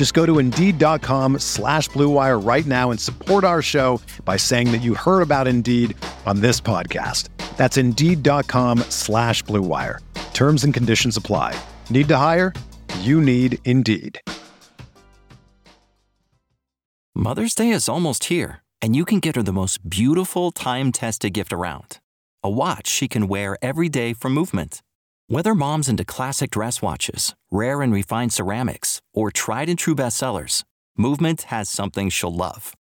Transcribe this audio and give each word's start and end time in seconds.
Just 0.00 0.14
go 0.14 0.24
to 0.24 0.38
Indeed.com 0.38 1.40
slash 1.40 1.90
BlueWire 1.90 2.42
right 2.42 2.64
now 2.64 2.90
and 2.90 2.98
support 2.98 3.44
our 3.44 3.60
show 3.60 4.00
by 4.24 4.38
saying 4.38 4.72
that 4.72 4.80
you 4.80 4.94
heard 4.94 5.20
about 5.20 5.46
Indeed 5.46 5.94
on 6.24 6.40
this 6.40 6.58
podcast. 6.58 7.28
That's 7.58 7.76
Indeed.com 7.76 8.78
slash 8.88 9.44
BlueWire. 9.44 9.98
Terms 10.32 10.64
and 10.64 10.72
conditions 10.72 11.18
apply. 11.18 11.54
Need 11.90 12.08
to 12.08 12.16
hire? 12.16 12.54
You 13.00 13.20
need 13.20 13.58
Indeed. 13.66 14.22
Mother's 17.14 17.54
Day 17.54 17.68
is 17.68 17.86
almost 17.86 18.24
here, 18.24 18.62
and 18.80 18.96
you 18.96 19.04
can 19.04 19.20
get 19.20 19.36
her 19.36 19.42
the 19.42 19.52
most 19.52 19.86
beautiful 19.86 20.50
time 20.50 20.92
tested 20.92 21.34
gift 21.34 21.52
around 21.52 21.98
a 22.42 22.48
watch 22.48 22.88
she 22.88 23.06
can 23.06 23.28
wear 23.28 23.58
every 23.60 23.90
day 23.90 24.14
for 24.14 24.30
movement. 24.30 24.80
Whether 25.30 25.54
mom's 25.54 25.88
into 25.88 26.04
classic 26.04 26.50
dress 26.50 26.82
watches, 26.82 27.36
rare 27.52 27.82
and 27.82 27.92
refined 27.92 28.32
ceramics, 28.32 29.00
or 29.14 29.30
tried 29.30 29.68
and 29.68 29.78
true 29.78 29.94
bestsellers, 29.94 30.64
Movement 30.98 31.42
has 31.42 31.68
something 31.68 32.08
she'll 32.08 32.34
love. 32.34 32.74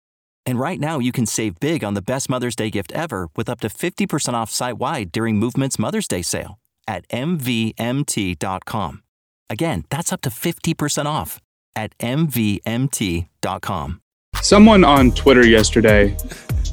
And 0.46 0.58
right 0.58 0.80
now, 0.80 0.98
you 0.98 1.12
can 1.12 1.26
save 1.26 1.60
big 1.60 1.84
on 1.84 1.94
the 1.94 2.02
best 2.02 2.30
Mother's 2.30 2.56
Day 2.56 2.70
gift 2.70 2.94
ever 2.94 3.28
with 3.36 3.50
up 3.50 3.60
to 3.60 3.68
50% 3.68 4.34
off 4.34 4.50
site 4.50 4.78
wide 4.78 5.12
during 5.12 5.36
Movement's 5.36 5.78
Mother's 5.78 6.08
Day 6.08 6.22
sale 6.22 6.58
at 6.88 7.06
MVMT.com. 7.10 9.04
Again, 9.50 9.84
that's 9.90 10.14
up 10.14 10.22
to 10.22 10.30
50% 10.30 11.06
off 11.06 11.42
at 11.76 11.98
MVMT.com. 11.98 13.28
Someone 14.42 14.86
on 14.86 15.12
Twitter 15.12 15.46
yesterday 15.46 16.16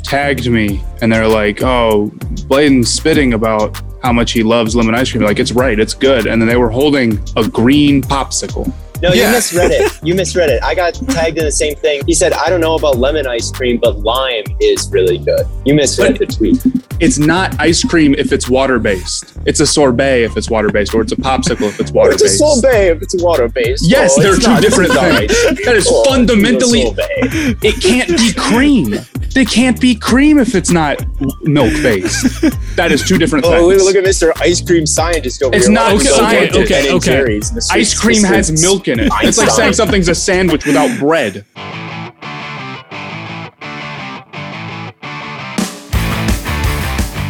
tagged 0.04 0.48
me 0.48 0.84
and 1.02 1.12
they're 1.12 1.26
like, 1.26 1.64
oh, 1.64 2.12
Blaiden's 2.46 2.92
spitting 2.92 3.34
about 3.34 3.76
how 4.04 4.12
much 4.12 4.32
he 4.32 4.42
loves 4.42 4.76
lemon 4.76 4.94
ice 4.94 5.10
cream. 5.10 5.24
Like, 5.24 5.38
it's 5.38 5.52
right, 5.52 5.78
it's 5.78 5.94
good. 5.94 6.26
And 6.26 6.40
then 6.40 6.46
they 6.48 6.56
were 6.56 6.70
holding 6.70 7.18
a 7.36 7.48
green 7.48 8.02
popsicle. 8.02 8.70
No, 9.02 9.12
you 9.12 9.22
misread 9.24 9.70
it. 9.70 9.92
You 10.02 10.14
misread 10.14 10.48
it. 10.48 10.62
I 10.62 10.74
got 10.74 10.94
tagged 10.94 11.36
in 11.36 11.44
the 11.44 11.52
same 11.52 11.74
thing. 11.76 12.02
He 12.06 12.14
said, 12.14 12.32
I 12.32 12.48
don't 12.48 12.60
know 12.60 12.74
about 12.76 12.96
lemon 12.96 13.26
ice 13.26 13.50
cream, 13.50 13.78
but 13.82 13.98
lime 13.98 14.44
is 14.60 14.88
really 14.90 15.18
good. 15.18 15.46
You 15.66 15.74
misread 15.74 16.16
the 16.16 16.26
tweet. 16.26 16.62
It's 17.00 17.18
not 17.18 17.58
ice 17.60 17.82
cream 17.84 18.14
if 18.16 18.32
it's 18.32 18.48
water 18.48 18.78
based. 18.78 19.36
It's 19.44 19.60
a 19.60 19.66
sorbet 19.66 20.22
if 20.24 20.36
it's 20.38 20.48
water 20.48 20.70
based, 20.70 20.94
or 20.94 21.02
it's 21.02 21.12
a 21.12 21.16
popsicle 21.16 21.68
if 21.68 21.80
it's 21.80 21.90
water 21.90 22.12
based. 22.12 22.24
It's 22.24 22.34
a 22.34 22.38
sorbet 22.38 22.88
if 22.92 23.02
it's 23.02 23.22
water 23.22 23.48
based. 23.48 23.84
Yes, 23.86 24.14
Oh, 24.16 24.22
they're 24.22 24.36
two 24.36 24.48
not- 24.48 24.62
different 24.62 24.92
things. 24.92 25.64
That 25.64 25.74
is 25.76 25.86
Oh, 25.90 26.04
fundamentally. 26.04 26.94
It 26.96 27.82
can't 27.82 28.08
be 28.08 28.32
cream. 28.32 28.94
They 29.34 29.44
can't 29.44 29.80
be 29.80 29.96
cream 29.96 30.38
if 30.38 30.54
it's 30.54 30.70
not 30.70 31.04
milk 31.42 31.72
based. 31.82 32.40
That 32.76 32.90
is 32.90 33.02
two 33.06 33.18
different 33.18 33.44
Oh, 33.44 33.70
things. 33.70 33.84
look, 33.84 33.94
look 33.94 34.04
at 34.04 34.08
Mr. 34.08 34.32
Ice 34.40 34.60
Cream 34.60 34.84
Scientist 34.84 35.42
over 35.44 35.54
It's 35.54 35.66
here. 35.66 35.74
not 35.74 35.92
Look 35.94 36.04
at 36.06 36.12
scientist. 36.12 36.54
Ben 36.54 36.62
Okay, 36.64 36.92
okay. 36.92 36.98
Jerry's 37.06 37.48
and 37.50 37.56
the 37.56 37.62
sweet 37.62 37.80
Ice 37.80 37.98
cream 37.98 38.22
has 38.24 38.62
milk 38.62 38.88
in 38.88 38.98
it. 39.00 39.12
It's 39.22 39.38
like 39.38 39.50
saying 39.50 39.74
something's 39.74 40.08
a 40.08 40.14
sandwich 40.14 40.66
without 40.66 40.98
bread. 40.98 41.44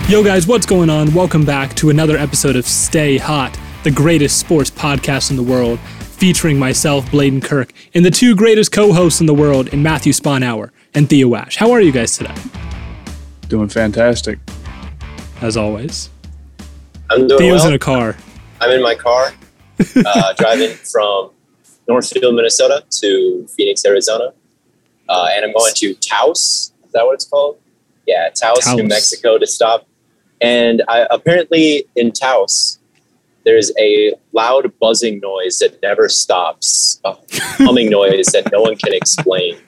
Yo, 0.06 0.22
guys, 0.22 0.46
what's 0.46 0.66
going 0.66 0.90
on? 0.90 1.12
Welcome 1.14 1.44
back 1.46 1.74
to 1.76 1.88
another 1.88 2.16
episode 2.18 2.56
of 2.56 2.66
Stay 2.66 3.16
Hot, 3.16 3.58
the 3.84 3.90
greatest 3.90 4.38
sports 4.38 4.70
podcast 4.70 5.30
in 5.30 5.36
the 5.36 5.42
world, 5.42 5.80
featuring 5.80 6.58
myself, 6.58 7.06
Blaiden 7.06 7.42
Kirk, 7.42 7.72
and 7.94 8.04
the 8.04 8.10
two 8.10 8.36
greatest 8.36 8.70
co 8.70 8.92
hosts 8.92 9.20
in 9.20 9.26
the 9.26 9.34
world, 9.34 9.68
in 9.68 9.82
Matthew 9.82 10.12
Sponhour 10.12 10.70
and 10.94 11.08
Theo 11.08 11.34
Ash. 11.34 11.56
How 11.56 11.72
are 11.72 11.80
you 11.80 11.92
guys 11.92 12.16
today? 12.16 12.34
Doing 13.48 13.68
fantastic. 13.68 14.38
As 15.40 15.56
always, 15.56 16.10
I'm 17.10 17.26
doing 17.26 17.38
Theo's 17.38 17.60
well. 17.60 17.68
in 17.68 17.74
a 17.74 17.78
car. 17.78 18.16
I'm 18.60 18.70
in 18.70 18.82
my 18.82 18.94
car, 18.94 19.32
uh, 20.06 20.32
driving 20.34 20.70
from 20.70 21.30
Northfield, 21.88 22.34
Minnesota 22.34 22.84
to 23.00 23.46
Phoenix, 23.48 23.84
Arizona. 23.84 24.32
Uh, 25.08 25.28
and 25.32 25.44
I'm 25.44 25.52
going 25.52 25.72
to 25.74 25.94
Taos. 25.94 26.72
Is 26.86 26.92
that 26.92 27.04
what 27.04 27.14
it's 27.14 27.26
called? 27.26 27.58
Yeah, 28.06 28.30
Taos, 28.30 28.66
New 28.74 28.84
Mexico 28.84 29.38
to 29.38 29.46
stop. 29.46 29.86
And 30.40 30.82
I, 30.88 31.06
apparently 31.10 31.84
in 31.96 32.12
Taos, 32.12 32.78
there's 33.44 33.70
a 33.78 34.14
loud 34.32 34.72
buzzing 34.78 35.20
noise 35.20 35.58
that 35.58 35.80
never 35.82 36.08
stops, 36.08 37.00
a 37.04 37.16
humming 37.32 37.90
noise 38.00 38.26
that 38.26 38.50
no 38.50 38.62
one 38.62 38.76
can 38.76 38.94
explain. 38.94 39.58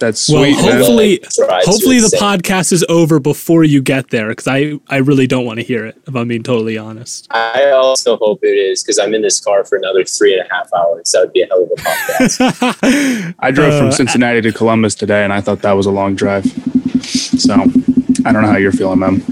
That's 0.00 0.28
Well, 0.28 0.42
sweet, 0.42 0.56
man. 0.56 0.76
hopefully, 0.78 1.18
Drives 1.36 1.66
hopefully 1.66 1.98
the 1.98 2.04
insane. 2.06 2.20
podcast 2.20 2.72
is 2.72 2.84
over 2.88 3.20
before 3.20 3.62
you 3.64 3.80
get 3.82 4.10
there, 4.10 4.28
because 4.30 4.48
I, 4.48 4.80
I 4.88 4.96
really 4.96 5.26
don't 5.26 5.44
want 5.44 5.60
to 5.60 5.64
hear 5.64 5.84
it, 5.86 5.96
if 6.08 6.16
I'm 6.16 6.26
being 6.28 6.42
totally 6.42 6.76
honest. 6.78 7.26
I 7.30 7.70
also 7.70 8.16
hope 8.16 8.40
it 8.42 8.56
is 8.56 8.82
because 8.82 8.98
I'm 8.98 9.14
in 9.14 9.22
this 9.22 9.38
car 9.40 9.64
for 9.64 9.76
another 9.76 10.04
three 10.04 10.32
and 10.36 10.44
a 10.44 10.52
half 10.52 10.68
hours. 10.72 11.12
That 11.12 11.20
would 11.20 11.32
be 11.32 11.42
a 11.42 11.46
hell 11.46 11.62
of 11.64 11.70
a 11.70 11.74
podcast. 11.76 13.34
I 13.38 13.50
drove 13.50 13.72
Uh, 13.74 13.78
from 13.78 13.92
Cincinnati 13.92 14.40
to 14.40 14.52
Columbus 14.52 14.94
today, 14.94 15.22
and 15.22 15.32
I 15.32 15.40
thought 15.40 15.60
that 15.62 15.72
was 15.72 15.86
a 15.86 15.90
long 15.92 16.14
drive. 16.16 16.44
So 17.04 17.54
I 17.54 18.32
don't 18.32 18.42
know 18.42 18.50
how 18.50 18.56
you're 18.56 18.72
feeling, 18.72 18.98
man. 19.00 19.22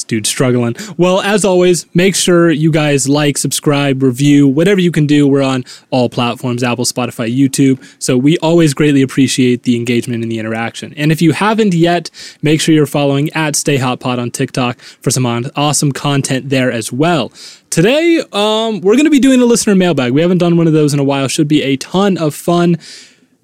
This 0.00 0.04
dude's 0.04 0.30
struggling. 0.30 0.76
Well, 0.96 1.20
as 1.20 1.44
always, 1.44 1.84
make 1.94 2.16
sure 2.16 2.50
you 2.50 2.72
guys 2.72 3.06
like, 3.06 3.36
subscribe, 3.36 4.02
review, 4.02 4.48
whatever 4.48 4.80
you 4.80 4.90
can 4.90 5.06
do. 5.06 5.28
We're 5.28 5.42
on 5.42 5.62
all 5.90 6.08
platforms 6.08 6.62
Apple, 6.62 6.86
Spotify, 6.86 7.28
YouTube. 7.36 7.84
So 8.02 8.16
we 8.16 8.38
always 8.38 8.72
greatly 8.72 9.02
appreciate 9.02 9.64
the 9.64 9.76
engagement 9.76 10.22
and 10.22 10.32
the 10.32 10.38
interaction. 10.38 10.94
And 10.96 11.12
if 11.12 11.20
you 11.20 11.32
haven't 11.32 11.74
yet, 11.74 12.08
make 12.40 12.62
sure 12.62 12.74
you're 12.74 12.86
following 12.86 13.28
at 13.34 13.56
Stay 13.56 13.76
Hot 13.76 14.00
Pod 14.00 14.18
on 14.18 14.30
TikTok 14.30 14.78
for 14.78 15.10
some 15.10 15.26
awesome 15.26 15.92
content 15.92 16.48
there 16.48 16.72
as 16.72 16.90
well. 16.90 17.30
Today, 17.68 18.22
um, 18.32 18.80
we're 18.80 18.94
going 18.94 19.04
to 19.04 19.10
be 19.10 19.20
doing 19.20 19.42
a 19.42 19.44
listener 19.44 19.74
mailbag. 19.74 20.12
We 20.12 20.22
haven't 20.22 20.38
done 20.38 20.56
one 20.56 20.66
of 20.66 20.72
those 20.72 20.94
in 20.94 20.98
a 20.98 21.04
while. 21.04 21.28
Should 21.28 21.46
be 21.46 21.62
a 21.62 21.76
ton 21.76 22.16
of 22.16 22.34
fun. 22.34 22.78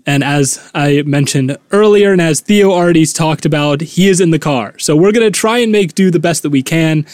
And 0.06 0.22
as 0.22 0.70
I 0.74 1.02
mentioned 1.02 1.56
earlier, 1.72 2.12
and 2.12 2.20
as 2.20 2.40
Theo 2.40 2.70
already 2.70 3.04
talked 3.06 3.44
about, 3.44 3.80
he 3.80 4.08
is 4.08 4.20
in 4.20 4.30
the 4.30 4.38
car. 4.38 4.78
So 4.78 4.96
we're 4.96 5.12
going 5.12 5.26
to 5.26 5.36
try 5.36 5.58
and 5.58 5.72
make 5.72 5.94
do 5.94 6.10
the 6.10 6.20
best 6.20 6.42
that 6.44 6.50
we 6.50 6.62
can. 6.62 7.04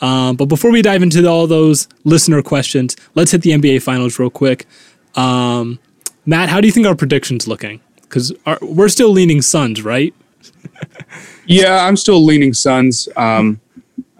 Um, 0.00 0.36
but 0.36 0.46
before 0.46 0.72
we 0.72 0.82
dive 0.82 1.02
into 1.02 1.26
all 1.28 1.46
those 1.46 1.86
listener 2.04 2.42
questions, 2.42 2.96
let's 3.14 3.30
hit 3.30 3.42
the 3.42 3.50
NBA 3.50 3.82
Finals 3.82 4.18
real 4.18 4.30
quick. 4.30 4.66
Um, 5.14 5.78
Matt, 6.26 6.48
how 6.48 6.60
do 6.60 6.66
you 6.66 6.72
think 6.72 6.86
our 6.86 6.96
predictions 6.96 7.46
looking? 7.46 7.80
Because 8.02 8.32
we're 8.60 8.88
still 8.88 9.10
leaning 9.10 9.42
Suns, 9.42 9.82
right? 9.82 10.14
Yeah, 11.46 11.84
I'm 11.84 11.96
still 11.96 12.24
leaning 12.24 12.54
Suns. 12.54 13.08
Um, 13.16 13.60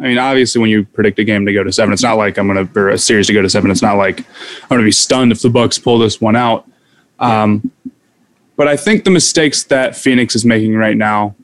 I 0.00 0.02
mean, 0.02 0.18
obviously, 0.18 0.60
when 0.60 0.68
you 0.68 0.84
predict 0.84 1.20
a 1.20 1.24
game 1.24 1.46
to 1.46 1.52
go 1.52 1.62
to 1.62 1.70
seven, 1.70 1.92
it's 1.92 2.02
not 2.02 2.16
like 2.16 2.38
I'm 2.38 2.48
going 2.48 2.66
to 2.66 2.80
or 2.80 2.88
a 2.88 2.98
series 2.98 3.28
to 3.28 3.32
go 3.32 3.40
to 3.40 3.48
seven. 3.48 3.70
It's 3.70 3.82
not 3.82 3.96
like 3.96 4.18
I'm 4.62 4.68
going 4.68 4.80
to 4.80 4.84
be 4.84 4.90
stunned 4.90 5.30
if 5.30 5.40
the 5.40 5.48
Bucks 5.48 5.78
pull 5.78 6.00
this 6.00 6.20
one 6.20 6.34
out. 6.34 6.68
Um, 7.20 7.70
but 8.56 8.68
I 8.68 8.76
think 8.76 9.04
the 9.04 9.10
mistakes 9.10 9.64
that 9.64 9.96
Phoenix 9.96 10.34
is 10.36 10.44
making 10.44 10.76
right 10.76 10.96
now, 10.96 11.34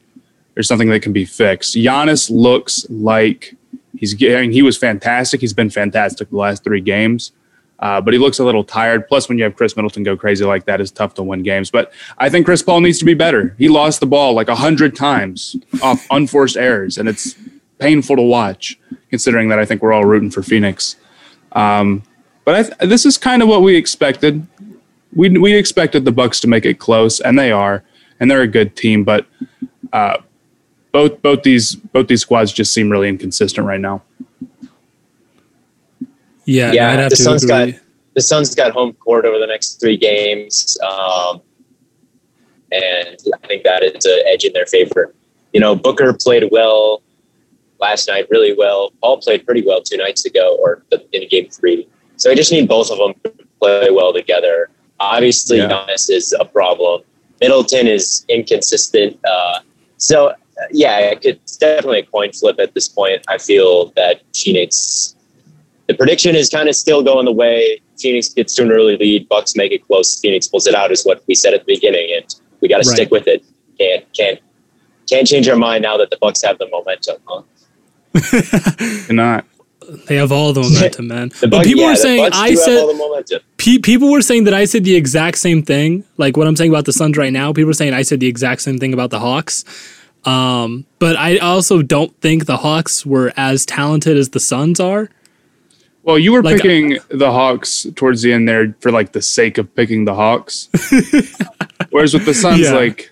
there's 0.54 0.68
something 0.68 0.88
that 0.90 1.00
can 1.00 1.12
be 1.12 1.24
fixed. 1.24 1.74
Giannis 1.74 2.30
looks 2.30 2.86
like 2.88 3.54
he's 3.96 4.14
getting. 4.14 4.52
He 4.52 4.62
was 4.62 4.76
fantastic. 4.76 5.40
He's 5.40 5.52
been 5.52 5.70
fantastic 5.70 6.30
the 6.30 6.36
last 6.36 6.64
three 6.64 6.80
games. 6.80 7.32
Uh, 7.78 8.00
but 8.00 8.14
he 8.14 8.18
looks 8.18 8.38
a 8.38 8.44
little 8.44 8.64
tired. 8.64 9.06
Plus, 9.06 9.28
when 9.28 9.36
you 9.36 9.44
have 9.44 9.54
Khris 9.54 9.76
Middleton 9.76 10.02
go 10.02 10.16
crazy 10.16 10.44
like 10.44 10.64
that, 10.64 10.80
it's 10.80 10.90
tough 10.90 11.14
to 11.14 11.22
win 11.22 11.42
games. 11.42 11.70
But 11.70 11.92
I 12.18 12.30
think 12.30 12.46
Chris 12.46 12.62
Paul 12.62 12.80
needs 12.80 12.98
to 13.00 13.04
be 13.04 13.14
better. 13.14 13.54
He 13.58 13.68
lost 13.68 14.00
the 14.00 14.06
ball 14.06 14.32
like 14.32 14.48
a 14.48 14.54
hundred 14.54 14.96
times 14.96 15.56
off 15.82 16.06
unforced 16.10 16.56
errors, 16.56 16.96
and 16.96 17.08
it's 17.08 17.36
painful 17.78 18.16
to 18.16 18.22
watch. 18.22 18.78
Considering 19.10 19.48
that, 19.50 19.58
I 19.58 19.64
think 19.64 19.82
we're 19.82 19.92
all 19.92 20.04
rooting 20.04 20.30
for 20.30 20.42
Phoenix. 20.42 20.96
Um, 21.52 22.02
but 22.44 22.62
th- 22.62 22.90
this 22.90 23.04
is 23.04 23.18
kind 23.18 23.42
of 23.42 23.48
what 23.48 23.62
we 23.62 23.76
expected. 23.76 24.46
We 25.14 25.30
we 25.38 25.54
expected 25.54 26.04
the 26.04 26.12
Bucks 26.12 26.40
to 26.40 26.48
make 26.48 26.66
it 26.66 26.78
close, 26.78 27.20
and 27.20 27.38
they 27.38 27.50
are, 27.52 27.82
and 28.20 28.30
they're 28.30 28.42
a 28.42 28.46
good 28.48 28.76
team. 28.76 29.04
But 29.04 29.26
uh, 29.92 30.18
both 30.92 31.22
both 31.22 31.42
these 31.42 31.74
both 31.76 32.08
these 32.08 32.22
squads 32.22 32.52
just 32.52 32.72
seem 32.74 32.90
really 32.90 33.08
inconsistent 33.08 33.66
right 33.66 33.80
now. 33.80 34.02
Yeah, 36.44 36.72
Yeah, 36.72 36.90
I'd 36.92 36.98
have 36.98 37.10
the 37.10 37.16
to 37.16 37.22
Suns 37.22 37.44
agree. 37.44 37.72
got- 37.72 37.80
the 38.14 38.22
Suns 38.22 38.54
got 38.54 38.72
home 38.72 38.94
court 38.94 39.26
over 39.26 39.38
the 39.38 39.46
next 39.46 39.78
three 39.78 39.98
games, 39.98 40.78
um, 40.82 41.42
and 42.72 43.14
I 43.42 43.46
think 43.46 43.62
that 43.64 43.82
is 43.82 44.06
an 44.06 44.22
edge 44.26 44.44
in 44.44 44.54
their 44.54 44.64
favor. 44.64 45.14
You 45.52 45.60
know, 45.60 45.74
Booker 45.76 46.14
played 46.14 46.44
well 46.50 47.02
last 47.78 48.08
night, 48.08 48.26
really 48.30 48.54
well. 48.56 48.92
Paul 49.02 49.18
played 49.18 49.44
pretty 49.44 49.62
well 49.66 49.82
two 49.82 49.98
nights 49.98 50.24
ago, 50.24 50.56
or 50.58 50.82
in 51.12 51.28
game 51.28 51.50
three. 51.50 51.88
So 52.16 52.30
I 52.30 52.34
just 52.34 52.50
need 52.50 52.68
both 52.68 52.90
of 52.90 52.96
them 52.96 53.12
to 53.24 53.46
play 53.60 53.90
well 53.90 54.14
together. 54.14 54.70
Obviously, 55.00 55.58
Yeah. 55.58 55.68
Giannis 55.68 56.10
is 56.10 56.34
a 56.38 56.44
problem. 56.44 57.02
Middleton 57.40 57.86
is 57.86 58.24
inconsistent. 58.28 59.18
Uh, 59.24 59.60
so 59.98 60.28
uh, 60.28 60.34
yeah, 60.72 60.98
it 61.00 61.20
could, 61.20 61.36
it's 61.42 61.56
definitely 61.56 61.98
a 62.00 62.06
coin 62.06 62.32
flip 62.32 62.58
at 62.58 62.72
this 62.74 62.88
point. 62.88 63.22
I 63.28 63.38
feel 63.38 63.92
that 63.96 64.22
Phoenix 64.34 65.14
the 65.86 65.94
prediction 65.94 66.34
is 66.34 66.48
kind 66.48 66.68
of 66.68 66.74
still 66.74 67.02
going 67.02 67.26
the 67.26 67.32
way 67.32 67.80
Phoenix 67.96 68.28
gets 68.30 68.56
to 68.56 68.62
an 68.62 68.72
early 68.72 68.96
lead, 68.96 69.28
Bucks 69.28 69.54
make 69.54 69.70
it 69.70 69.86
close, 69.86 70.18
Phoenix 70.18 70.48
pulls 70.48 70.66
it 70.66 70.74
out 70.74 70.90
is 70.90 71.04
what 71.04 71.22
we 71.28 71.34
said 71.36 71.54
at 71.54 71.64
the 71.64 71.74
beginning, 71.74 72.10
and 72.16 72.34
we 72.60 72.68
got 72.68 72.82
to 72.82 72.88
Right. 72.88 72.96
stick 72.96 73.10
with 73.12 73.28
it. 73.28 73.44
Can't 73.78 74.04
can't 74.12 74.40
can't 75.08 75.26
change 75.28 75.46
our 75.48 75.54
mind 75.56 75.82
now 75.82 75.96
that 75.98 76.10
the 76.10 76.16
Bucks 76.20 76.42
have 76.42 76.58
the 76.58 76.66
momentum. 76.68 77.18
Huh? 77.26 77.42
And 79.08 79.16
not. 79.18 79.44
They 80.06 80.16
have 80.16 80.32
all 80.32 80.52
the 80.52 80.62
momentum, 80.68 81.08
man. 81.08 81.30
The 81.40 81.48
but 81.48 81.64
people 81.64 81.82
yeah, 81.82 81.90
were 81.90 81.96
saying 81.96 82.30
I 82.32 82.54
said 82.54 82.86
the 82.86 83.42
pe- 83.56 83.78
people 83.78 84.10
were 84.10 84.22
saying 84.22 84.44
that 84.44 84.54
I 84.54 84.64
said 84.64 84.84
the 84.84 84.96
exact 84.96 85.38
same 85.38 85.62
thing. 85.62 86.04
Like 86.16 86.36
what 86.36 86.46
I'm 86.46 86.56
saying 86.56 86.70
about 86.70 86.84
the 86.86 86.92
Suns 86.92 87.16
right 87.16 87.32
now. 87.32 87.52
People 87.52 87.68
were 87.68 87.72
saying 87.74 87.94
I 87.94 88.02
said 88.02 88.20
the 88.20 88.26
exact 88.26 88.62
same 88.62 88.78
thing 88.78 88.92
about 88.92 89.10
the 89.10 89.20
Hawks. 89.20 89.64
Um, 90.24 90.86
but 90.98 91.16
I 91.16 91.38
also 91.38 91.82
don't 91.82 92.14
think 92.20 92.46
the 92.46 92.56
Hawks 92.56 93.06
were 93.06 93.32
as 93.36 93.64
talented 93.64 94.16
as 94.16 94.30
the 94.30 94.40
Suns 94.40 94.80
are. 94.80 95.08
Well, 96.02 96.18
you 96.18 96.32
were 96.32 96.42
Like, 96.42 96.56
picking 96.62 96.98
the 97.08 97.32
Hawks 97.32 97.86
towards 97.96 98.22
the 98.22 98.32
end 98.32 98.48
there 98.48 98.74
for 98.80 98.90
like 98.92 99.12
the 99.12 99.22
sake 99.22 99.58
of 99.58 99.72
picking 99.74 100.04
the 100.04 100.14
Hawks. 100.14 100.68
Whereas 101.90 102.14
with 102.14 102.24
the 102.26 102.34
Suns, 102.34 102.60
Yeah. 102.60 102.74
like 102.74 103.10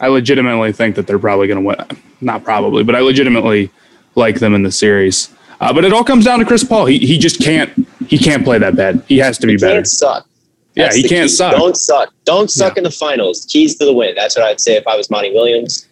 I 0.00 0.08
legitimately 0.08 0.72
think 0.72 0.96
that 0.96 1.06
they're 1.06 1.18
probably 1.18 1.46
going 1.48 1.62
to 1.62 1.66
win. 1.66 2.00
Not 2.20 2.44
probably, 2.44 2.82
but 2.82 2.94
I 2.94 3.00
legitimately 3.00 3.70
like 4.14 4.38
them 4.40 4.54
in 4.54 4.62
the 4.62 4.72
series. 4.72 5.33
Uh, 5.60 5.72
but 5.72 5.84
it 5.84 5.92
all 5.92 6.04
comes 6.04 6.24
down 6.24 6.38
to 6.40 6.44
Chris 6.44 6.64
Paul. 6.64 6.86
He 6.86 6.98
he 6.98 7.18
just 7.18 7.40
can't 7.42 7.70
he 8.08 8.18
can't 8.18 8.44
play 8.44 8.58
that 8.58 8.76
bad. 8.76 9.02
He 9.08 9.18
has 9.18 9.38
to 9.38 9.46
be 9.46 9.54
He 9.54 9.56
better. 9.58 9.74
can't 9.76 9.86
suck. 9.88 10.26
Yeah, 10.74 10.92
he 10.92 11.02
can't 11.02 11.28
key. 11.30 11.36
suck. 11.36 11.52
Don't 11.56 11.76
suck. 11.76 12.12
Don't 12.24 12.50
suck 12.50 12.76
in 12.76 12.82
the 12.84 12.90
finals. 12.90 13.44
Keys 13.48 13.76
to 13.78 13.84
the 13.84 13.92
win. 13.92 14.14
That's 14.16 14.36
what 14.36 14.44
I'd 14.44 14.60
say 14.60 14.74
if 14.76 14.86
I 14.88 14.96
was 14.96 15.08
Monty 15.10 15.32
Williams. 15.32 15.86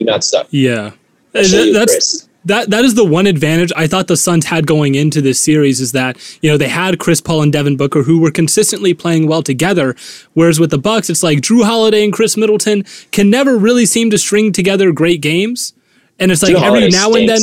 Do 0.00 0.04
not 0.06 0.24
suck. 0.24 0.48
Yeah, 0.50 0.90
That- 1.32 1.48
you, 1.48 1.72
that's 1.72 1.92
Chris. 1.92 2.28
that. 2.46 2.68
That 2.70 2.84
is 2.84 2.96
the 2.96 3.04
one 3.04 3.28
advantage 3.28 3.72
I 3.76 3.86
thought 3.86 4.08
the 4.08 4.16
Suns 4.16 4.46
had 4.46 4.66
going 4.66 4.96
into 4.96 5.20
this 5.20 5.38
series 5.38 5.80
is 5.80 5.92
that 5.92 6.16
you 6.42 6.50
know 6.50 6.56
they 6.58 6.66
had 6.68 6.98
Chris 6.98 7.20
Paul 7.20 7.42
and 7.42 7.52
Devin 7.52 7.76
Booker 7.76 8.02
who 8.02 8.18
were 8.20 8.32
consistently 8.32 8.92
playing 8.92 9.28
well 9.28 9.42
together, 9.44 9.94
whereas 10.32 10.58
with 10.58 10.70
the 10.70 10.78
Bucks 10.78 11.08
it's 11.08 11.22
like 11.22 11.38
Jrue 11.38 11.64
Holiday 11.64 12.02
and 12.02 12.12
Khris 12.12 12.36
Middleton 12.36 12.82
can 13.12 13.30
never 13.30 13.56
really 13.56 13.86
seem 13.86 14.10
to 14.10 14.18
string 14.18 14.50
together 14.52 14.90
great 14.90 15.20
games, 15.20 15.74
and 16.18 16.32
it's 16.32 16.42
like 16.42 16.54
Jrue 16.56 16.62
every 16.62 16.80
Holiday 16.80 16.90
now 16.90 17.12
and 17.12 17.28
then. 17.28 17.40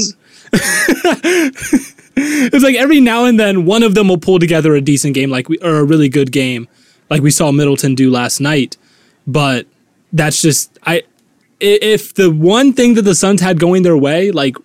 it's 2.16 2.64
like 2.64 2.76
every 2.76 3.00
now 3.00 3.26
and 3.26 3.40
then 3.40 3.66
one 3.66 3.84
of 3.84 3.96
them 3.96 4.08
will 4.08 4.18
pull 4.18 4.40
together 4.40 4.76
a 4.76 4.82
decent 4.82 5.14
game 5.14 5.30
like 5.30 5.48
we 5.50 5.58
or 5.60 5.78
a 5.78 5.84
really 5.84 6.10
good 6.10 6.32
game 6.32 6.68
like 7.10 7.22
we 7.22 7.32
saw 7.32 7.52
Middleton 7.52 7.96
do 7.96 8.10
last 8.12 8.40
night 8.40 8.78
but 9.28 9.66
that's 10.14 10.42
just 10.42 10.78
i- 10.86 11.04
if 11.60 12.14
the 12.16 12.30
one 12.32 12.74
thing 12.74 12.96
that 12.96 13.04
the 13.04 13.16
Suns 13.16 13.40
had 13.42 13.60
going 13.60 13.84
their 13.84 13.98
way 13.98 14.32
like 14.32 14.56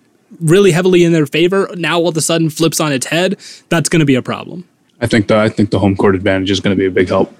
really 0.41 0.71
heavily 0.71 1.03
in 1.03 1.13
their 1.13 1.25
favor 1.25 1.69
now 1.75 1.99
all 1.99 2.09
of 2.09 2.17
a 2.17 2.21
sudden 2.21 2.49
flips 2.49 2.79
on 2.79 2.91
its 2.91 3.05
head 3.07 3.37
that's 3.69 3.87
going 3.89 3.99
to 4.01 4.05
be 4.05 4.15
a 4.15 4.21
problem 4.21 4.67
I 4.99 5.07
think 5.07 5.27
the 5.27 5.37
I 5.37 5.47
think 5.49 5.69
the 5.69 5.79
home 5.79 5.95
court 5.95 6.15
advantage 6.15 6.49
is 6.51 6.59
going 6.59 6.75
to 6.75 6.79
be 6.79 6.87
a 6.87 6.91
big 6.91 7.07
help. 7.07 7.31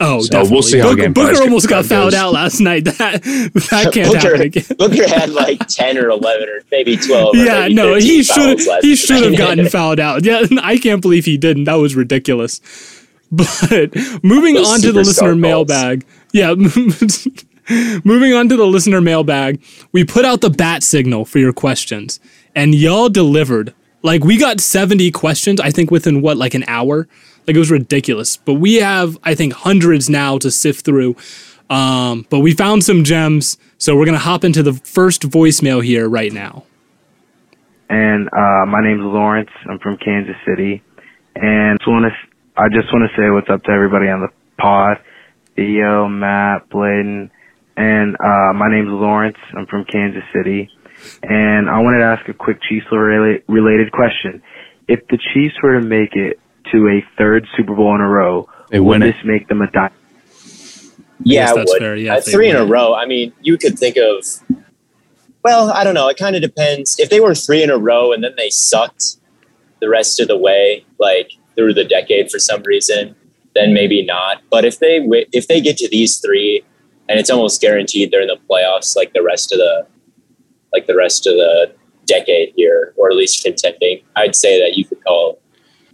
Oh 0.00 0.20
So 0.20 0.28
definitely. 0.28 0.52
we'll 0.54 0.62
see 0.62 0.78
how 0.78 0.90
Booker, 0.90 1.02
game 1.02 1.12
Booker 1.12 1.34
five 1.34 1.42
almost 1.42 1.68
got 1.68 1.84
fouled 1.86 2.14
out 2.14 2.32
last 2.32 2.60
night 2.60 2.84
that 2.86 3.22
that 3.22 3.90
can't 3.92 4.14
happen 4.14 4.30
Booker, 4.30 4.34
again 4.42 4.64
Booker 4.78 5.08
had 5.08 5.30
like 5.30 5.58
ten 5.68 5.98
or 5.98 6.08
eleven 6.10 6.48
or 6.48 6.62
maybe 6.70 6.96
twelve. 6.96 7.36
yeah, 7.36 7.60
maybe 7.62 7.74
no, 7.74 7.94
he 7.96 8.22
should 8.22 8.60
he 8.82 8.96
should 8.96 9.22
have 9.22 9.36
gotten 9.36 9.68
fouled 9.70 10.00
out. 10.00 10.24
Yeah, 10.24 10.42
I 10.62 10.78
can't 10.78 11.00
believe 11.02 11.24
he 11.26 11.36
didn't. 11.36 11.64
That 11.64 11.74
was 11.74 11.94
ridiculous. 11.94 12.60
But 13.32 13.94
moving 14.24 14.54
Those 14.54 14.68
on 14.72 14.80
to 14.80 14.90
the 14.92 15.00
listener 15.04 15.28
calls. 15.28 15.38
mailbag. 15.38 16.04
Yeah, 16.32 16.54
moving 16.54 18.34
on 18.34 18.48
to 18.48 18.56
the 18.56 18.66
listener 18.66 19.00
mailbag. 19.00 19.62
We 19.92 20.04
put 20.04 20.24
out 20.24 20.40
the 20.40 20.50
bat 20.50 20.82
signal 20.82 21.24
for 21.24 21.38
your 21.38 21.52
questions, 21.52 22.18
and 22.54 22.74
y'all 22.74 23.08
delivered. 23.08 23.74
Like 24.02 24.24
we 24.24 24.38
got 24.38 24.60
70 24.60 25.10
questions, 25.10 25.60
I 25.60 25.70
think 25.70 25.90
within 25.90 26.22
what, 26.22 26.36
like 26.38 26.54
an 26.54 26.64
hour? 26.66 27.06
Like 27.50 27.56
it 27.56 27.58
was 27.58 27.72
ridiculous. 27.72 28.36
But 28.36 28.54
we 28.54 28.76
have, 28.76 29.18
I 29.24 29.34
think, 29.34 29.54
hundreds 29.54 30.08
now 30.08 30.38
to 30.38 30.52
sift 30.52 30.84
through. 30.84 31.16
Um, 31.68 32.24
but 32.30 32.38
we 32.38 32.54
found 32.54 32.84
some 32.84 33.02
gems, 33.02 33.58
so 33.76 33.96
we're 33.96 34.04
gonna 34.06 34.18
hop 34.18 34.44
into 34.44 34.62
the 34.62 34.72
first 34.72 35.22
voicemail 35.22 35.82
here 35.82 36.08
right 36.08 36.32
now. 36.32 36.62
and 37.88 38.28
uh, 38.28 38.66
my 38.66 38.80
name's 38.80 39.02
Lawrence. 39.02 39.50
I'm 39.68 39.80
from 39.80 39.96
Kansas 39.96 40.36
City, 40.46 40.80
and 41.34 41.80
to 41.80 42.10
I 42.56 42.68
just 42.68 42.92
want 42.92 43.10
to 43.10 43.16
say 43.20 43.30
what's 43.30 43.50
up 43.50 43.64
to 43.64 43.72
everybody 43.72 44.06
on 44.06 44.20
the 44.20 44.28
pod, 44.60 44.98
Theo, 45.56 46.08
Matt, 46.08 46.70
Blaiden, 46.70 47.30
and 47.76 48.14
uh, 48.14 48.52
my 48.54 48.68
name's 48.70 48.90
Lawrence. 48.90 49.38
I'm 49.56 49.66
from 49.66 49.84
Kansas 49.86 50.22
City, 50.32 50.68
and 51.24 51.68
I 51.68 51.80
wanted 51.80 51.98
to 51.98 52.04
ask 52.04 52.28
a 52.28 52.34
quick 52.34 52.58
Chiefs 52.68 52.86
rela- 52.92 53.42
related 53.48 53.90
question. 53.90 54.40
If 54.88 55.06
the 55.08 55.18
Chiefs 55.34 55.54
were 55.62 55.80
to 55.80 55.86
make 55.86 56.14
it 56.14 56.39
to 56.72 56.88
a 56.88 57.04
third 57.18 57.46
Super 57.56 57.74
Bowl 57.74 57.94
in 57.94 58.00
a 58.00 58.08
row, 58.08 58.48
They 58.70 58.80
would 58.80 59.00
win 59.00 59.02
it. 59.02 59.12
this 59.14 59.24
make 59.24 59.48
them 59.48 59.62
a 59.62 59.70
dynasty? 59.70 59.96
Yeah, 61.22 61.40
Yes, 61.46 61.54
that's 61.54 61.70
would. 61.72 61.78
fair. 61.80 61.96
Yeah, 61.96 62.14
Uh, 62.14 62.18
if 62.18 62.24
they 62.26 62.32
three 62.32 62.48
in 62.50 62.56
a 62.56 62.64
row. 62.64 62.94
I 62.94 63.06
mean, 63.06 63.32
you 63.42 63.58
could 63.58 63.78
think 63.78 63.96
of. 63.96 64.24
Well, 65.42 65.70
I 65.70 65.84
don't 65.84 65.94
know. 65.94 66.08
It 66.08 66.16
kind 66.18 66.36
of 66.36 66.42
depends. 66.42 66.98
If 66.98 67.08
they 67.10 67.20
were 67.20 67.34
three 67.34 67.62
in 67.62 67.70
a 67.70 67.78
row 67.78 68.12
and 68.12 68.22
then 68.22 68.32
they 68.36 68.50
sucked 68.50 69.16
the 69.80 69.88
rest 69.88 70.20
of 70.20 70.28
the 70.28 70.36
way, 70.36 70.84
like 70.98 71.32
through 71.56 71.74
the 71.74 71.84
decade 71.84 72.30
for 72.30 72.38
some 72.38 72.62
reason, 72.62 73.14
then 73.54 73.72
maybe 73.72 74.04
not. 74.04 74.42
But 74.50 74.64
if 74.64 74.78
they 74.78 74.98
wi- 74.98 75.26
if 75.32 75.48
they 75.48 75.60
get 75.60 75.76
to 75.78 75.88
these 75.88 76.18
three, 76.18 76.62
and 77.08 77.18
it's 77.18 77.30
almost 77.30 77.60
guaranteed 77.60 78.10
they're 78.10 78.20
in 78.22 78.28
the 78.28 78.38
playoffs, 78.48 78.94
like 78.96 79.12
the 79.14 79.22
rest 79.22 79.52
of 79.52 79.58
the 79.58 79.86
like 80.72 80.86
the 80.86 80.94
rest 80.96 81.26
of 81.26 81.34
the 81.34 81.72
decade 82.06 82.52
here, 82.56 82.92
or 82.96 83.10
at 83.10 83.16
least 83.16 83.42
contending, 83.42 84.00
I'd 84.16 84.36
say 84.36 84.60
that 84.60 84.76
you 84.76 84.84
could 84.84 85.02
call 85.04 85.38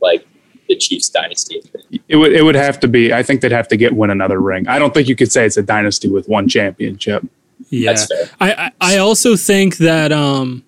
like 0.02 0.26
the 0.68 0.76
Chiefs 0.76 1.08
dynasty. 1.08 1.62
It 2.08 2.16
would 2.16 2.32
it 2.32 2.42
would 2.42 2.54
have 2.54 2.78
to 2.80 2.88
be. 2.88 3.12
I 3.12 3.22
think 3.22 3.40
they'd 3.40 3.52
have 3.52 3.68
to 3.68 3.76
get 3.76 3.94
win 3.94 4.10
another 4.10 4.40
ring. 4.40 4.66
I 4.68 4.78
don't 4.78 4.92
think 4.94 5.08
you 5.08 5.16
could 5.16 5.30
say 5.32 5.44
it's 5.46 5.56
a 5.56 5.62
dynasty 5.62 6.08
with 6.08 6.28
one 6.28 6.48
championship. 6.48 7.24
Yeah, 7.70 7.92
That's 7.92 8.06
fair. 8.06 8.28
I, 8.40 8.52
I 8.80 8.94
I 8.94 8.98
also 8.98 9.36
think 9.36 9.78
that 9.78 10.12
um, 10.12 10.64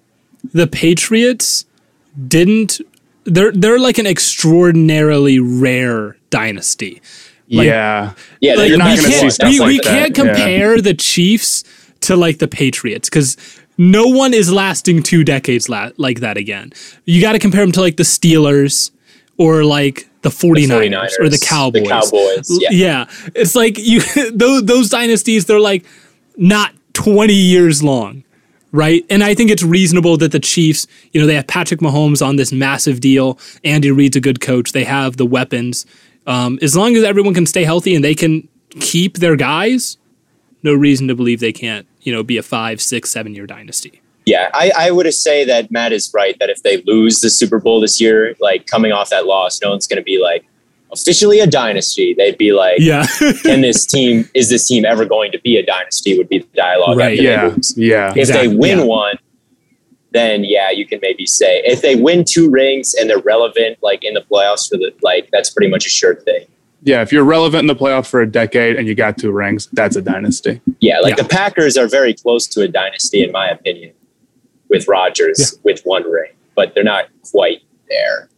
the 0.52 0.66
Patriots 0.66 1.64
didn't. 2.26 2.80
They're 3.24 3.52
they're 3.52 3.78
like 3.78 3.98
an 3.98 4.06
extraordinarily 4.06 5.38
rare 5.38 6.16
dynasty. 6.30 7.00
Like- 7.50 7.66
yeah, 7.66 8.12
Yeah, 8.40 8.54
Like, 8.54 8.68
you're 8.68 8.78
not 8.78 8.90
we 8.90 8.96
gonna 8.96 9.08
see 9.08 9.20
can't, 9.20 9.32
stuff 9.32 9.48
we, 9.50 9.58
like 9.60 9.68
we 9.68 9.76
that. 9.78 9.84
can't 9.84 10.16
Yeah. 10.18 10.24
compare 10.24 10.80
the 10.80 10.94
Chiefs 10.94 11.64
to 12.00 12.16
like 12.16 12.38
the 12.38 12.48
Patriots 12.48 13.08
because 13.08 13.36
no 13.78 14.06
one 14.06 14.34
is 14.34 14.52
lasting 14.52 15.02
two 15.02 15.24
decades 15.24 15.68
la- 15.68 15.90
like 15.96 16.20
that 16.20 16.36
again. 16.36 16.72
You 17.06 17.20
got 17.22 17.32
to 17.32 17.38
compare 17.38 17.62
them 17.62 17.72
to 17.72 17.80
like 17.80 17.96
the 17.96 18.02
Steelers 18.02 18.90
or 19.38 19.64
like 19.64 20.08
the 20.22 20.28
49ers, 20.30 21.12
or 21.20 21.28
the 21.28 21.36
49ers, 21.36 21.48
Cowboys. 21.48 21.82
The 21.82 21.88
Cowboys. 21.88 22.50
L- 22.50 22.58
Yeah. 22.72 23.06
it's 23.34 23.54
like 23.54 23.78
you 23.78 24.00
those 24.32 24.64
those 24.64 24.88
dynasties 24.90 25.46
they're 25.46 25.60
like 25.60 25.84
not 26.36 26.74
20 26.94 27.32
years 27.32 27.82
long, 27.82 28.24
right? 28.72 29.04
And 29.08 29.22
I 29.24 29.34
think 29.34 29.50
it's 29.50 29.62
reasonable 29.62 30.16
that 30.18 30.32
the 30.32 30.40
Chiefs, 30.40 30.86
you 31.12 31.20
know, 31.20 31.26
they 31.26 31.34
have 31.36 31.46
Patrick 31.46 31.80
Mahomes 31.80 32.24
on 32.26 32.36
this 32.36 32.52
massive 32.52 33.00
deal. 33.00 33.38
Andy 33.64 33.90
Reid's 33.90 34.16
a 34.16 34.20
good 34.20 34.40
coach. 34.40 34.72
They 34.72 34.84
have 34.84 35.16
the 35.16 35.26
weapons. 35.26 35.86
Um, 36.26 36.58
as 36.60 36.76
long 36.76 36.94
as 36.96 37.04
everyone 37.04 37.34
can 37.34 37.46
stay 37.46 37.64
healthy 37.64 37.94
and 37.94 38.04
they 38.04 38.14
can 38.14 38.48
keep 38.80 39.18
their 39.18 39.36
guys, 39.36 39.96
no 40.62 40.74
reason 40.74 41.08
to 41.08 41.14
believe 41.14 41.40
they 41.40 41.52
can't, 41.52 41.86
you 42.02 42.12
know, 42.12 42.22
be 42.22 42.36
a 42.36 42.42
five, 42.42 42.80
six, 42.82 43.10
seven 43.10 43.34
year 43.34 43.46
dynasty. 43.46 44.02
Yeah, 44.28 44.50
I, 44.52 44.70
I 44.76 44.90
would 44.90 45.12
say 45.14 45.44
that 45.44 45.70
Matt 45.70 45.92
is 45.92 46.10
right 46.14 46.36
that 46.38 46.50
if 46.50 46.62
they 46.62 46.82
lose 46.86 47.20
the 47.20 47.30
Super 47.30 47.58
Bowl 47.58 47.80
this 47.80 48.00
year, 48.00 48.34
like 48.40 48.66
coming 48.66 48.92
off 48.92 49.10
that 49.10 49.26
loss, 49.26 49.60
no 49.62 49.70
one's 49.70 49.86
going 49.86 49.96
to 49.96 50.02
be 50.02 50.20
like 50.22 50.44
officially 50.92 51.40
a 51.40 51.46
dynasty. 51.46 52.14
They'd 52.16 52.38
be 52.38 52.52
like, 52.52 52.78
Yeah. 52.78 53.06
can 53.42 53.60
this 53.62 53.86
team, 53.86 54.28
is 54.34 54.50
this 54.50 54.66
team 54.68 54.84
ever 54.84 55.04
going 55.04 55.32
to 55.32 55.40
be 55.40 55.56
a 55.56 55.64
dynasty? 55.64 56.16
Would 56.18 56.28
be 56.28 56.38
the 56.40 56.48
dialogue. 56.54 56.96
Right. 56.98 57.12
after 57.12 57.22
they 57.22 57.28
yeah, 57.28 57.46
lose. 57.46 57.74
yeah. 57.76 58.10
If 58.10 58.16
Exactly, 58.18 58.48
they 58.48 58.56
win 58.56 58.78
yeah. 58.78 58.84
one, 58.84 59.18
then 60.12 60.44
yeah, 60.44 60.70
you 60.70 60.86
can 60.86 60.98
maybe 61.02 61.26
say 61.26 61.60
if 61.64 61.82
they 61.82 61.94
win 61.94 62.24
two 62.24 62.50
rings 62.50 62.94
and 62.94 63.08
they're 63.10 63.18
relevant, 63.20 63.78
like 63.82 64.02
in 64.04 64.14
the 64.14 64.22
playoffs 64.22 64.68
for 64.68 64.76
the 64.78 64.92
like, 65.02 65.28
that's 65.32 65.50
pretty 65.50 65.70
much 65.70 65.84
a 65.86 65.90
sure 65.90 66.14
thing. 66.14 66.46
Yeah, 66.82 67.02
if 67.02 67.12
you're 67.12 67.24
relevant 67.24 67.62
in 67.62 67.66
the 67.66 67.74
playoffs 67.76 68.06
for 68.08 68.20
a 68.22 68.30
decade 68.30 68.76
and 68.76 68.86
you 68.86 68.94
got 68.94 69.18
two 69.18 69.32
rings, 69.32 69.68
that's 69.72 69.96
a 69.96 70.02
dynasty. 70.02 70.60
Yeah, 70.80 71.00
like 71.00 71.16
Yeah. 71.16 71.24
the 71.24 71.28
Packers 71.28 71.76
are 71.76 71.88
very 71.88 72.14
close 72.14 72.46
to 72.48 72.62
a 72.62 72.68
dynasty, 72.68 73.22
in 73.24 73.32
my 73.32 73.48
opinion, 73.50 73.92
with 74.68 74.86
Rodgers 74.88 75.58
with 75.64 75.80
one 75.84 76.04
ring, 76.04 76.32
but 76.54 76.74
they're 76.74 76.84
not 76.84 77.06
quite 77.30 77.62
there. 77.88 78.28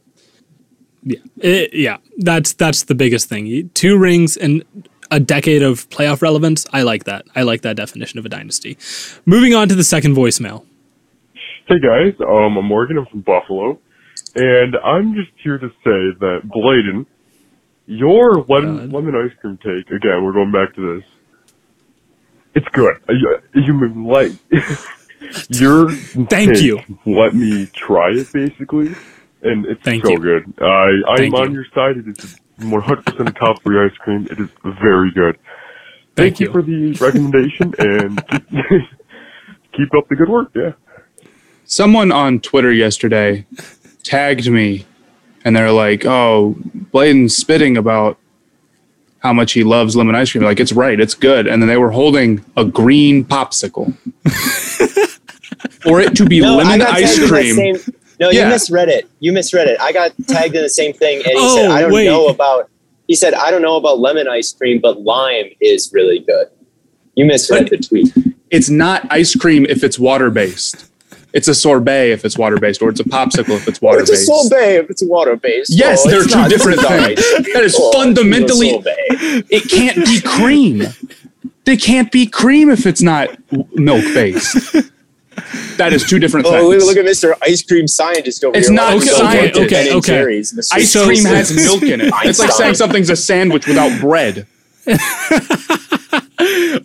Yeah, 1.02 1.18
It- 1.38 1.74
yeah. 1.74 1.96
That's 2.18 2.52
that's 2.52 2.84
the 2.84 2.94
biggest 2.94 3.28
thing. 3.28 3.70
Two 3.74 3.96
rings 3.98 4.36
and 4.36 4.64
a 5.10 5.18
decade 5.18 5.62
of 5.62 5.88
playoff 5.90 6.20
relevance. 6.22 6.66
I 6.72 6.82
like 6.82 7.04
that. 7.04 7.24
I 7.34 7.42
like 7.42 7.62
that 7.62 7.76
definition 7.76 8.18
of 8.18 8.26
a 8.26 8.28
dynasty. 8.28 8.76
Moving 9.26 9.54
on 9.54 9.68
to 9.68 9.74
the 9.74 9.82
second 9.84 10.14
voicemail. 10.14 10.64
Hey 11.66 11.78
guys, 11.80 12.14
um, 12.20 12.56
I'm 12.58 12.64
Morgan. 12.64 12.98
I'm 12.98 13.06
from 13.06 13.20
Buffalo, 13.22 13.78
and 14.34 14.76
I'm 14.84 15.14
just 15.14 15.30
here 15.42 15.56
to 15.56 15.68
say 15.68 16.18
that 16.20 16.40
Blaiden, 16.44 17.06
your 17.86 18.44
lemon 18.48 18.76
God. 18.76 18.92
lemon 18.92 19.14
ice 19.16 19.32
cream 19.40 19.56
take 19.58 19.88
again. 19.90 20.22
We're 20.24 20.32
going 20.32 20.52
back 20.52 20.74
to 20.74 20.96
this. 21.00 21.08
It's 22.54 22.68
good. 22.72 22.96
You, 23.08 23.38
you 23.54 24.04
like 24.04 24.32
your 25.50 25.90
Thank 25.90 26.60
you. 26.62 26.80
Let 27.06 27.34
me 27.34 27.66
try 27.66 28.10
it 28.10 28.32
basically, 28.32 28.94
and 29.42 29.66
it's 29.66 29.82
Thank 29.82 30.04
so 30.04 30.12
you. 30.12 30.18
good. 30.18 30.54
I 30.60 30.90
I'm 31.08 31.16
Thank 31.16 31.34
on 31.34 31.50
you. 31.50 31.56
your 31.56 31.66
side. 31.74 31.96
It 31.96 32.08
is 32.08 32.36
100 32.58 33.04
percent 33.04 33.36
top 33.36 33.62
three 33.62 33.78
ice 33.84 33.96
cream. 33.98 34.26
It 34.30 34.38
is 34.40 34.48
very 34.82 35.10
good. 35.12 35.38
Thank 36.16 36.40
you 36.40 36.46
you. 36.46 36.52
for 36.52 36.62
the 36.62 36.92
recommendation 36.94 37.74
and 37.78 38.26
keep, 38.28 38.48
keep 39.72 39.94
up 39.96 40.08
the 40.08 40.16
good 40.16 40.28
work. 40.28 40.50
Yeah. 40.54 40.72
Someone 41.64 42.10
on 42.10 42.40
Twitter 42.40 42.72
yesterday 42.72 43.46
tagged 44.02 44.50
me 44.50 44.84
and 45.44 45.54
they're 45.56 45.72
like, 45.72 46.04
oh, 46.04 46.56
Blaiden's 46.92 47.36
spitting 47.36 47.76
about 47.76 48.18
how 49.20 49.32
much 49.32 49.52
he 49.52 49.62
loves 49.64 49.94
lemon 49.96 50.14
ice 50.14 50.32
cream. 50.32 50.44
Like, 50.44 50.60
it's 50.60 50.72
right, 50.72 50.98
it's 50.98 51.14
good. 51.14 51.46
And 51.46 51.62
then 51.62 51.68
they 51.68 51.76
were 51.76 51.90
holding 51.90 52.44
a 52.56 52.64
green 52.64 53.24
popsicle. 53.24 53.94
For 55.82 56.00
it 56.00 56.14
to 56.16 56.24
be 56.24 56.40
No, 56.40 56.56
lemon 56.56 56.82
ice 56.82 57.16
tagged 57.16 57.16
in 57.16 57.20
that 57.22 57.28
cream. 57.28 57.56
same- 57.56 57.94
no, 58.20 58.30
Yeah. 58.30 58.44
you 58.44 58.50
misread 58.50 58.88
it. 58.88 59.06
You 59.20 59.32
misread 59.32 59.66
it. 59.68 59.78
I 59.80 59.92
got 59.92 60.12
tagged 60.28 60.54
in 60.54 60.62
the 60.62 60.68
same 60.68 60.92
thing, 60.92 61.16
and 61.18 61.26
he 61.26 61.34
Oh, 61.36 61.56
said, 61.56 61.70
"I 61.70 61.80
don't 61.82 61.92
wait. 61.92 62.04
know 62.06 62.26
about." 62.28 62.68
He 63.08 63.14
said, 63.14 63.34
"I 63.34 63.50
don't 63.50 63.62
know 63.62 63.76
about 63.76 63.98
lemon 63.98 64.28
ice 64.28 64.52
cream, 64.52 64.78
but 64.82 65.02
lime 65.02 65.46
is 65.60 65.90
really 65.92 66.18
good." 66.20 66.46
You 67.16 67.24
misread 67.24 67.70
But- 67.70 67.78
the 67.80 67.86
tweet. 67.88 68.12
it's 68.50 68.68
not 68.70 69.06
ice 69.10 69.34
cream 69.34 69.66
if 69.68 69.82
it's 69.82 69.98
water 69.98 70.30
based. 70.30 70.84
It's 71.32 71.46
a 71.48 71.54
sorbet 71.54 72.10
if 72.10 72.24
it's 72.24 72.36
water 72.36 72.56
based, 72.58 72.82
or 72.82 72.88
it's 72.90 73.00
a 73.00 73.04
popsicle 73.04 73.56
if 73.56 73.68
it's 73.68 73.80
water 73.82 74.00
based. 74.00 74.12
It's 74.12 74.22
a 74.22 74.24
sorbet 74.24 74.76
if 74.80 74.90
it's 74.90 75.02
water 75.02 75.36
based. 75.36 75.70
Yes, 75.72 76.02
oh, 76.04 76.10
they're 76.10 76.24
two 76.24 76.48
different 76.48 76.80
things. 76.80 77.20
That 77.54 77.62
is 77.62 77.76
oh, 77.78 77.92
fundamentally- 77.92 78.82
It 79.48 79.68
can't 79.70 80.04
be 80.04 80.20
cream. 80.20 80.86
They 81.64 81.76
can't 81.76 82.10
be 82.10 82.26
cream 82.26 82.68
if 82.70 82.84
it's 82.86 83.00
not 83.02 83.30
milk 83.74 84.02
based. 84.12 84.56
That 85.76 85.92
is 85.92 86.04
two 86.04 86.18
different 86.18 86.46
Oh, 86.46 86.70
things. 86.70 86.84
look 86.86 86.96
at 86.96 87.04
Mr. 87.04 87.34
Ice 87.42 87.62
Cream 87.62 87.88
Scientist 87.88 88.44
over 88.44 88.56
It's 88.56 88.68
here. 88.68 88.74
not 88.76 88.84
Why 88.84 88.90
don't 88.98 89.04
you 89.06 89.12
science. 89.12 89.58
Okay, 89.58 89.92
okay. 89.94 90.38
Ice 90.72 90.90
So- 90.92 91.04
cream 91.06 91.24
has 91.24 91.52
milk 91.54 91.82
in 91.82 92.00
it. 92.00 92.12
It's 92.24 92.38
like 92.38 92.52
saying 92.52 92.74
something's 92.74 93.10
a 93.10 93.16
sandwich 93.16 93.66
without 93.66 94.00
bread. 94.00 94.46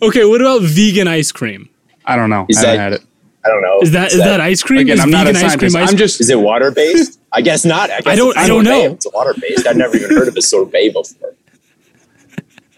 Okay, 0.02 0.24
what 0.26 0.40
about 0.40 0.62
vegan 0.62 1.08
ice 1.08 1.32
cream? 1.32 1.68
I 2.04 2.16
don't 2.16 2.28
know. 2.30 2.44
Is 2.48 2.58
I 2.58 2.60
haven't 2.60 2.76
that- 2.76 2.82
had 2.82 2.92
it. 2.94 3.02
I 3.44 3.48
don't 3.48 3.62
know. 3.62 3.78
Is 3.80 3.92
that 3.92 4.12
is 4.12 4.18
that 4.18 4.40
ice 4.40 4.60
cream? 4.62 4.80
Again, 4.80 4.98
is 4.98 5.00
I'm 5.04 5.10
not 5.10 5.26
a 5.28 5.32
vegan 5.32 5.46
ice 5.46 5.56
cream 5.56 5.70
scientist. 5.70 5.76
ice 5.88 5.92
I'm 5.92 5.96
just 5.98 6.20
Is 6.20 6.30
it 6.30 6.40
water 6.40 6.70
based? 6.72 7.20
I 7.32 7.40
guess 7.42 7.64
not. 7.64 7.90
I, 7.90 8.00
guess 8.00 8.06
I 8.12 8.16
don't- 8.16 8.36
I 8.36 8.46
don't 8.48 8.64
know. 8.64 8.92
It's 8.92 9.06
water 9.12 9.34
based. 9.40 9.66
I've 9.66 9.76
never 9.76 9.96
even 9.96 10.10
heard 10.10 10.28
of 10.28 10.36
a 10.36 10.42
sorbet 10.42 10.90
before. 10.90 11.32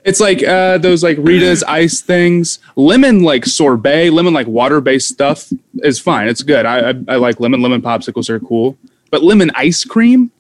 It's 0.09 0.21
like 0.21 0.43
uh, 0.43 0.79
those 0.79 1.03
like 1.03 1.19
Rita's 1.21 1.63
ice 1.69 2.01
things. 2.01 2.61
Lemon 2.77 3.23
like 3.23 3.45
sorbet, 3.45 4.09
lemon 4.09 4.33
like 4.33 4.47
water 4.47 4.81
based 4.81 5.09
stuff 5.09 5.53
is 5.83 6.01
fine. 6.01 6.29
It's 6.29 6.43
good. 6.43 6.65
I, 6.65 6.91
I 6.91 6.95
I 7.09 7.17
like 7.17 7.41
lemon. 7.41 7.61
Lemon 7.61 7.83
popsicles 7.83 8.31
are 8.31 8.41
cool. 8.41 8.79
But 9.11 9.23
lemon 9.23 9.51
ice 9.55 9.85
cream? 9.85 10.31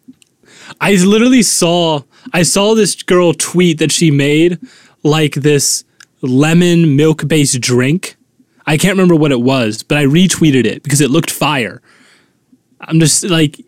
I 0.80 0.94
literally 0.94 1.42
saw 1.42 2.02
I 2.32 2.44
saw 2.44 2.74
this 2.74 3.02
girl 3.02 3.34
tweet 3.34 3.78
that 3.78 3.92
she 3.92 4.10
made 4.10 4.58
like 5.02 5.34
this 5.34 5.84
lemon 6.22 6.96
milk 6.96 7.28
based 7.28 7.60
drink. 7.60 8.16
I 8.66 8.78
can't 8.78 8.92
remember 8.92 9.16
what 9.16 9.32
it 9.32 9.40
was, 9.42 9.82
but 9.82 9.98
I 9.98 10.04
retweeted 10.04 10.64
it 10.64 10.82
because 10.82 11.02
it 11.02 11.10
looked 11.10 11.30
fire. 11.30 11.82
I'm 12.80 13.00
just 13.00 13.24
like 13.24 13.60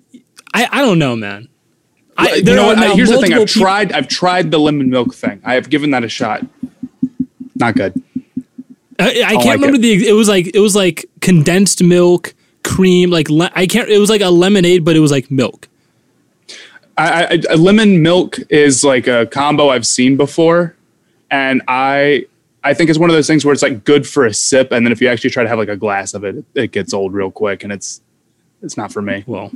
I, 0.54 0.66
I 0.72 0.80
don't 0.80 0.98
know, 0.98 1.14
man. 1.14 1.49
I, 2.20 2.34
you 2.36 2.42
know 2.44 2.66
what? 2.66 2.78
I- 2.78 2.80
now 2.80 2.92
uh, 2.92 2.96
here's 2.96 3.10
the 3.10 3.20
thing. 3.20 3.32
I've 3.32 3.48
tried. 3.48 3.92
I've 3.92 4.08
tried 4.08 4.50
the 4.50 4.58
lemon 4.58 4.90
milk 4.90 5.14
thing. 5.14 5.40
I 5.44 5.54
have 5.54 5.70
given 5.70 5.90
that 5.90 6.04
a 6.04 6.08
shot. 6.08 6.46
Not 7.56 7.74
good. 7.74 8.02
I, 8.98 9.08
I 9.08 9.12
can't 9.12 9.46
like 9.46 9.54
remember 9.54 9.76
it. 9.76 9.82
the. 9.82 10.08
It 10.08 10.12
was 10.12 10.28
like 10.28 10.54
it 10.54 10.60
was 10.60 10.76
like 10.76 11.06
condensed 11.20 11.82
milk, 11.82 12.34
cream. 12.64 13.10
Like 13.10 13.30
le- 13.30 13.50
I 13.54 13.66
can't. 13.66 13.88
It 13.88 13.98
was 13.98 14.10
like 14.10 14.20
a 14.20 14.30
lemonade, 14.30 14.84
but 14.84 14.96
it 14.96 15.00
was 15.00 15.10
like 15.10 15.30
milk. 15.30 15.68
I, 16.98 17.42
I, 17.50 17.54
lemon 17.54 18.02
milk 18.02 18.36
is 18.50 18.84
like 18.84 19.06
a 19.06 19.24
combo 19.26 19.70
I've 19.70 19.86
seen 19.86 20.18
before, 20.18 20.76
and 21.30 21.62
I 21.66 22.26
I 22.62 22.74
think 22.74 22.90
it's 22.90 22.98
one 22.98 23.08
of 23.08 23.16
those 23.16 23.26
things 23.26 23.44
where 23.44 23.54
it's 23.54 23.62
like 23.62 23.84
good 23.84 24.06
for 24.06 24.26
a 24.26 24.34
sip, 24.34 24.70
and 24.70 24.84
then 24.84 24.92
if 24.92 25.00
you 25.00 25.08
actually 25.08 25.30
try 25.30 25.42
to 25.42 25.48
have 25.48 25.58
like 25.58 25.70
a 25.70 25.76
glass 25.76 26.12
of 26.12 26.24
it, 26.24 26.44
it 26.54 26.72
gets 26.72 26.92
old 26.92 27.14
real 27.14 27.30
quick, 27.30 27.64
and 27.64 27.72
it's 27.72 28.02
it's 28.62 28.76
not 28.76 28.92
for 28.92 29.00
me. 29.00 29.24
Well, 29.26 29.50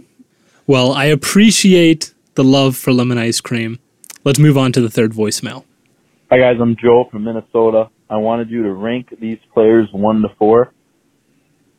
well, 0.66 0.92
I 0.92 1.04
appreciate 1.04 2.13
the 2.35 2.45
love 2.45 2.76
for 2.76 2.93
lemon 2.93 3.19
ice 3.19 3.41
cream. 3.41 3.79
Let's 4.25 4.38
move 4.38 4.57
on 4.59 4.73
to 4.73 4.81
the 4.81 4.91
third 4.91 5.12
voicemail. 5.12 5.64
Hi 6.31 6.38
guys, 6.38 6.57
I'm 6.61 6.76
Joe 6.76 7.07
from 7.11 7.25
Minnesota. 7.25 7.91
I 8.11 8.17
wanted 8.17 8.50
you 8.50 8.62
to 8.64 8.73
rank 8.73 9.14
these 9.21 9.38
players 9.53 9.88
one 9.93 10.23
to 10.23 10.29
four. 10.38 10.73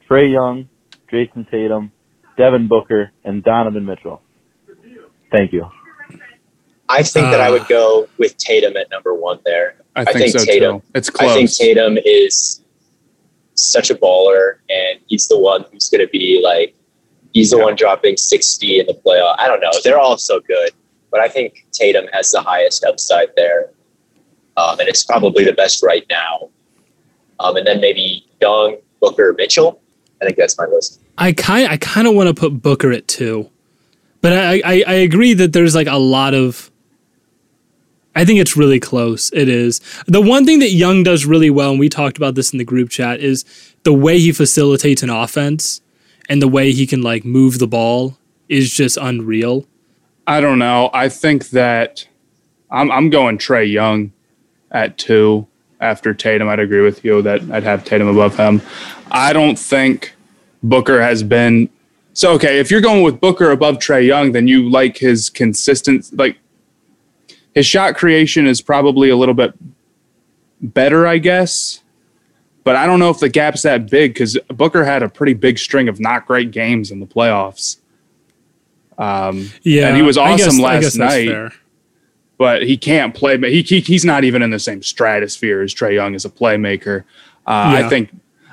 Trae 0.09 0.31
Young, 0.31 0.69
Jayson 1.11 1.49
Tatum, 1.49 1.91
Devin 2.37 2.67
Booker, 2.67 3.11
and 3.23 3.43
Donovan 3.43 3.85
Mitchell. 3.85 4.21
Thank 5.31 5.51
you. 5.51 5.65
I 6.87 7.01
think 7.01 7.31
that 7.31 7.41
I 7.41 7.49
would 7.49 7.63
uh, 7.63 7.67
go 7.67 8.07
with 8.19 8.37
Tatum 8.37 8.77
at 8.77 8.89
number 8.91 9.13
one 9.13 9.39
there. 9.43 9.75
I 9.95 10.01
I 10.01 10.05
think, 10.05 10.17
think 10.17 10.39
so 10.39 10.45
Tatum- 10.45 10.81
too. 10.81 10.87
It's 10.93 11.09
I 11.19 11.33
think 11.33 11.51
Tatum 11.51 11.97
is 12.05 12.63
such 13.55 13.89
a 13.89 13.95
baller, 13.95 14.57
and 14.69 14.99
he's 15.07 15.27
the 15.27 15.39
one 15.39 15.65
who's 15.71 15.89
going 15.89 16.05
to 16.05 16.11
be 16.11 16.41
like, 16.43 16.74
he's 17.35 17.51
the 17.51 17.59
one 17.59 17.75
dropping 17.75 18.17
60 18.17 18.79
in 18.79 18.87
the 18.87 18.93
playoff. 18.93 19.35
I 19.37 19.47
don't 19.47 19.59
know. 19.59 19.69
They're 19.83 19.99
all 19.99 20.17
so 20.17 20.39
good, 20.39 20.71
but 21.11 21.19
I 21.19 21.27
think 21.27 21.67
Tatum 21.71 22.07
has 22.13 22.31
the 22.31 22.41
highest 22.41 22.83
upside 22.83 23.27
there. 23.35 23.69
Um, 24.57 24.79
and 24.79 24.87
it's 24.87 25.03
probably 25.03 25.43
the 25.43 25.53
best 25.53 25.83
right 25.83 26.05
now. 26.09 26.49
Um, 27.41 27.57
and 27.57 27.67
then 27.67 27.81
maybe 27.81 28.25
Young, 28.41 28.77
Booker, 29.01 29.35
Mitchell. 29.37 29.81
I 30.21 30.25
think 30.25 30.37
that's 30.37 30.57
my 30.57 30.65
list. 30.65 31.01
I 31.17 31.33
kind 31.33 31.67
I 31.67 31.75
kind 31.77 32.07
of 32.07 32.15
want 32.15 32.29
to 32.29 32.33
put 32.33 32.61
Booker 32.61 32.91
at 32.91 33.07
two, 33.07 33.49
but 34.21 34.31
I, 34.31 34.61
I 34.65 34.83
I 34.87 34.93
agree 34.93 35.33
that 35.33 35.51
there's 35.51 35.75
like 35.75 35.87
a 35.87 35.97
lot 35.97 36.33
of. 36.33 36.71
I 38.15 38.23
think 38.23 38.39
it's 38.39 38.55
really 38.55 38.79
close. 38.79 39.29
It 39.33 39.49
is 39.49 39.81
the 40.07 40.21
one 40.21 40.45
thing 40.45 40.59
that 40.59 40.71
Young 40.71 41.03
does 41.03 41.25
really 41.25 41.49
well, 41.49 41.71
and 41.71 41.79
we 41.79 41.89
talked 41.89 42.15
about 42.15 42.35
this 42.35 42.53
in 42.53 42.59
the 42.59 42.63
group 42.63 42.89
chat, 42.89 43.19
is 43.19 43.43
the 43.83 43.93
way 43.93 44.17
he 44.17 44.31
facilitates 44.31 45.03
an 45.03 45.09
offense 45.09 45.81
and 46.29 46.41
the 46.41 46.47
way 46.47 46.71
he 46.71 46.87
can 46.87 47.01
like 47.01 47.25
move 47.25 47.59
the 47.59 47.67
ball 47.67 48.17
is 48.49 48.73
just 48.73 48.97
unreal. 48.97 49.65
I 50.27 50.41
don't 50.41 50.59
know. 50.59 50.89
I 50.93 51.09
think 51.09 51.49
that 51.49 52.07
I'm 52.71 52.91
I'm 52.91 53.09
going 53.09 53.37
Trae 53.37 53.71
Young 53.71 54.11
at 54.71 54.97
two 54.97 55.47
after 55.79 56.13
Tatum. 56.13 56.47
I'd 56.47 56.59
agree 56.59 56.81
with 56.81 57.03
you 57.05 57.21
that 57.21 57.41
I'd 57.51 57.63
have 57.63 57.85
Tatum 57.85 58.07
above 58.07 58.35
him. 58.35 58.61
I 59.11 59.33
don't 59.33 59.57
think 59.57 60.15
Booker 60.63 61.01
has 61.01 61.23
been 61.23 61.69
so 62.13 62.31
okay. 62.33 62.59
If 62.59 62.71
you're 62.71 62.81
going 62.81 63.03
with 63.03 63.19
Booker 63.19 63.51
above 63.51 63.77
Trae 63.77 64.05
Young, 64.05 64.31
then 64.31 64.47
you 64.47 64.69
like 64.69 64.97
his 64.97 65.29
consistent 65.29 66.17
like 66.17 66.37
his 67.53 67.65
shot 67.65 67.95
creation 67.95 68.47
is 68.47 68.61
probably 68.61 69.09
a 69.09 69.15
little 69.15 69.33
bit 69.33 69.53
better, 70.61 71.05
I 71.05 71.19
guess. 71.19 71.81
But 72.65 72.75
I 72.75 72.85
don't 72.85 72.99
know 72.99 73.09
if 73.11 73.19
the 73.19 73.29
gap's 73.29 73.61
that 73.61 73.89
big 73.89 74.13
because 74.13 74.37
Booker 74.49 74.83
had 74.83 75.03
a 75.03 75.07
pretty 75.07 75.33
big 75.35 75.57
string 75.57 75.87
of 75.87 75.99
not 76.01 76.25
great 76.25 76.51
games 76.51 76.91
in 76.91 76.99
the 76.99 77.05
playoffs. 77.05 77.77
Um, 78.97 79.49
Yeah, 79.63 79.87
And 79.87 79.95
he 79.95 80.01
was 80.01 80.17
I 80.17 80.35
guess- 80.35 80.47
awesome 80.47 80.59
last 80.61 80.97
night. 80.97 81.27
fair. 81.29 81.51
but 82.37 82.63
he 82.63 82.75
can't 82.75 83.13
play. 83.15 83.37
He, 83.37 83.61
he 83.61 83.79
he's 83.79 84.03
not 84.03 84.23
even 84.25 84.41
in 84.41 84.49
the 84.49 84.59
same 84.59 84.81
stratosphere 84.83 85.61
as 85.61 85.73
Trae 85.73 85.93
Young 85.93 86.15
as 86.15 86.25
a 86.25 86.29
playmaker. 86.29 87.03
Uh, 87.47 87.77
Yeah. 87.79 87.85
I 87.85 87.89
think 87.89 88.09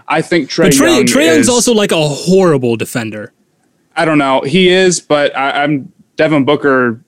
I 0.08 0.20
think 0.22 0.50
Trae, 0.50 0.64
But 0.64 0.72
Trae, 0.72 0.96
Young 0.98 1.04
Trae 1.06 1.26
Young's 1.26 1.38
is- 1.40 1.48
also 1.48 1.72
like 1.72 1.90
a 1.90 2.06
horrible 2.08 2.76
defender. 2.76 3.32
I 3.96 4.04
don't 4.04 4.18
know. 4.18 4.40
He 4.42 4.68
is, 4.68 5.00
but 5.00 5.36
I, 5.36 5.62
I'm 5.64 5.92
Devin 6.16 6.44
Booker 6.44 7.00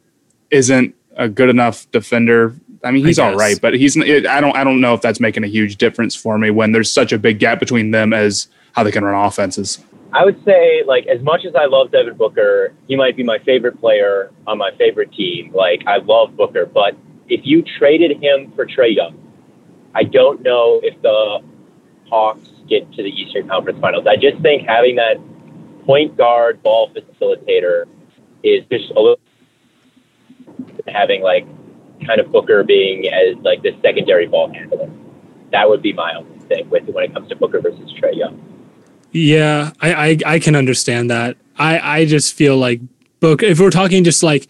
isn't 0.50 0.94
a 1.16 1.28
good 1.28 1.48
enough 1.48 1.90
defender. 1.92 2.54
I 2.84 2.90
mean, 2.90 3.04
he's 3.04 3.18
I 3.18 3.26
all 3.26 3.30
guess. 3.32 3.40
right, 3.40 3.60
but 3.60 3.74
he's. 3.74 3.96
I 3.98 4.40
don't. 4.40 4.56
I 4.56 4.64
don't 4.64 4.80
know 4.80 4.94
if 4.94 5.00
that's 5.00 5.20
making 5.20 5.44
a 5.44 5.48
huge 5.48 5.76
difference 5.76 6.14
for 6.14 6.38
me 6.38 6.50
when 6.50 6.72
there's 6.72 6.90
such 6.90 7.12
a 7.12 7.18
big 7.18 7.38
gap 7.38 7.58
between 7.60 7.90
them 7.90 8.12
as 8.12 8.48
how 8.72 8.82
they 8.82 8.92
can 8.92 9.04
run 9.04 9.14
offenses. 9.26 9.82
I 10.12 10.24
would 10.24 10.42
say, 10.44 10.84
like, 10.86 11.06
as 11.08 11.20
much 11.22 11.44
as 11.44 11.56
I 11.56 11.64
love 11.64 11.90
Devin 11.90 12.16
Booker, 12.16 12.72
he 12.86 12.94
might 12.94 13.16
be 13.16 13.24
my 13.24 13.38
favorite 13.40 13.80
player 13.80 14.30
on 14.46 14.58
my 14.58 14.70
favorite 14.78 15.12
team. 15.12 15.52
Like, 15.52 15.82
I 15.88 15.96
love 15.96 16.36
Booker, 16.36 16.66
but 16.66 16.96
if 17.28 17.40
you 17.42 17.62
traded 17.78 18.22
him 18.22 18.52
for 18.54 18.64
Trae 18.64 18.94
Young, 18.94 19.18
I 19.94 20.04
don't 20.04 20.42
know 20.42 20.80
if 20.84 21.00
the 21.02 21.40
Hawks 22.08 22.48
get 22.68 22.90
to 22.92 23.02
the 23.02 23.10
Eastern 23.10 23.48
Conference 23.48 23.80
Finals. 23.80 24.06
I 24.06 24.16
just 24.16 24.40
think 24.40 24.68
having 24.68 24.96
that 24.96 25.16
point 25.84 26.16
guard 26.16 26.62
ball 26.62 26.90
facilitator 26.90 27.86
is 28.42 28.64
just 28.70 28.90
a 28.90 29.00
little 29.00 29.18
having 30.86 31.22
like 31.22 31.46
kind 32.06 32.20
of 32.20 32.30
Booker 32.30 32.64
being 32.64 33.08
as 33.08 33.36
like 33.42 33.62
the 33.62 33.76
secondary 33.82 34.26
ball 34.26 34.52
handler. 34.52 34.90
That 35.52 35.68
would 35.68 35.82
be 35.82 35.92
my 35.92 36.14
only 36.14 36.38
thing 36.46 36.68
with 36.70 36.84
when 36.88 37.04
it 37.04 37.12
comes 37.12 37.28
to 37.28 37.36
Booker 37.36 37.60
versus 37.60 37.92
Trae 37.92 38.16
Young. 38.16 38.40
Yeah, 39.12 39.72
I, 39.80 39.94
I 39.94 40.18
I 40.26 40.38
can 40.38 40.56
understand 40.56 41.10
that. 41.10 41.36
I 41.56 42.00
I 42.00 42.04
just 42.04 42.34
feel 42.34 42.56
like 42.56 42.80
Booker. 43.20 43.46
If 43.46 43.60
we're 43.60 43.70
talking 43.70 44.02
just 44.04 44.22
like 44.22 44.48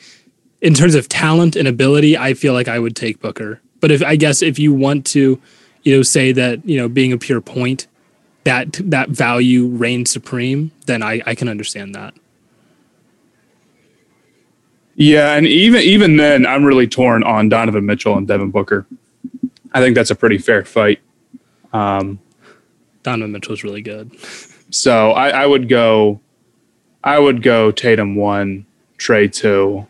in 0.61 0.73
terms 0.73 0.95
of 0.95 1.09
talent 1.09 1.57
and 1.57 1.69
ability, 1.69 2.17
I 2.17 2.35
feel 2.35 2.55
like 2.55 2.69
I 2.69 2.79
would 2.79 2.97
take 2.97 3.21
Booker. 3.21 3.61
But 3.81 3.91
if 3.91 4.03
I 4.03 4.17
guess 4.17 4.41
if 4.41 4.59
you 4.59 4.73
want 4.73 5.05
to, 5.09 5.41
you 5.83 5.97
know, 5.97 6.03
say 6.03 6.33
that 6.33 6.67
you 6.67 6.79
know 6.79 6.89
being 6.89 7.13
a 7.13 7.19
pure 7.19 7.43
point, 7.43 7.87
that 8.45 8.73
that 8.85 9.11
value 9.11 9.67
reigns 9.67 10.11
supreme, 10.11 10.71
then 10.87 11.03
I 11.03 11.21
I 11.27 11.35
can 11.35 11.49
understand 11.49 11.95
that. 11.95 12.15
Yeah, 14.97 15.35
and 15.35 15.47
even 15.47 15.83
even 15.83 16.17
then, 16.17 16.47
I'm 16.47 16.65
really 16.65 16.87
torn 16.87 17.23
on 17.25 17.49
Donovan 17.49 17.85
Mitchell 17.85 18.17
and 18.17 18.29
Devin 18.29 18.51
Booker. 18.51 18.87
I 19.73 19.81
think 19.81 19.97
that's 19.97 20.11
a 20.11 20.15
pretty 20.15 20.39
fair 20.39 20.65
fight. 20.65 21.01
Um, 21.73 22.21
Donovan 23.03 23.33
Mitchell's 23.33 23.65
really 23.65 23.83
good. 23.83 24.13
So 24.71 25.11
I, 25.11 25.31
I 25.31 25.47
would 25.47 25.69
go, 25.69 26.21
I 27.03 27.19
would 27.19 27.43
go 27.43 27.73
Tatum 27.73 28.15
one, 28.15 28.67
Trae 28.99 29.33
two, 29.33 29.87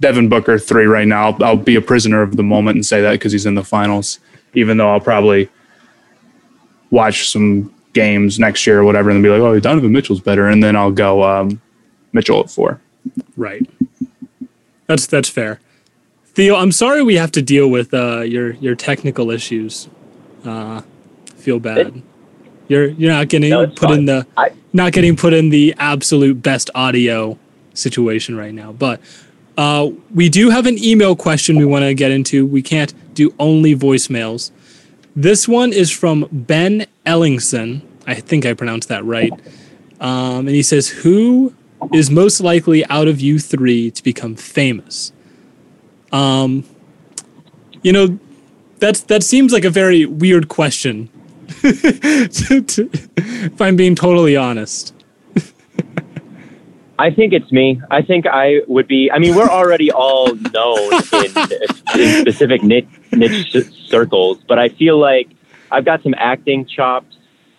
Devin 0.00 0.28
Booker 0.28 0.58
three 0.58 0.86
right 0.86 1.06
now. 1.06 1.30
I'll, 1.30 1.44
I'll 1.44 1.56
be 1.56 1.76
a 1.76 1.80
prisoner 1.80 2.22
of 2.22 2.36
the 2.36 2.42
moment 2.42 2.74
and 2.74 2.84
say 2.84 3.00
that 3.02 3.12
because 3.12 3.30
he's 3.30 3.46
in 3.46 3.54
the 3.54 3.64
finals, 3.64 4.18
even 4.54 4.76
though 4.78 4.90
I'll 4.90 5.00
probably 5.00 5.48
watch 6.90 7.30
some 7.30 7.72
games 7.92 8.38
next 8.38 8.66
year 8.66 8.80
or 8.80 8.84
whatever 8.84 9.10
and 9.10 9.22
be 9.22 9.28
like, 9.28 9.40
oh, 9.40 9.58
Donovan 9.60 9.92
Mitchell's 9.92 10.20
better. 10.20 10.48
And 10.48 10.62
then 10.62 10.74
I'll 10.74 10.90
go 10.90 11.22
um, 11.22 11.60
Mitchell 12.12 12.40
at 12.40 12.50
four. 12.50 12.80
Right. 13.36 13.68
That's 14.92 15.06
that's 15.06 15.28
fair. 15.30 15.58
Theo, 16.34 16.54
I'm 16.56 16.70
sorry 16.70 17.02
we 17.02 17.14
have 17.16 17.32
to 17.32 17.40
deal 17.40 17.68
with 17.68 17.94
uh, 17.94 18.20
your 18.20 18.50
your 18.52 18.74
technical 18.74 19.30
issues. 19.30 19.88
Uh, 20.44 20.82
feel 21.36 21.58
bad. 21.58 22.02
You're 22.68 22.88
you're 22.88 23.10
not 23.12 23.28
getting 23.28 23.48
No, 23.50 23.66
put 23.68 23.90
in 23.92 24.04
the 24.04 24.26
I- 24.36 24.52
not 24.74 24.92
getting 24.92 25.16
put 25.16 25.32
in 25.32 25.48
the 25.48 25.74
absolute 25.78 26.42
best 26.42 26.68
audio 26.74 27.38
situation 27.72 28.36
right 28.36 28.52
now. 28.52 28.72
But 28.72 29.00
uh, 29.56 29.88
we 30.14 30.28
do 30.28 30.50
have 30.50 30.66
an 30.66 30.76
email 30.84 31.16
question 31.16 31.56
we 31.56 31.64
want 31.64 31.84
to 31.84 31.94
get 31.94 32.10
into. 32.10 32.44
We 32.46 32.60
can't 32.60 32.92
do 33.14 33.34
only 33.38 33.74
voicemails. 33.74 34.50
This 35.16 35.48
one 35.48 35.72
is 35.72 35.90
from 35.90 36.28
Ben 36.30 36.86
Ellingson. 37.06 37.80
I 38.06 38.14
think 38.16 38.44
I 38.44 38.52
pronounced 38.52 38.88
that 38.90 39.04
right. 39.06 39.32
Um, 40.00 40.46
and 40.48 40.50
he 40.50 40.62
says, 40.62 40.88
"Who 40.88 41.54
is 41.92 42.10
most 42.10 42.40
likely 42.40 42.84
out 42.86 43.08
of 43.08 43.20
you 43.20 43.38
three 43.38 43.90
to 43.90 44.02
become 44.02 44.34
famous?" 44.36 45.12
Um, 46.12 46.64
you 47.82 47.92
know, 47.92 48.18
that's 48.78 49.00
that 49.02 49.22
seems 49.22 49.52
like 49.52 49.64
a 49.64 49.70
very 49.70 50.06
weird 50.06 50.48
question. 50.48 51.08
to- 51.62 52.62
to- 52.62 52.90
if 53.16 53.60
I'm 53.60 53.76
being 53.76 53.94
totally 53.94 54.36
honest. 54.36 54.94
I 56.98 57.10
think 57.10 57.32
it's 57.32 57.50
me. 57.50 57.80
I 57.90 58.02
think 58.02 58.26
I 58.26 58.60
would 58.68 58.86
be. 58.86 59.10
I 59.10 59.18
mean, 59.18 59.34
we're 59.34 59.48
already 59.48 59.90
all 59.90 60.34
known 60.36 60.92
in, 61.14 62.00
in 62.00 62.20
specific 62.20 62.62
niche, 62.62 62.86
niche 63.10 63.56
circles, 63.88 64.38
but 64.46 64.58
I 64.60 64.68
feel 64.68 64.98
like 64.98 65.28
I've 65.72 65.84
got 65.84 66.02
some 66.02 66.14
acting 66.16 66.64
chops, 66.64 67.16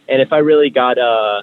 and 0.07 0.21
if 0.21 0.31
I 0.31 0.37
really 0.37 0.69
got 0.69 0.97
uh 0.97 1.41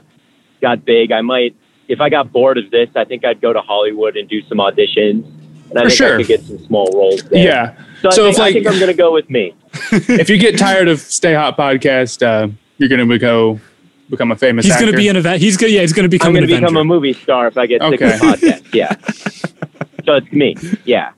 got 0.62 0.84
big, 0.84 1.12
I 1.12 1.20
might. 1.20 1.54
If 1.90 2.00
I 2.00 2.08
got 2.08 2.32
bored 2.32 2.56
of 2.56 2.70
this, 2.70 2.88
I 2.94 3.04
think 3.04 3.24
I'd 3.24 3.40
go 3.40 3.52
to 3.52 3.60
Hollywood 3.60 4.16
and 4.16 4.28
do 4.28 4.42
some 4.42 4.58
auditions, 4.58 5.26
and 5.70 5.78
I 5.78 5.82
For 5.82 5.88
think 5.88 5.92
sure. 5.92 6.14
I 6.14 6.16
could 6.18 6.28
get 6.28 6.42
some 6.42 6.58
small 6.66 6.88
roles 6.94 7.22
there. 7.24 7.44
Yeah. 7.44 7.84
So, 8.00 8.08
I, 8.08 8.14
think, 8.14 8.34
if, 8.34 8.40
I 8.40 8.52
think 8.52 8.66
I'm 8.68 8.74
going 8.74 8.86
to 8.86 8.94
go 8.94 9.12
with 9.12 9.28
me. 9.28 9.54
if 9.92 10.30
you 10.30 10.38
get 10.38 10.56
tired 10.58 10.88
of 10.88 11.00
Stay 11.00 11.34
Hot 11.34 11.56
podcast, 11.56 12.22
uh, 12.22 12.48
you're 12.78 12.88
going 12.88 13.06
to 13.06 13.18
go 13.18 13.60
become 14.08 14.30
a 14.32 14.36
famous 14.36 14.64
He's 14.64 14.76
going 14.76 14.90
to 14.90 14.96
be 14.96 15.08
an 15.08 15.16
event. 15.16 15.40
He's 15.40 15.56
going. 15.56 15.74
Yeah, 15.74 15.80
he's 15.82 15.92
going 15.92 16.04
to 16.04 16.08
become 16.08 16.28
I'm 16.28 16.34
going 16.34 16.48
to 16.48 16.54
become 16.54 16.76
a 16.76 16.84
movie 16.84 17.12
star 17.12 17.46
if 17.46 17.58
I 17.58 17.66
get 17.66 17.82
sick 17.82 18.00
Okay. 18.00 18.14
of 18.14 18.20
podcast. 18.20 18.66
Yeah. 18.74 18.94
so 20.04 20.14
it's 20.14 20.32
me. 20.32 20.56
Yeah. 20.84 21.12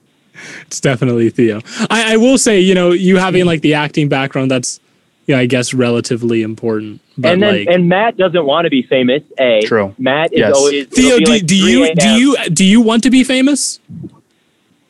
It's 0.62 0.80
definitely 0.80 1.30
Theo. 1.30 1.60
I, 1.90 2.14
I 2.14 2.16
will 2.16 2.38
say, 2.38 2.60
you 2.60 2.74
know, 2.74 2.90
you 2.92 3.16
having 3.18 3.44
like 3.44 3.60
the 3.60 3.74
acting 3.74 4.08
background, 4.08 4.50
that's, 4.50 4.80
yeah, 5.26 5.38
I 5.38 5.46
guess 5.46 5.72
relatively 5.74 6.42
important. 6.42 7.00
But 7.16 7.32
and 7.34 7.42
then 7.42 7.56
like, 7.58 7.68
and 7.68 7.88
Matt 7.88 8.16
doesn't 8.16 8.44
want 8.44 8.64
to 8.66 8.70
be 8.70 8.82
famous. 8.82 9.22
A 9.38 9.60
True. 9.62 9.94
Matt 9.98 10.32
is 10.32 10.38
Yes. 10.40 10.54
always 10.56 10.86
Theo, 10.88 11.18
do, 11.18 11.24
like 11.30 11.46
do 11.46 11.56
you 11.56 11.94
do 11.94 12.08
you 12.08 12.36
do 12.50 12.64
you 12.64 12.80
want 12.80 13.02
to 13.04 13.10
be 13.10 13.22
famous? 13.24 13.80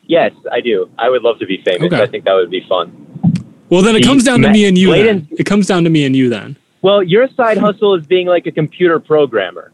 Yes, 0.05 0.33
I 0.51 0.61
do. 0.61 0.89
I 0.97 1.09
would 1.09 1.21
love 1.23 1.39
to 1.39 1.45
be 1.45 1.61
famous. 1.63 1.91
Okay. 1.93 2.01
I 2.01 2.07
think 2.07 2.25
that 2.25 2.33
would 2.33 2.51
be 2.51 2.65
fun. 2.67 2.91
Well, 3.69 3.81
then 3.81 3.95
it 3.95 4.03
comes 4.03 4.23
down 4.23 4.41
to 4.41 4.49
me 4.49 4.65
and 4.65 4.77
you. 4.77 4.91
Then. 4.91 5.27
It 5.31 5.45
comes 5.45 5.65
down 5.67 5.83
to 5.85 5.89
me 5.89 6.05
and 6.05 6.15
you 6.15 6.29
then. 6.29 6.57
Well, 6.81 7.01
your 7.01 7.27
side 7.29 7.57
hustle 7.57 7.95
is 7.95 8.05
being 8.05 8.27
like 8.27 8.45
a 8.45 8.51
computer 8.51 8.99
programmer, 8.99 9.71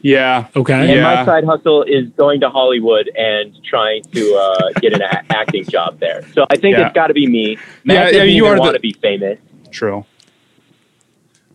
yeah. 0.00 0.46
Okay. 0.56 0.72
and 0.72 0.88
Yeah. 0.90 1.02
my 1.02 1.24
side 1.26 1.44
hustle 1.44 1.82
is 1.82 2.08
going 2.16 2.40
to 2.40 2.48
Hollywood 2.48 3.10
and 3.16 3.52
trying 3.64 4.02
to 4.14 4.34
uh, 4.34 4.70
get 4.80 4.94
an 4.94 5.02
a- 5.02 5.22
acting 5.30 5.64
job 5.64 6.00
there. 6.00 6.22
So 6.32 6.46
I 6.50 6.56
think 6.56 6.76
Yeah. 6.78 6.86
it's 6.86 6.94
got 6.94 7.08
to 7.08 7.14
be 7.14 7.26
me. 7.26 7.58
Matt 7.84 8.12
Yeah, 8.14 8.18
yeah, 8.22 8.24
you 8.24 8.46
are 8.46 8.56
want 8.58 8.74
to 8.74 8.80
be 8.80 8.92
famous. 9.02 9.38
True. 9.76 10.06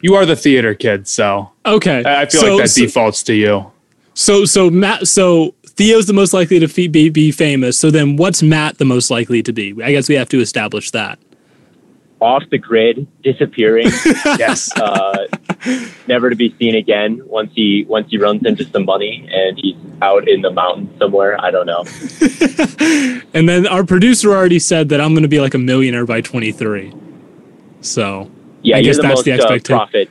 You 0.02 0.14
are 0.16 0.26
the 0.28 0.36
theater 0.36 0.76
kid, 0.76 1.08
so 1.08 1.50
Okay. 1.66 2.04
I 2.04 2.22
I 2.22 2.26
feel 2.28 2.42
so, 2.42 2.56
like 2.56 2.64
that 2.66 2.70
so, 2.70 2.82
defaults 2.82 3.24
to 3.24 3.34
you. 3.34 3.72
so 4.14 4.46
so 4.46 4.70
Matt. 4.70 5.08
So 5.08 5.56
Theo's 5.66 6.06
the 6.06 6.14
most 6.14 6.32
likely 6.34 6.60
to 6.60 6.68
fe- 6.68 6.88
be 6.88 7.10
be 7.10 7.32
famous. 7.32 7.80
So 7.80 7.90
then, 7.90 8.18
what's 8.18 8.44
Matt 8.44 8.78
the 8.78 8.86
most 8.86 9.10
likely 9.10 9.42
to 9.42 9.52
be? 9.54 9.74
I 9.84 9.92
guess 9.92 10.08
we 10.08 10.16
have 10.16 10.30
to 10.30 10.40
establish 10.40 10.92
that. 10.92 11.18
Off 12.20 12.44
the 12.52 12.60
grid, 12.60 13.08
disappearing, 13.24 13.88
Yes. 14.38 14.70
uh, 14.78 15.26
never 16.08 16.30
to 16.30 16.36
be 16.36 16.54
seen 16.60 16.76
again. 16.76 17.20
Once 17.26 17.52
he 17.56 17.84
once 17.90 18.12
he 18.12 18.18
runs 18.20 18.46
into 18.46 18.64
some 18.66 18.86
money 18.86 19.28
and 19.32 19.58
he's 19.58 19.76
out 20.04 20.28
in 20.30 20.42
the 20.42 20.52
mountains 20.52 20.92
somewhere. 21.00 21.40
I 21.44 21.50
don't 21.50 21.66
know. 21.66 21.84
And 23.34 23.48
then 23.48 23.66
our 23.66 23.86
producer 23.86 24.30
already 24.32 24.60
said 24.60 24.90
that 24.90 25.00
I'm 25.00 25.14
going 25.14 25.24
to 25.24 25.30
be 25.30 25.40
like 25.40 25.54
a 25.54 25.58
millionaire 25.58 26.06
by 26.06 26.20
23. 26.22 26.94
So 27.82 28.30
Yeah, 28.62 28.78
I 28.78 28.80
you're 28.80 28.94
guess 28.94 28.98
the 28.98 29.02
that's 29.02 29.16
most 29.16 29.26
the 29.26 29.34
uh, 29.34 29.60
profit 29.64 30.10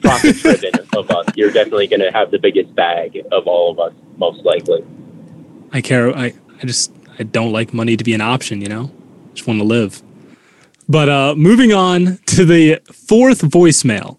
profit 0.00 0.36
driven 0.36 0.88
of 0.96 1.10
us. 1.10 1.26
You're 1.34 1.50
definitely 1.50 1.88
going 1.88 2.00
to 2.00 2.12
have 2.12 2.30
the 2.30 2.38
biggest 2.38 2.74
bag 2.74 3.18
of 3.32 3.46
all 3.46 3.72
of 3.72 3.80
us, 3.80 3.92
most 4.18 4.44
likely. 4.44 4.84
I 5.72 5.80
care. 5.80 6.16
I, 6.16 6.34
I 6.62 6.66
just 6.66 6.92
I 7.18 7.24
don't 7.24 7.52
like 7.52 7.74
money 7.74 7.96
to 7.96 8.04
be 8.04 8.14
an 8.14 8.20
option. 8.20 8.60
You 8.60 8.68
know, 8.68 8.90
just 9.34 9.46
want 9.46 9.60
to 9.60 9.64
live. 9.64 10.02
But 10.88 11.08
uh, 11.08 11.34
moving 11.36 11.72
on 11.72 12.18
to 12.26 12.44
the 12.44 12.80
fourth 12.92 13.40
voicemail. 13.42 14.18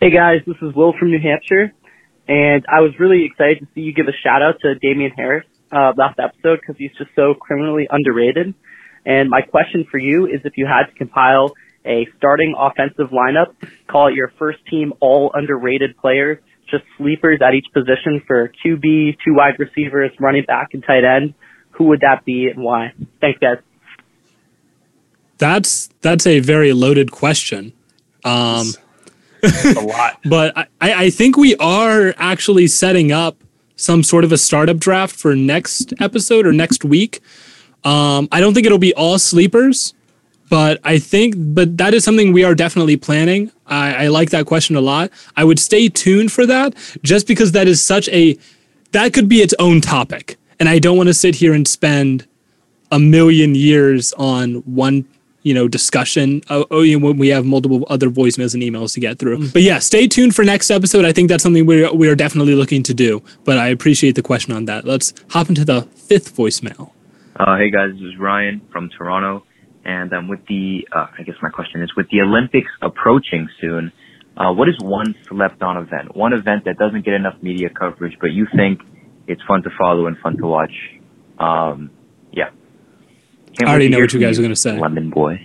Hey 0.00 0.10
guys, 0.10 0.40
this 0.46 0.56
is 0.62 0.74
Will 0.74 0.94
from 0.98 1.10
New 1.10 1.20
Hampshire, 1.20 1.74
and 2.26 2.64
I 2.72 2.80
was 2.80 2.98
really 2.98 3.26
excited 3.26 3.60
to 3.60 3.66
see 3.74 3.82
you 3.82 3.92
give 3.92 4.08
a 4.08 4.16
shout 4.22 4.40
out 4.40 4.60
to 4.62 4.76
Damien 4.76 5.10
Harris 5.14 5.44
uh, 5.70 5.92
last 5.96 6.18
episode 6.18 6.60
because 6.60 6.76
he's 6.78 6.92
just 6.96 7.10
so 7.14 7.34
criminally 7.34 7.86
underrated. 7.90 8.54
And 9.04 9.28
my 9.28 9.42
question 9.42 9.86
for 9.90 9.98
you 9.98 10.26
is 10.26 10.40
if 10.44 10.56
you 10.56 10.66
had 10.66 10.86
to 10.86 10.92
compile 10.92 11.52
a 11.84 12.06
starting 12.16 12.54
offensive 12.58 13.10
lineup, 13.10 13.54
call 13.88 14.08
it 14.08 14.14
your 14.14 14.32
first 14.38 14.58
team 14.66 14.92
all 15.00 15.30
underrated 15.34 15.96
players, 15.96 16.38
just 16.70 16.84
sleepers 16.98 17.40
at 17.42 17.54
each 17.54 17.66
position 17.72 18.22
for 18.26 18.52
QB, 18.64 19.16
two 19.24 19.34
wide 19.34 19.58
receivers, 19.58 20.10
running 20.20 20.44
back, 20.44 20.68
and 20.72 20.84
tight 20.84 21.04
end, 21.04 21.34
who 21.70 21.84
would 21.84 22.00
that 22.00 22.24
be 22.24 22.48
and 22.48 22.62
why? 22.62 22.92
Thanks 23.20 23.38
guys. 23.38 23.58
That's 25.38 25.88
that's 26.02 26.26
a 26.26 26.40
very 26.40 26.72
loaded 26.72 27.10
question. 27.10 27.72
Um, 28.24 28.74
a 29.42 29.80
lot. 29.80 30.20
but 30.24 30.56
I, 30.56 30.66
I 30.82 31.10
think 31.10 31.38
we 31.38 31.56
are 31.56 32.14
actually 32.18 32.66
setting 32.66 33.10
up 33.10 33.42
some 33.76 34.02
sort 34.02 34.24
of 34.24 34.32
a 34.32 34.36
startup 34.36 34.76
draft 34.76 35.16
for 35.16 35.34
next 35.34 35.94
episode 35.98 36.46
or 36.46 36.52
next 36.52 36.84
week. 36.84 37.20
Um, 37.82 38.28
I 38.30 38.40
don't 38.40 38.52
think 38.52 38.66
it'll 38.66 38.76
be 38.76 38.92
all 38.92 39.18
sleepers, 39.18 39.94
but 40.50 40.80
I 40.84 40.98
think, 40.98 41.34
but 41.38 41.78
that 41.78 41.94
is 41.94 42.04
something 42.04 42.32
we 42.32 42.44
are 42.44 42.54
definitely 42.54 42.96
planning. 42.96 43.50
I, 43.66 44.04
I 44.04 44.08
like 44.08 44.30
that 44.30 44.44
question 44.46 44.76
a 44.76 44.80
lot. 44.80 45.10
I 45.36 45.44
would 45.44 45.58
stay 45.58 45.88
tuned 45.88 46.32
for 46.32 46.44
that 46.44 46.74
just 47.02 47.26
because 47.26 47.52
that 47.52 47.68
is 47.68 47.82
such 47.82 48.08
a, 48.08 48.36
that 48.90 49.14
could 49.14 49.28
be 49.28 49.36
its 49.36 49.54
own 49.58 49.80
topic. 49.80 50.36
And 50.58 50.68
I 50.68 50.78
don't 50.78 50.96
want 50.96 51.06
to 51.06 51.14
sit 51.14 51.36
here 51.36 51.54
and 51.54 51.66
spend 51.66 52.26
a 52.90 52.98
million 52.98 53.54
years 53.54 54.12
on 54.14 54.56
one 54.66 55.06
you 55.42 55.54
know 55.54 55.68
discussion 55.68 56.42
uh, 56.50 56.64
oh, 56.70 56.82
you 56.82 56.98
know, 56.98 57.06
when 57.06 57.16
we 57.16 57.28
have 57.28 57.46
multiple 57.46 57.86
other 57.88 58.10
voicemails 58.10 58.52
and 58.52 58.62
emails 58.62 58.92
to 58.94 59.00
get 59.00 59.18
through. 59.18 59.48
But 59.50 59.62
yeah 59.62 59.78
stay 59.78 60.06
tuned 60.06 60.34
for 60.34 60.44
next 60.44 60.70
episode. 60.70 61.04
I 61.04 61.12
think 61.12 61.28
that's 61.28 61.42
something 61.42 61.64
we're, 61.64 61.90
we 61.94 62.08
are 62.08 62.14
definitely 62.14 62.54
looking 62.54 62.82
to 62.82 62.92
do. 62.92 63.22
But 63.44 63.56
i 63.56 63.68
appreciate 63.68 64.16
the 64.16 64.22
question 64.22 64.52
on 64.52 64.66
that. 64.66 64.84
Let's 64.84 65.14
hop 65.30 65.48
into 65.48 65.64
the 65.64 65.82
fifth 65.82 66.36
voicemail. 66.36 66.90
Uh, 67.36 67.56
hey 67.56 67.70
guys, 67.70 67.92
this 67.92 68.02
is 68.02 68.18
Ryan 68.18 68.60
from 68.70 68.90
Toronto, 68.90 69.46
and 69.84 70.12
um, 70.12 70.28
with 70.28 70.40
the, 70.46 70.86
uh, 70.94 71.06
I 71.18 71.22
guess 71.22 71.36
my 71.42 71.48
question 71.50 71.82
is, 71.82 71.90
with 71.96 72.08
the 72.10 72.20
Olympics 72.20 72.70
approaching 72.82 73.48
soon, 73.60 73.92
uh, 74.36 74.52
what 74.52 74.68
is 74.68 74.76
one 74.80 75.14
slept-on 75.28 75.76
event, 75.76 76.16
one 76.16 76.32
event 76.32 76.64
that 76.64 76.78
doesn't 76.78 77.04
get 77.04 77.14
enough 77.14 77.34
media 77.42 77.68
coverage, 77.70 78.16
but 78.20 78.28
you 78.28 78.46
think 78.54 78.80
it's 79.26 79.42
fun 79.48 79.62
to 79.62 79.70
follow 79.78 80.06
and 80.06 80.16
fun 80.18 80.36
to 80.36 80.46
watch? 80.46 80.72
Um, 81.38 81.90
yeah. 82.32 82.50
Can't 83.56 83.68
I 83.68 83.72
already 83.72 83.88
know 83.88 84.00
what 84.00 84.12
you 84.12 84.20
guys 84.20 84.38
are 84.38 84.42
gonna 84.42 84.56
say. 84.56 84.78
Lemon 84.78 85.10
boy. 85.10 85.40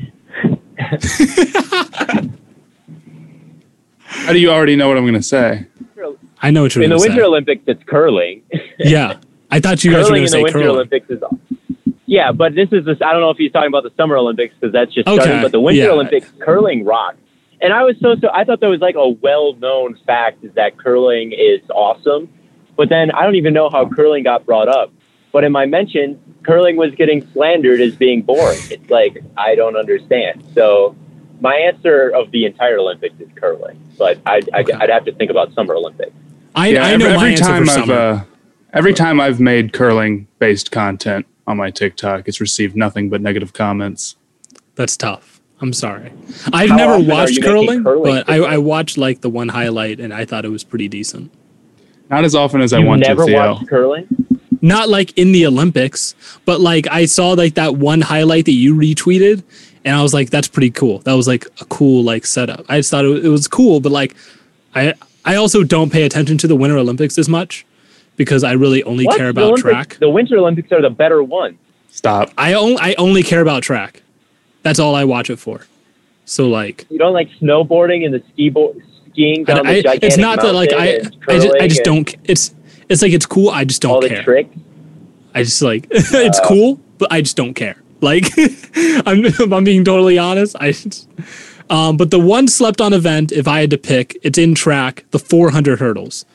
How 4.26 4.34
do 4.34 4.40
you 4.40 4.50
already 4.50 4.76
know 4.76 4.88
what 4.88 4.98
I'm 4.98 5.04
going 5.04 5.14
to 5.14 5.24
say? 5.24 5.68
I 6.42 6.52
know 6.52 6.64
what 6.64 6.76
you're 6.76 6.84
In 6.84 6.90
the 6.90 6.98
Winter 6.98 7.18
say. 7.18 7.24
Olympics, 7.24 7.64
it's 7.68 7.84
curling. 7.86 8.44
Yeah, 8.80 9.20
I 9.50 9.60
thought 9.60 9.84
you 9.84 9.92
guys 9.92 10.06
were 10.06 10.18
going 10.18 10.26
to 10.26 10.26
in 10.26 10.26
the 10.26 10.30
say 10.30 10.44
Winter 10.44 10.60
curling. 10.60 10.76
Olympics 10.76 11.10
is. 11.10 11.22
Yeah, 12.16 12.32
but 12.32 12.56
this 12.56 12.70
is 12.72 12.86
this. 12.86 12.98
I 13.02 13.12
don't 13.12 13.20
know 13.20 13.30
if 13.30 13.38
he's 13.38 13.52
talking 13.52 13.68
about 13.68 13.84
the 13.84 13.92
Summer 13.98 14.16
Olympics 14.16 14.56
because 14.58 14.72
that's 14.72 14.94
just 14.94 15.06
Okay, 15.06 15.22
starting. 15.22 15.42
But 15.42 15.52
the 15.52 15.60
Winter 15.60 15.82
yeah. 15.84 15.90
Olympics, 15.90 16.32
curling 16.40 16.86
rocks. 16.86 17.18
And 17.60 17.74
I 17.74 17.84
was 17.84 17.98
so 18.02 18.16
so. 18.22 18.30
I 18.34 18.46
thought 18.46 18.62
that 18.62 18.68
was 18.70 18.80
like 18.80 18.96
a 18.96 19.10
well-known 19.10 19.98
fact 20.08 20.44
is 20.46 20.54
that 20.54 20.78
curling 20.78 21.34
is 21.34 21.60
awesome. 21.70 22.30
But 22.78 22.88
then 22.88 23.12
I 23.12 23.24
don't 23.24 23.36
even 23.36 23.54
know 23.54 23.70
how 23.70 23.90
curling 23.90 24.24
got 24.24 24.46
brought 24.46 24.70
up. 24.70 24.94
But 25.34 25.44
in 25.44 25.52
my 25.52 25.66
mention, 25.66 26.18
curling 26.44 26.78
was 26.78 26.96
getting 26.96 27.28
slandered 27.34 27.82
as 27.82 27.94
being 27.98 28.22
boring. 28.22 28.60
It's 28.72 28.90
like 28.90 29.22
I 29.38 29.56
don't 29.56 29.76
understand. 29.76 30.42
So 30.54 30.96
my 31.42 31.56
answer 31.56 32.10
of 32.16 32.32
the 32.32 32.46
entire 32.46 32.78
Olympics 32.80 33.20
is 33.20 33.28
curling. 33.36 33.78
But 33.98 34.20
I'd, 34.26 34.50
I'd, 34.54 34.72
I'd 34.72 34.90
have 34.90 35.04
to 35.06 35.12
think 35.12 35.32
about 35.32 35.54
Summer 35.54 35.76
Olympics. 35.76 36.14
I, 36.56 36.70
Yeah, 36.70 36.84
I 36.86 36.96
know 36.96 37.08
every, 37.08 37.08
my 37.08 37.14
every 37.16 37.32
answer 37.32 37.44
time 37.44 37.66
for 37.66 37.72
I've 37.72 37.80
summer. 37.88 37.94
uh, 37.94 38.24
every 38.74 38.94
time 38.94 39.20
I've 39.20 39.42
made 39.42 39.74
curling 39.74 40.28
based 40.40 40.72
content 40.72 41.26
on 41.48 41.58
my 41.58 41.72
TikTok, 41.72 42.28
it's 42.28 42.42
received 42.42 42.76
nothing 42.76 43.10
but 43.10 43.22
negative 43.22 43.54
comments. 43.54 44.16
That's 44.76 44.98
tough. 44.98 45.42
I'm 45.62 45.74
sorry. 45.74 46.12
I've 46.52 46.70
How 46.70 46.76
never 46.76 47.00
watched 47.00 47.42
curling, 47.42 47.84
curling 47.84 48.04
but 48.04 48.30
I. 48.30 48.38
I 48.38 48.58
watched 48.58 48.98
like 48.98 49.22
the 49.22 49.30
one 49.30 49.48
highlight 49.48 50.00
and 50.00 50.14
I 50.14 50.26
thought 50.26 50.44
it 50.44 50.50
was 50.50 50.64
pretty 50.64 50.90
decent. 50.90 51.32
Not 52.10 52.26
as 52.26 52.36
often 52.36 52.62
as 52.62 52.74
I 52.74 52.80
You've 52.80 52.88
want 52.88 53.02
never 53.02 53.26
to, 53.26 53.32
Theo. 53.32 53.54
watched 53.54 53.68
curling? 53.70 54.08
Not 54.62 54.90
like 54.90 55.18
in 55.18 55.32
the 55.32 55.46
Olympics, 55.46 56.14
but 56.44 56.60
like 56.60 56.88
I 56.92 57.06
saw 57.06 57.30
like 57.32 57.56
that 57.56 57.76
one 57.76 58.02
highlight 58.02 58.46
that 58.46 58.52
you 58.52 58.76
retweeted, 58.76 59.44
and 59.86 59.96
I 59.96 60.02
was 60.02 60.14
like, 60.14 60.30
"That's 60.30 60.48
pretty 60.48 60.72
cool." 60.72 61.00
That 61.00 61.14
was 61.14 61.28
like 61.28 61.46
a 61.62 61.66
cool 61.66 62.04
like 62.04 62.26
setup. 62.26 62.66
I 62.68 62.80
just 62.80 62.92
thought 62.92 63.06
it 63.06 63.30
was 63.30 63.48
cool, 63.48 63.80
but 63.80 63.92
like, 63.92 64.16
I 64.74 64.94
I 65.24 65.36
also 65.36 65.64
don't 65.64 65.92
pay 65.92 66.04
attention 66.04 66.38
to 66.40 66.48
the 66.48 66.56
Winter 66.56 66.78
Olympics 66.78 67.18
as 67.18 67.30
much 67.30 67.66
because 68.16 68.44
I 68.44 68.54
really 68.54 68.84
only 68.84 69.06
What? 69.06 69.18
care 69.18 69.26
The 69.28 69.30
about 69.32 69.44
Olympics- 69.44 69.62
track. 69.62 69.98
The 70.00 70.10
Winter 70.10 70.38
Olympics 70.38 70.72
are 70.72 70.82
the 70.82 70.90
better 70.90 71.22
ones. 71.24 71.58
Stop. 71.90 72.32
I 72.38 72.54
only 72.54 72.78
I 72.80 72.94
only 72.98 73.24
care 73.24 73.42
about 73.42 73.64
track. 73.64 74.02
That's 74.64 74.80
all 74.80 74.96
I 74.96 75.04
watch 75.06 75.30
it 75.30 75.38
for. 75.40 75.66
So 76.26 76.48
like, 76.48 76.86
You 76.90 76.98
don't 76.98 77.14
like 77.14 77.30
snowboarding 77.42 78.04
and 78.06 78.14
the 78.14 78.22
ski 78.34 78.50
bo- 78.50 78.76
skiing 79.12 79.44
down 79.44 79.64
the 79.66 79.70
I, 79.72 79.76
gigantic 79.82 80.04
it's 80.04 80.18
not 80.18 80.42
that 80.42 80.54
like 80.54 80.74
I 80.74 80.98
I 81.30 81.40
just, 81.40 81.56
I 81.62 81.68
just 81.68 81.80
and 81.88 82.06
don't. 82.06 82.16
It's 82.26 82.54
it's 82.90 83.02
like 83.02 83.14
it's 83.14 83.26
cool. 83.26 83.50
I 83.50 83.64
just 83.64 83.82
don't 83.82 84.02
the 84.02 84.10
care. 84.10 84.24
tricks. 84.24 84.56
I 85.34 85.44
just 85.44 85.62
like 85.62 85.88
it's 85.92 86.40
Uh, 86.40 86.48
cool, 86.48 86.80
but 86.98 87.12
I 87.12 87.22
just 87.22 87.38
don't 87.38 87.54
care. 87.54 87.76
Like 88.02 88.26
I'm 89.06 89.24
I'm 89.54 89.64
being 89.64 89.84
totally 89.86 90.18
honest. 90.18 90.56
I 90.60 90.72
just, 90.72 91.08
um, 91.70 91.96
but 91.96 92.12
the 92.12 92.20
one 92.20 92.48
slept 92.48 92.82
on 92.82 92.92
event, 92.94 93.32
if 93.32 93.48
I 93.48 93.62
had 93.62 93.70
to 93.70 93.78
pick, 93.78 94.18
it's 94.24 94.38
in 94.38 94.54
track, 94.56 95.06
the 95.12 95.20
400 95.20 95.80
hurdles. 95.80 96.26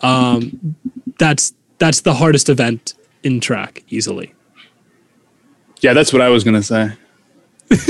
Um, 0.00 0.76
that's 1.18 1.54
that's 1.78 2.00
the 2.00 2.14
hardest 2.14 2.48
event 2.48 2.94
in 3.22 3.40
track 3.40 3.82
easily. 3.88 4.32
Yeah, 5.80 5.92
that's 5.92 6.12
what 6.12 6.22
I 6.22 6.28
was 6.28 6.44
gonna 6.44 6.62
say. 6.62 6.92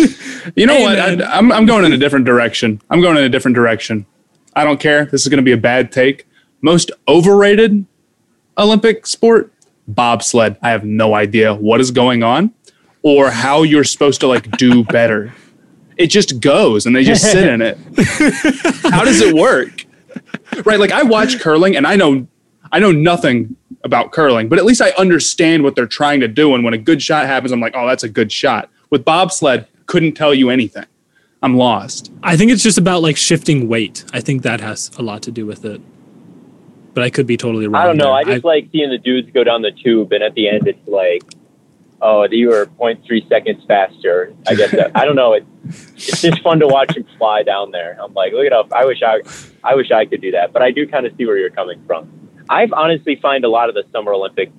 you 0.57 0.67
know 0.67 0.75
Hey, 0.75 0.83
what? 0.85 0.97
man. 0.97 1.23
I, 1.23 1.37
I'm 1.39 1.53
I'm 1.53 1.67
going 1.67 1.85
in 1.85 1.93
a 1.93 1.99
different 1.99 2.25
direction. 2.25 2.81
I'm 2.91 3.01
going 3.01 3.17
in 3.17 3.25
a 3.25 3.29
different 3.29 3.55
direction. 3.55 4.07
I 4.55 4.65
don't 4.65 4.81
care. 4.81 5.05
This 5.07 5.23
is 5.23 5.29
gonna 5.29 5.43
be 5.43 5.53
a 5.53 5.57
bad 5.57 5.93
take. 5.93 6.27
Most 6.63 6.91
overrated 7.07 7.85
Olympic 8.59 9.07
sport, 9.07 9.53
bobsled. 9.87 10.57
I 10.63 10.71
have 10.71 10.85
no 10.85 11.15
idea 11.15 11.55
what 11.55 11.81
is 11.81 11.91
going 11.91 12.23
on 12.23 12.53
or 13.03 13.31
how 13.31 13.63
you're 13.63 13.85
supposed 13.85 14.21
to 14.23 14.27
like 14.27 14.51
do 14.57 14.83
better. 14.99 15.33
It 15.97 16.09
just 16.09 16.41
goes 16.41 16.87
and 16.87 16.95
they 16.95 17.05
just 17.05 17.23
sit 17.23 17.49
in 17.49 17.63
it. 17.63 17.79
how 18.91 19.05
does 19.05 19.21
it 19.21 19.35
work? 19.35 19.85
Right, 20.65 20.79
like 20.79 20.93
I 20.93 21.03
watch 21.03 21.39
curling 21.41 21.77
and 21.77 21.87
I 21.87 21.97
know 21.97 22.27
I 22.73 22.79
know 22.79 22.93
nothing 22.93 23.57
about 23.85 24.13
curling, 24.13 24.49
but 24.49 24.59
at 24.59 24.65
least 24.65 24.81
I 24.83 24.91
understand 24.99 25.63
what 25.63 25.77
they're 25.77 25.87
trying 25.87 26.21
to 26.21 26.29
do 26.29 26.55
and 26.55 26.65
when 26.65 26.75
a 26.75 26.79
good 26.79 27.03
shot 27.03 27.27
happens 27.27 27.53
I'm 27.53 27.61
like, 27.61 27.75
"Oh, 27.77 27.87
that's 27.87 28.03
a 28.05 28.09
good 28.09 28.33
shot." 28.33 28.71
With 28.91 29.05
bobsled, 29.05 29.67
couldn't 29.87 30.13
tell 30.13 30.35
you 30.35 30.51
anything. 30.51 30.87
I'm 31.43 31.57
lost. 31.57 32.13
I 32.23 32.37
think 32.37 32.51
it's 32.51 32.63
just 32.63 32.79
about 32.79 33.03
like 33.03 33.17
shifting 33.17 33.69
weight. 33.69 34.05
I 34.13 34.21
think 34.21 34.43
that 34.43 34.61
has 34.61 34.91
a 34.99 35.03
lot 35.03 35.23
to 35.23 35.31
do 35.31 35.47
with 35.47 35.65
it. 35.65 35.81
But 36.95 37.05
I 37.05 37.11
could 37.11 37.27
be 37.27 37.37
totally 37.37 37.67
wrong. 37.67 37.83
I 37.83 37.87
don't 37.87 37.99
know. 37.99 38.05
there. 38.05 38.15
I 38.15 38.25
just 38.25 38.45
like 38.45 38.69
seeing 38.73 38.91
the 38.91 38.99
dudes 38.99 39.31
go 39.33 39.45
down 39.45 39.63
the 39.63 39.71
tube, 39.71 40.13
and 40.13 40.23
at 40.23 40.35
the 40.35 40.49
end, 40.49 40.67
it's 40.67 40.89
like, 40.89 41.23
oh, 42.01 42.27
you 42.31 42.49
were 42.49 42.67
0.3 42.67 43.29
seconds 43.29 43.63
faster. 43.69 44.35
I 44.47 44.55
guess 44.55 44.71
that, 44.71 44.93
I 44.97 45.05
don't 45.05 45.15
know. 45.15 45.35
It, 45.35 45.47
it's 45.69 46.23
just 46.23 46.41
fun 46.43 46.59
to 46.61 46.67
watch 46.67 46.95
them 46.95 47.05
fly 47.19 47.43
down 47.43 47.71
there. 47.71 47.99
I'm 48.03 48.15
like, 48.15 48.33
look 48.33 48.47
at 48.47 48.53
how 48.53 48.67
I 48.75 48.87
wish 48.87 49.03
I, 49.03 49.21
I 49.63 49.75
wish 49.75 49.91
I 49.91 50.07
could 50.07 50.23
do 50.23 50.31
that. 50.33 50.55
But 50.55 50.63
I 50.63 50.71
do 50.71 50.89
kind 50.89 51.05
of 51.05 51.15
see 51.17 51.27
where 51.27 51.37
you're 51.37 51.51
coming 51.51 51.85
from. 51.87 52.26
I've 52.49 52.73
honestly 52.73 53.17
find 53.17 53.45
a 53.45 53.49
lot 53.49 53.69
of 53.69 53.75
the 53.75 53.85
Summer 53.93 54.13
Olympics, 54.13 54.53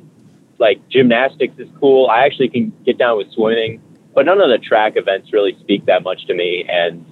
like 0.58 0.88
gymnastics, 0.90 1.54
is 1.58 1.70
cool. 1.80 2.08
I 2.08 2.26
actually 2.26 2.50
can 2.50 2.74
get 2.86 2.98
down 2.98 3.18
with 3.18 3.32
swimming, 3.32 3.82
but 4.14 4.26
none 4.26 4.42
of 4.42 4.50
the 4.50 4.58
track 4.58 4.94
events 4.96 5.32
really 5.32 5.58
speak 5.60 5.86
that 5.86 6.04
much 6.04 6.26
to 6.28 6.34
me. 6.34 6.66
And 6.68 7.06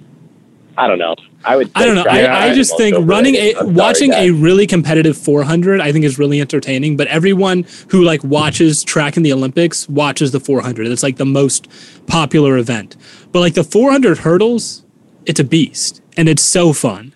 I 0.78 0.88
don't 0.88 1.00
know. 1.00 1.16
I 1.44 1.56
would. 1.56 1.72
I 1.76 1.86
don't 1.86 1.96
know. 1.96 2.06
I, 2.10 2.48
I 2.50 2.54
just 2.54 2.76
think 2.78 2.98
running 3.08 3.36
a. 3.36 3.54
I'm 3.54 3.58
sorry, 3.58 3.72
watching 3.72 4.10
guys. 4.12 4.30
a 4.30 4.34
really 4.34 4.68
competitive 4.68 5.18
400, 5.18 5.80
I 5.80 5.92
think 5.92 6.04
is 6.04 6.20
really 6.20 6.42
entertaining. 6.42 6.98
But 6.98 7.08
everyone 7.08 7.66
who 7.90 8.04
like 8.04 8.24
watches 8.24 8.84
track 8.84 9.16
in 9.16 9.24
the 9.24 9.32
Olympics 9.32 9.88
watches 9.88 10.32
the 10.32 10.40
400. 10.40 10.88
It's 10.88 11.04
like 11.04 11.18
the 11.18 11.26
most 11.26 11.68
popular 12.08 12.58
event. 12.58 12.98
But 13.32 13.40
like 13.40 13.54
the 13.54 13.64
400 13.64 14.20
hurdles, 14.20 14.84
it's 15.26 15.40
a 15.40 15.44
beast 15.44 16.02
and 16.18 16.28
it's 16.28 16.44
so 16.44 16.74
fun. 16.74 17.15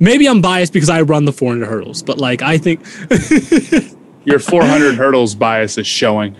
Maybe 0.00 0.26
I'm 0.26 0.40
biased 0.40 0.72
because 0.72 0.88
I 0.90 1.02
run 1.02 1.26
the 1.26 1.32
400 1.32 1.66
hurdles, 1.66 2.02
but 2.02 2.18
like 2.18 2.42
I 2.42 2.58
think 2.58 2.80
Your 4.24 4.38
400 4.38 4.94
hurdles 4.96 5.34
bias 5.34 5.78
is 5.78 5.86
showing. 5.86 6.36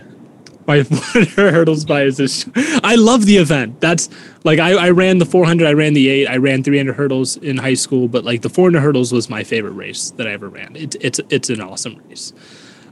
my 0.66 0.82
400 0.84 1.52
hurdles 1.52 1.84
bias 1.84 2.20
is. 2.20 2.46
I 2.84 2.94
love 2.96 3.24
the 3.26 3.36
event. 3.36 3.80
That's 3.80 4.08
like 4.44 4.58
I, 4.58 4.72
I 4.72 4.90
ran 4.90 5.18
the 5.18 5.26
400, 5.26 5.66
I 5.66 5.72
ran 5.72 5.94
the 5.94 6.08
eight, 6.08 6.26
I 6.26 6.36
ran 6.36 6.62
300 6.62 6.94
hurdles 6.94 7.36
in 7.38 7.56
high 7.58 7.74
school, 7.74 8.08
but 8.08 8.24
like 8.24 8.42
the 8.42 8.50
400 8.50 8.80
hurdles 8.80 9.12
was 9.12 9.30
my 9.30 9.44
favorite 9.44 9.72
race 9.72 10.10
that 10.12 10.26
I 10.26 10.32
ever 10.32 10.48
ran. 10.48 10.76
It's 10.76 10.96
it's 11.00 11.20
it's 11.30 11.50
an 11.50 11.60
awesome 11.60 11.96
race. 12.08 12.32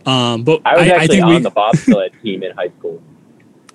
Um, 0.07 0.43
but 0.45 0.63
I 0.65 0.77
was 0.77 0.89
I, 0.89 0.91
I 0.91 0.97
actually 0.97 1.09
think 1.09 1.25
on 1.25 1.35
we. 1.35 1.39
the 1.41 1.51
bobsled 1.51 2.13
team 2.23 2.43
in 2.43 2.53
high 2.57 2.71
school. 2.79 3.03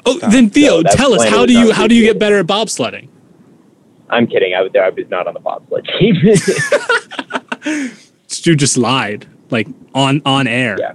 oh, 0.05 0.17
then 0.29 0.49
Theo, 0.49 0.81
so 0.81 0.89
tell 0.95 1.13
us 1.13 1.27
how 1.29 1.45
do 1.45 1.53
you 1.53 1.71
how 1.73 1.87
do 1.87 1.95
you 1.95 2.03
get 2.03 2.17
better 2.19 2.39
at 2.39 2.47
bobsledding? 2.47 3.07
I'm 4.13 4.27
kidding. 4.27 4.53
I 4.53 4.61
was 4.61 4.71
there. 4.71 4.83
I 4.83 4.89
was 4.89 5.05
not 5.09 5.27
on 5.27 5.33
the 5.33 5.39
bobsled 5.39 5.87
team. 5.99 6.15
Stu 8.27 8.55
just 8.55 8.77
lied 8.77 9.27
like 9.49 9.67
on 9.93 10.21
on 10.25 10.47
air. 10.47 10.77
Yeah. 10.79 10.93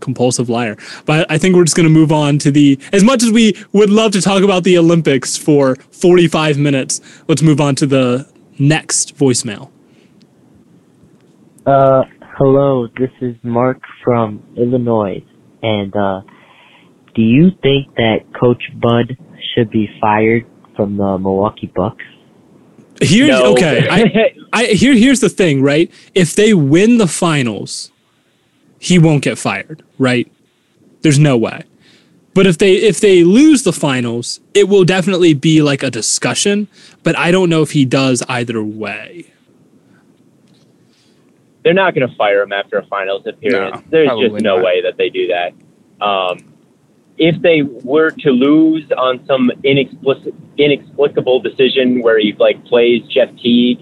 Compulsive 0.00 0.48
liar. 0.48 0.76
But 1.06 1.30
I 1.30 1.38
think 1.38 1.56
we're 1.56 1.64
just 1.64 1.76
going 1.76 1.88
to 1.88 1.92
move 1.92 2.12
on 2.12 2.38
to 2.38 2.50
the. 2.50 2.78
As 2.92 3.02
much 3.02 3.22
as 3.22 3.32
we 3.32 3.54
would 3.72 3.90
love 3.90 4.12
to 4.12 4.22
talk 4.22 4.42
about 4.42 4.62
the 4.62 4.78
Olympics 4.78 5.36
for 5.36 5.74
45 5.90 6.56
minutes, 6.56 7.00
let's 7.26 7.42
move 7.42 7.60
on 7.60 7.74
to 7.76 7.86
the 7.86 8.30
next 8.58 9.16
voicemail. 9.16 9.70
Uh, 11.66 12.04
hello, 12.38 12.86
this 12.96 13.10
is 13.20 13.34
Mark 13.42 13.80
from 14.04 14.42
Illinois, 14.56 15.22
and 15.62 15.94
uh, 15.94 16.22
do 17.14 17.20
you 17.22 17.50
think 17.62 17.94
that 17.96 18.18
Coach 18.40 18.62
Bud 18.80 19.18
should 19.52 19.70
be 19.70 19.88
fired 20.00 20.46
from 20.76 20.96
the 20.96 21.18
Milwaukee 21.18 21.70
Bucks? 21.74 22.04
Here's 23.00 23.28
No. 23.28 23.52
okay. 23.52 23.88
I, 23.90 24.38
I 24.52 24.64
here 24.66 24.94
here's 24.94 25.20
the 25.20 25.28
thing, 25.28 25.62
right? 25.62 25.90
If 26.14 26.34
they 26.34 26.54
win 26.54 26.98
the 26.98 27.06
finals, 27.06 27.90
he 28.78 28.98
won't 28.98 29.22
get 29.22 29.38
fired, 29.38 29.82
right? 29.98 30.30
There's 31.02 31.18
no 31.18 31.36
way. 31.36 31.64
But 32.34 32.46
if 32.46 32.58
they 32.58 32.74
if 32.74 33.00
they 33.00 33.24
lose 33.24 33.62
the 33.64 33.72
finals, 33.72 34.40
it 34.54 34.68
will 34.68 34.84
definitely 34.84 35.34
be 35.34 35.62
like 35.62 35.82
a 35.82 35.90
discussion, 35.90 36.68
but 37.02 37.16
I 37.18 37.30
don't 37.30 37.48
know 37.50 37.62
if 37.62 37.72
he 37.72 37.84
does 37.84 38.22
either 38.28 38.62
way. 38.62 39.32
They're 41.64 41.74
not 41.74 41.94
going 41.94 42.08
to 42.08 42.14
fire 42.16 42.42
him 42.42 42.52
after 42.52 42.78
a 42.78 42.86
finals 42.86 43.26
appearance. 43.26 43.76
No, 43.76 43.82
There's 43.90 44.08
just 44.30 44.42
no 44.42 44.56
not. 44.56 44.64
way 44.64 44.82
that 44.82 44.96
they 44.96 45.10
do 45.10 45.28
that. 45.28 45.52
Um, 46.04 46.47
if 47.18 47.40
they 47.42 47.62
were 47.62 48.10
to 48.10 48.30
lose 48.30 48.84
on 48.96 49.24
some 49.26 49.50
inexplicit, 49.64 50.34
inexplicable 50.56 51.40
decision 51.40 52.00
where 52.02 52.18
he 52.18 52.32
like 52.38 52.64
plays 52.66 53.02
Jeff 53.08 53.28
Teague 53.36 53.80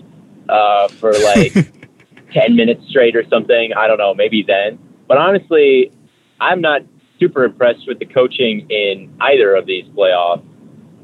uh, 0.49 0.88
for 0.88 1.12
like 1.12 1.53
ten 2.33 2.57
minutes 2.57 2.88
straight 2.88 3.14
or 3.14 3.25
something, 3.29 3.72
I 3.77 3.87
don't 3.87 3.99
know. 3.99 4.14
Maybe 4.14 4.42
then. 4.42 4.79
But 5.07 5.18
honestly, 5.18 5.92
I'm 6.40 6.61
not 6.61 6.83
super 7.20 7.44
impressed 7.44 7.87
with 7.87 7.99
the 7.99 8.07
coaching 8.07 8.68
in 8.70 9.14
either 9.20 9.55
of 9.55 9.66
these 9.66 9.85
playoffs 9.87 10.44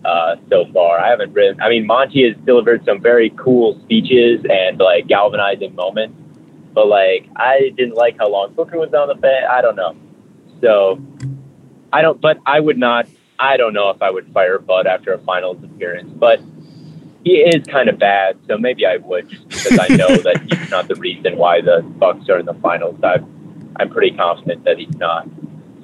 uh, 0.05 0.37
so 0.51 0.65
far. 0.73 0.99
I 0.99 1.11
haven't 1.11 1.33
read. 1.33 1.61
I 1.61 1.69
mean, 1.69 1.87
Monty 1.87 2.27
has 2.29 2.37
delivered 2.45 2.85
some 2.85 3.01
very 3.01 3.31
cool 3.39 3.79
speeches 3.85 4.45
and 4.49 4.79
like 4.79 5.07
galvanizing 5.07 5.75
moments, 5.75 6.17
but 6.73 6.87
like 6.87 7.29
I 7.37 7.73
didn't 7.77 7.95
like 7.95 8.17
how 8.19 8.29
long 8.29 8.55
Booker 8.55 8.79
was 8.79 8.93
on 8.95 9.09
the 9.09 9.15
bench. 9.15 9.47
I 9.51 9.61
don't 9.61 9.77
know. 9.77 9.97
So 10.61 11.01
I 11.93 12.03
don't. 12.03 12.21
But 12.21 12.39
I 12.47 12.61
would 12.61 12.79
not. 12.79 13.07
I 13.39 13.57
don't 13.57 13.75
know 13.75 13.91
if 13.91 14.01
I 14.03 14.11
would 14.11 14.33
fire 14.33 14.59
Bud 14.59 14.87
after 14.87 15.13
a 15.13 15.19
finals 15.19 15.63
appearance, 15.65 16.11
but 16.15 16.41
he 17.25 17.39
is 17.39 17.65
kind 17.67 17.89
of 17.89 17.99
bad. 17.99 18.39
So 18.49 18.59
maybe 18.59 18.87
I 18.87 18.99
would, 18.99 19.29
just 19.29 19.49
because 19.49 19.79
I 19.79 19.89
know 19.89 20.17
that 20.17 20.43
he's 20.51 20.71
not 20.71 20.89
the 20.89 20.95
reason 20.97 21.37
why 21.37 21.61
the 21.61 21.83
Bucks 21.83 22.29
are 22.29 22.39
in 22.39 22.47
the 22.47 22.55
finals. 22.55 23.03
I, 23.03 23.21
I'm 23.77 23.91
pretty 23.91 24.17
confident 24.17 24.65
that 24.65 24.79
he's 24.79 24.95
not. 24.97 25.29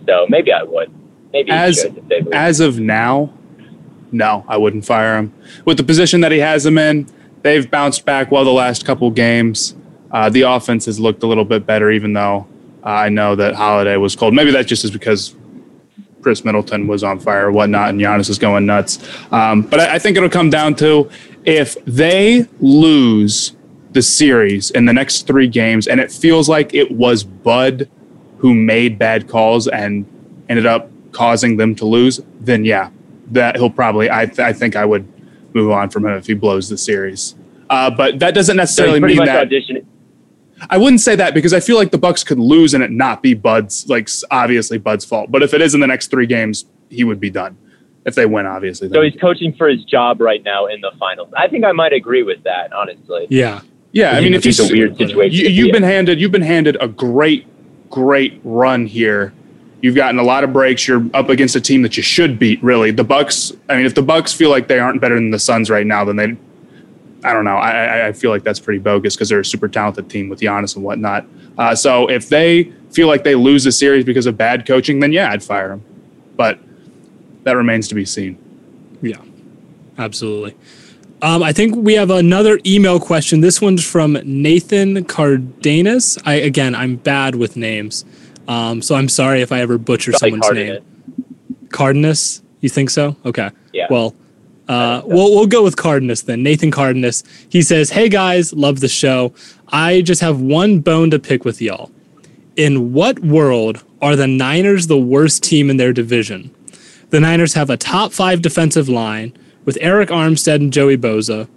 So 0.07 0.27
maybe 0.29 0.53
I 0.53 0.63
would. 0.63 0.93
Maybe 1.33 1.51
As 1.51 1.81
should, 1.81 1.99
if 1.99 2.09
they 2.09 2.21
lose. 2.23 2.33
as 2.33 2.61
of 2.61 2.81
now, 2.81 3.33
no, 4.11 4.45
I 4.49 4.57
wouldn't 4.57 4.87
fire 4.87 5.19
him. 5.19 5.35
With 5.65 5.77
the 5.77 5.85
position 5.85 6.23
that 6.23 6.33
he 6.33 6.39
has 6.39 6.65
him 6.65 6.79
in, 6.79 7.07
they've 7.43 7.71
bounced 7.71 8.05
back 8.07 8.31
well 8.31 8.45
the 8.45 8.51
last 8.51 8.87
couple 8.87 9.11
games. 9.11 9.77
Uh, 10.11 10.31
the 10.31 10.43
offense 10.43 10.87
has 10.87 10.99
looked 10.99 11.23
a 11.23 11.27
little 11.27 11.45
bit 11.45 11.67
better, 11.67 11.91
even 11.91 12.15
though 12.15 12.47
uh, 12.83 12.89
I 12.89 13.09
know 13.11 13.37
that 13.37 13.55
Holiday 13.55 13.99
was 13.99 14.17
cold. 14.17 14.33
Maybe 14.33 14.51
that 14.53 14.67
just 14.67 14.85
is 14.85 14.91
because 14.91 15.35
Khris 16.23 16.45
Middleton 16.45 16.87
was 16.87 17.03
on 17.05 17.19
fire 17.19 17.47
or 17.49 17.53
whatnot, 17.53 17.91
and 17.91 18.01
Giannis 18.01 18.29
is 18.29 18.39
going 18.39 18.67
nuts. 18.67 18.99
Um, 19.33 19.63
but 19.63 19.81
I, 19.81 19.95
I 19.95 19.99
think 19.99 20.17
it'll 20.17 20.29
come 20.29 20.51
down 20.51 20.75
to 20.77 21.11
if 21.45 21.77
they 21.85 22.47
lose 22.61 23.53
the 23.93 24.03
series 24.03 24.71
in 24.71 24.85
the 24.85 24.93
next 24.93 25.27
three 25.27 25.49
games, 25.49 25.87
and 25.87 26.01
it 26.01 26.11
feels 26.13 26.49
like 26.49 26.75
it 26.75 26.91
was 26.91 27.25
Bud 27.25 27.89
who 28.39 28.55
made 28.55 28.99
bad 28.99 29.29
calls 29.29 29.67
and 29.69 30.05
ended 30.49 30.67
up 30.67 30.91
causing 31.13 31.57
them 31.57 31.75
to 31.77 31.85
lose, 31.85 32.21
then 32.41 32.65
yeah, 32.65 32.91
that 33.31 33.57
he'll 33.57 33.71
probably. 33.71 34.11
I, 34.11 34.27
th- 34.27 34.39
I 34.39 34.53
think 34.53 34.77
I 34.77 34.85
would 34.85 35.07
move 35.55 35.71
on 35.73 35.89
from 35.91 36.05
him 36.07 36.13
if 36.13 36.27
he 36.27 36.35
blows 36.35 36.69
the 36.69 36.79
series. 36.79 37.35
Uh, 37.71 37.91
but 37.91 38.19
that 38.21 38.35
doesn't 38.35 38.55
So 38.55 38.57
necessarily 38.57 39.01
pretty 39.01 39.15
mean 39.15 39.27
much 39.27 39.29
that. 39.29 39.49
auditioning. 39.49 39.85
I 40.71 40.79
wouldn't 40.79 41.01
say 41.01 41.17
that 41.17 41.35
because 41.35 41.53
I 41.53 41.61
feel 41.61 41.77
like 41.77 41.91
the 41.91 41.99
Bucks 41.99 42.25
could 42.25 42.39
lose 42.39 42.75
and 42.75 42.83
it 42.83 42.91
not 42.91 43.23
be 43.23 43.35
Bud's 43.35 43.89
like 43.89 44.09
obviously 44.31 44.79
Bud's 44.79 45.05
fault. 45.05 45.31
But 45.31 45.43
if 45.43 45.55
it 45.55 45.63
is 45.63 45.75
in 45.75 45.81
the 45.81 45.87
next 45.87 46.11
three 46.11 46.27
games, 46.27 46.67
he 46.89 47.05
would 47.05 47.21
be 47.21 47.31
done. 47.31 47.57
If 48.05 48.15
they 48.15 48.25
win, 48.25 48.47
obviously. 48.47 48.89
So 48.89 49.03
he's 49.03 49.21
coaching 49.21 49.53
for 49.55 49.69
his 49.69 49.85
job 49.85 50.21
right 50.21 50.43
now 50.43 50.67
in 50.67 50.81
the 50.81 50.93
finals. 50.99 51.31
I 51.37 51.47
think 51.47 51.65
I 51.65 51.73
might 51.73 51.93
agree 51.93 52.23
with 52.23 52.43
that, 52.45 52.73
honestly. 52.73 53.27
Yeah. 53.29 53.61
Yeah, 53.93 54.13
I 54.13 54.21
mean, 54.21 54.35
if 54.35 54.47
it's 54.47 54.59
he's 54.59 54.71
a 54.71 54.73
weird 54.73 54.97
situation. 54.97 55.33
You, 55.33 55.49
you've 55.49 55.73
been 55.73 55.83
handed 55.83 56.21
you've 56.21 56.33
been 56.33 56.43
handed 56.43 56.77
a 56.81 56.89
great, 56.89 57.47
great 57.91 58.41
run 58.45 58.87
here. 58.87 59.33
You've 59.81 59.95
gotten 59.95 60.19
a 60.19 60.23
lot 60.23 60.45
of 60.45 60.53
breaks. 60.53 60.87
You're 60.89 61.09
up 61.15 61.29
against 61.29 61.55
a 61.57 61.61
team 61.61 61.83
that 61.83 61.97
you 61.97 62.03
should 62.03 62.39
beat. 62.39 62.63
Really, 62.63 62.91
the 62.91 63.05
Bucks. 63.05 63.53
I 63.69 63.77
mean, 63.77 63.87
if 63.87 63.95
the 63.95 64.03
Bucks 64.03 64.33
feel 64.33 64.51
like 64.51 64.69
they 64.69 64.79
aren't 64.79 65.01
better 65.01 65.15
than 65.15 65.31
the 65.31 65.39
Suns 65.39 65.71
right 65.71 65.87
now, 65.87 66.05
then 66.05 66.17
they. 66.17 66.37
I 67.25 67.33
don't 67.33 67.45
know. 67.45 67.57
I, 67.57 67.71
I- 67.71 68.07
I 68.09 68.13
feel 68.13 68.31
like 68.31 68.45
that's 68.45 68.61
pretty 68.61 68.79
bogus 68.81 69.15
because 69.17 69.29
they're 69.29 69.41
a 69.41 69.45
super 69.45 69.69
talented 69.69 70.09
team 70.09 70.29
with 70.29 70.41
Giannis 70.41 70.77
and 70.77 70.85
whatnot. 70.85 71.27
Uh, 71.59 71.75
so 71.75 72.09
if 72.09 72.29
they 72.29 72.73
feel 72.93 73.09
like 73.09 73.25
they 73.25 73.35
lose 73.35 73.65
the 73.65 73.73
series 73.73 74.05
because 74.05 74.27
of 74.27 74.37
bad 74.37 74.67
coaching, 74.67 75.01
then 75.01 75.13
yeah, 75.13 75.31
I'd 75.31 75.43
fire 75.43 75.69
them. 75.69 75.83
But 76.37 76.59
that 77.45 77.57
remains 77.57 77.89
to 77.89 77.95
be 77.95 78.05
seen. 78.05 78.39
Yeah, 79.03 79.17
absolutely. 79.99 80.55
Um, 81.21 81.43
I 81.43 81.53
think 81.53 81.75
we 81.75 81.95
have 81.95 82.11
another 82.11 82.61
email 82.65 83.01
question. 83.01 83.41
This 83.41 83.61
one's 83.61 83.85
from 83.85 84.13
Nathan 84.25 85.05
Cardenas. 85.05 86.17
I 86.25 86.35
again, 86.35 86.77
I'm 86.77 86.95
bad 86.97 87.35
with 87.35 87.57
names, 87.57 88.05
um, 88.47 88.81
so 88.83 88.95
I'm 88.95 89.09
sorry 89.09 89.43
if 89.43 89.51
I 89.51 89.61
ever 89.61 89.79
butcher 89.79 90.13
Probably 90.13 90.31
someone's 90.31 90.47
Cardenas. 90.47 90.83
name. 90.83 91.69
Cardenas, 91.71 92.43
you 92.61 92.69
think 92.69 92.91
so? 92.91 93.17
Okay. 93.27 93.51
Yeah. 93.73 93.89
Well, 93.91 94.15
uh, 94.69 95.03
we'll 95.05 95.35
we'll 95.35 95.47
go 95.47 95.63
with 95.63 95.77
Cardenas 95.77 96.23
then. 96.23 96.43
Nathan 96.43 96.71
Cardenas. 96.71 97.25
He 97.49 97.63
says, 97.63 97.91
"Hey 97.91 98.09
guys, 98.09 98.53
love 98.53 98.81
the 98.81 98.89
show. 98.89 99.33
I 99.69 100.03
just 100.03 100.21
have 100.21 100.41
one 100.41 100.81
bone 100.81 101.11
to 101.11 101.19
pick 101.19 101.45
with 101.45 101.61
y'all. 101.61 101.91
In 102.57 102.93
what 102.93 103.21
world 103.21 103.85
are 104.03 104.17
the 104.17 104.27
Niners 104.27 104.87
the 104.87 104.99
worst 104.99 105.43
team 105.43 105.71
in 105.71 105.79
their 105.79 105.93
division? 105.93 106.55
The 107.11 107.21
Niners 107.21 107.55
have 107.55 107.71
a 107.71 107.77
top 107.77 108.13
five 108.13 108.43
defensive 108.43 108.89
line 108.89 109.33
with 109.65 109.79
Arik 109.81 110.09
Armstead 110.09 110.57
and 110.57 110.73
Joey 110.73 110.99
Bosa, 110.99 111.49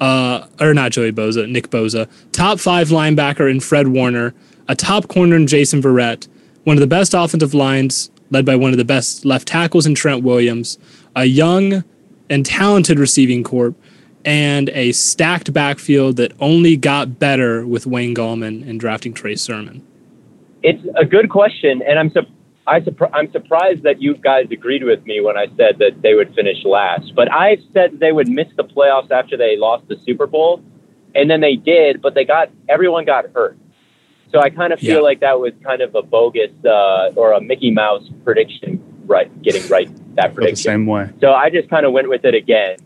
uh, 0.00 0.46
or 0.60 0.74
not 0.74 0.92
Joey 0.92 1.12
Bosa, 1.12 1.48
Nick 1.48 1.70
Bosa, 1.70 2.08
top 2.32 2.58
five 2.58 2.88
linebacker 2.88 3.48
in 3.50 3.60
Fred 3.60 3.88
Warner, 3.88 4.34
a 4.68 4.74
top 4.74 5.06
corner 5.06 5.36
in 5.36 5.46
Jason 5.46 5.80
Verrett, 5.80 6.26
one 6.64 6.76
of 6.76 6.80
the 6.80 6.86
best 6.88 7.14
offensive 7.14 7.54
lines 7.54 8.10
led 8.30 8.44
by 8.44 8.56
one 8.56 8.72
of 8.72 8.78
the 8.78 8.84
best 8.84 9.24
left 9.24 9.46
tackles 9.46 9.86
in 9.86 9.94
Trent 9.94 10.24
Williams, 10.24 10.78
a 11.14 11.26
young 11.26 11.84
and 12.30 12.44
talented 12.44 12.98
receiving 12.98 13.42
corps, 13.44 13.74
and 14.24 14.68
a 14.70 14.92
stacked 14.92 15.52
backfield 15.52 16.16
that 16.16 16.32
only 16.40 16.76
got 16.76 17.18
better 17.18 17.66
with 17.66 17.86
Wayne 17.86 18.14
Gallman 18.14 18.68
and 18.68 18.80
drafting 18.80 19.14
Trey 19.14 19.36
Sermon. 19.36 19.82
It's 20.62 20.82
a 20.96 21.04
good 21.04 21.30
question, 21.30 21.82
and 21.82 21.98
I'm 21.98 22.10
sup- 22.10 22.28
I 22.66 22.82
I'm 23.12 23.30
surprised 23.30 23.84
that 23.84 24.02
you 24.02 24.16
guys 24.16 24.46
agreed 24.50 24.82
with 24.82 25.04
me 25.06 25.20
when 25.20 25.36
I 25.36 25.46
said 25.56 25.78
that 25.78 26.02
they 26.02 26.14
would 26.14 26.34
finish 26.34 26.64
last. 26.64 27.14
But 27.14 27.30
I 27.32 27.58
said 27.72 28.00
they 28.00 28.10
would 28.10 28.28
miss 28.28 28.48
the 28.56 28.64
playoffs 28.64 29.10
after 29.12 29.36
they 29.36 29.56
lost 29.56 29.86
the 29.86 29.96
Super 30.04 30.26
Bowl, 30.26 30.60
and 31.14 31.30
then 31.30 31.40
they 31.40 31.54
did, 31.54 32.02
but 32.02 32.14
they 32.14 32.24
got 32.24 32.50
everyone 32.68 33.04
got 33.04 33.26
hurt. 33.32 33.56
So 34.32 34.40
I 34.40 34.50
kind 34.50 34.72
of 34.72 34.80
feel 34.80 34.96
Yeah. 34.96 35.00
like 35.02 35.20
that 35.20 35.38
was 35.38 35.52
kind 35.62 35.80
of 35.80 35.94
a 35.94 36.02
bogus 36.02 36.50
uh, 36.64 37.12
or 37.14 37.32
a 37.32 37.40
Mickey 37.40 37.70
Mouse 37.70 38.02
prediction, 38.24 38.82
right? 39.06 39.42
Getting 39.42 39.66
right 39.68 39.88
that 40.16 40.34
prediction. 40.34 40.56
same 40.56 40.86
way. 40.86 41.10
So 41.20 41.32
I 41.32 41.50
just 41.50 41.68
kind 41.70 41.86
of 41.86 41.92
went 41.92 42.08
with 42.08 42.24
it 42.24 42.34
again. 42.34 42.78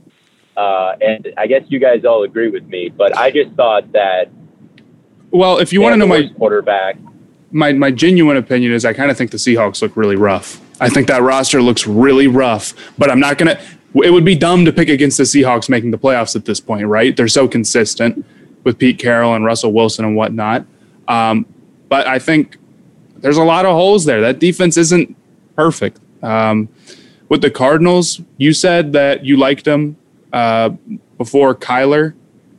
Uh, 0.56 0.94
and 1.00 1.32
I 1.38 1.46
guess 1.46 1.62
you 1.68 1.78
guys 1.78 2.04
all 2.04 2.22
agree 2.24 2.48
with 2.50 2.66
me, 2.66 2.88
but 2.90 3.16
I 3.16 3.30
just 3.30 3.52
thought 3.54 3.90
that 3.92 4.28
Well, 5.30 5.58
if 5.58 5.72
you 5.72 5.80
want 5.80 5.94
to 5.94 5.96
know 5.96 6.06
my 6.06 6.28
quarterback. 6.36 6.96
my 7.52 7.72
my 7.72 7.90
genuine 7.90 8.36
opinion 8.36 8.72
is 8.72 8.84
I 8.84 8.92
kind 8.92 9.10
of 9.10 9.16
think 9.16 9.30
the 9.30 9.36
Seahawks 9.38 9.80
look 9.80 9.96
really 9.96 10.16
rough. 10.16 10.60
I 10.80 10.88
think 10.88 11.06
that 11.08 11.22
roster 11.22 11.62
looks 11.62 11.86
really 11.86 12.26
rough, 12.26 12.74
but 12.98 13.10
I'm 13.10 13.20
not 13.20 13.38
gonna. 13.38 13.60
It 13.94 14.10
would 14.12 14.24
be 14.24 14.34
dumb 14.34 14.64
to 14.64 14.72
pick 14.72 14.88
against 14.88 15.16
the 15.18 15.24
Seahawks 15.24 15.68
making 15.68 15.90
the 15.92 15.98
playoffs 15.98 16.36
at 16.36 16.44
this 16.44 16.60
point, 16.60 16.86
right? 16.86 17.16
They're 17.16 17.28
so 17.28 17.48
consistent 17.48 18.24
with 18.64 18.78
Pete 18.78 18.98
Carroll 18.98 19.34
and 19.34 19.44
Russell 19.44 19.72
Wilson 19.72 20.04
and 20.04 20.14
whatnot. 20.16 20.64
Um, 21.08 21.44
but 21.88 22.06
I 22.06 22.18
think 22.18 22.56
there's 23.18 23.36
a 23.36 23.42
lot 23.42 23.66
of 23.66 23.72
holes 23.72 24.04
there. 24.04 24.20
That 24.20 24.38
defense 24.38 24.76
isn't 24.76 25.16
perfect. 25.56 25.99
Um, 26.22 26.68
with 27.28 27.42
the 27.42 27.50
Cardinals, 27.50 28.20
you 28.38 28.52
said 28.52 28.92
that 28.92 29.24
you 29.24 29.36
liked 29.36 29.64
them 29.64 29.96
uh, 30.32 30.70
before 31.16 31.54
Kyler 31.54 32.14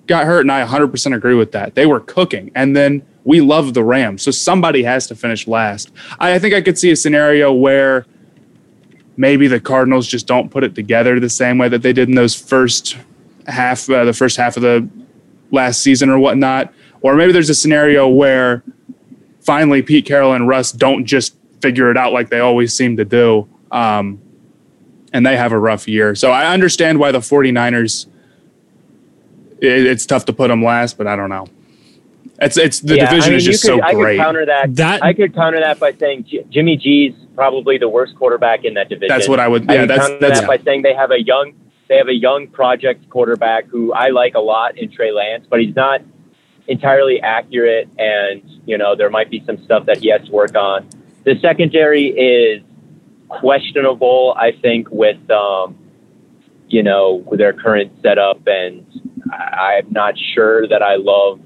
got 0.08 0.26
hurt, 0.26 0.42
and 0.42 0.52
I 0.52 0.66
100% 0.66 1.16
agree 1.16 1.36
with 1.36 1.52
that. 1.52 1.76
They 1.76 1.86
were 1.86 2.00
cooking, 2.00 2.52
and 2.56 2.76
then 2.76 3.06
we 3.24 3.42
love 3.42 3.74
the 3.74 3.84
Rams, 3.84 4.24
so 4.24 4.32
somebody 4.32 4.84
has 4.84 5.08
to 5.08 5.16
finish 5.16 5.48
last. 5.48 5.92
I, 6.20 6.34
I 6.34 6.40
think 6.40 6.54
I 6.54 6.62
could 6.62 6.78
see 6.78 6.92
a 6.92 6.96
scenario 6.96 7.52
where 7.54 8.06
maybe 9.18 9.48
the 9.48 9.60
Cardinals 9.60 10.08
just 10.08 10.26
don't 10.26 10.50
put 10.50 10.64
it 10.64 10.74
together 10.74 11.20
the 11.20 11.30
same 11.30 11.58
way 11.58 11.70
that 11.70 11.82
they 11.82 11.94
did 11.94 12.10
in 12.10 12.16
those 12.16 12.36
first 12.36 12.98
half, 13.48 13.90
uh, 13.90 14.06
the 14.06 14.14
first 14.14 14.38
half 14.38 14.56
of 14.58 14.64
the 14.64 14.88
last 15.52 15.82
season 15.82 16.10
or 16.10 16.18
whatnot, 16.18 16.74
or 17.02 17.16
maybe 17.16 17.32
there's 17.32 17.50
a 17.50 17.56
scenario 17.56 18.08
where 18.08 18.64
finally 19.42 19.82
Pete 19.82 20.06
Carroll 20.06 20.34
and 20.34 20.48
Russ 20.48 20.72
don't 20.72 21.06
just 21.06 21.36
figure 21.62 21.92
it 21.92 21.98
out 21.98 22.14
like 22.14 22.30
they 22.30 22.40
always 22.40 22.74
seem 22.74 22.98
to 22.98 23.06
do. 23.06 23.48
Um, 23.72 24.20
and 25.14 25.26
they 25.26 25.36
have 25.38 25.52
a 25.52 25.60
rough 25.60 25.88
year. 25.88 26.16
So 26.16 26.32
I 26.32 26.54
understand 26.54 27.00
why 27.00 27.12
the 27.12 27.20
49ers 27.20 28.08
it, 29.60 29.86
it's 29.86 30.06
tough 30.06 30.26
to 30.26 30.34
put 30.34 30.48
them 30.48 30.64
last, 30.64 30.98
but 30.98 31.08
I 31.08 31.16
don't 31.16 31.30
know. 31.30 31.48
It's 32.40 32.58
it's 32.58 32.80
the 32.80 32.96
Yeah, 32.96 33.10
division 33.10 33.24
I 33.24 33.30
mean, 33.30 33.38
is 33.38 33.46
just 33.46 33.64
you 33.64 33.72
could, 33.76 33.82
so 33.82 33.86
I 33.86 33.94
could 33.94 34.18
counter 34.18 34.46
that. 34.48 34.76
That- 34.78 35.04
I 35.04 35.14
could 35.14 35.36
counter 35.36 35.60
that 35.60 35.80
by 35.80 35.92
saying 35.94 36.26
J- 36.28 36.44
Jimmy 36.50 36.76
G's 36.78 37.14
probably 37.36 37.78
the 37.78 37.88
worst 37.90 38.16
quarterback 38.16 38.64
in 38.66 38.74
that 38.76 38.90
division. 38.90 39.10
That's 39.10 39.28
what 39.30 39.40
I 39.40 39.48
would- 39.48 39.66
yeah, 39.66 39.82
could 39.82 39.90
that's- 39.92 40.08
counter 40.08 40.20
that's- 40.20 40.40
that 40.42 40.48
by 40.48 40.58
saying 40.58 40.82
they 40.82 40.94
have 40.94 41.12
a 41.12 41.22
young 41.22 41.54
they 41.88 41.98
have 41.98 42.08
a 42.08 42.14
young 42.16 42.48
project 42.48 43.10
quarterback 43.10 43.66
who 43.68 43.92
I 43.94 44.10
like 44.10 44.34
a 44.36 44.40
lot 44.40 44.78
in 44.78 44.90
Trey 44.90 45.12
Lance, 45.12 45.46
but 45.50 45.60
he's 45.62 45.76
not 45.76 46.02
entirely 46.68 47.20
accurate, 47.22 47.90
and 48.00 48.42
you 48.66 48.78
know 48.78 48.96
there 48.96 49.10
might 49.10 49.30
be 49.30 49.44
some 49.46 49.62
stuff 49.66 49.86
that 49.88 49.98
he 49.98 50.10
has 50.10 50.26
to 50.26 50.32
work 50.32 50.56
on. 50.56 50.88
The 51.24 51.36
secondary 51.42 52.08
is 52.08 52.64
questionable, 53.30 54.36
I 54.38 54.52
think, 54.62 54.88
with 54.92 55.30
um, 55.30 55.78
you 56.68 56.84
know 56.84 57.24
with 57.28 57.40
their 57.40 57.54
current 57.54 57.92
setup, 58.02 58.42
and 58.48 58.86
I- 59.32 59.82
I'm 59.84 59.92
not 59.92 60.16
sure 60.18 60.68
that 60.68 60.82
I 60.82 60.96
love 60.96 61.40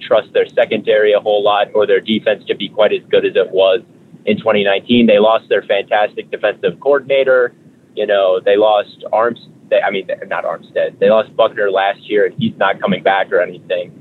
trust 0.00 0.32
their 0.32 0.46
secondary 0.46 1.12
a 1.12 1.20
whole 1.20 1.42
lot 1.42 1.68
or 1.74 1.86
their 1.86 2.00
defense 2.00 2.44
to 2.46 2.54
be 2.54 2.68
quite 2.68 2.92
as 2.92 3.00
good 3.10 3.24
as 3.24 3.34
it 3.34 3.50
was 3.50 3.80
in 4.24 4.36
2019. 4.38 5.06
They 5.06 5.18
lost 5.18 5.48
their 5.48 5.62
fantastic 5.62 6.30
defensive 6.30 6.78
coordinator. 6.80 7.52
You 7.94 8.06
know, 8.06 8.40
they 8.40 8.56
lost 8.56 9.04
Arms. 9.12 9.48
They, 9.70 9.80
I 9.80 9.90
mean, 9.90 10.08
not 10.28 10.44
Armstead. 10.44 10.98
They 10.98 11.10
lost 11.10 11.34
Buckner 11.34 11.70
last 11.70 12.08
year, 12.08 12.26
and 12.26 12.34
he's 12.38 12.56
not 12.56 12.80
coming 12.80 13.02
back 13.02 13.32
or 13.32 13.40
anything. 13.40 13.92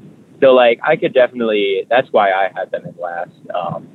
So, 0.41 0.53
like, 0.53 0.79
I 0.83 0.95
could 0.95 1.13
definitely. 1.13 1.87
That's 1.89 2.11
why 2.11 2.31
I 2.31 2.49
had 2.53 2.69
them 2.71 2.85
in 2.85 2.95
last. 3.01 3.31
Um, 3.53 3.87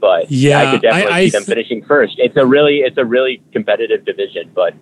but 0.00 0.30
Yeah, 0.30 0.60
I 0.60 0.70
could 0.72 0.82
definitely 0.82 1.12
I- 1.12 1.16
I 1.18 1.24
see 1.24 1.30
them 1.30 1.44
th- 1.44 1.54
finishing 1.56 1.84
first. 1.84 2.14
It's 2.18 2.36
a 2.36 2.44
really 2.46 2.78
it's 2.80 2.98
a 2.98 3.04
really 3.04 3.40
competitive 3.52 4.04
division, 4.04 4.50
but 4.54 4.74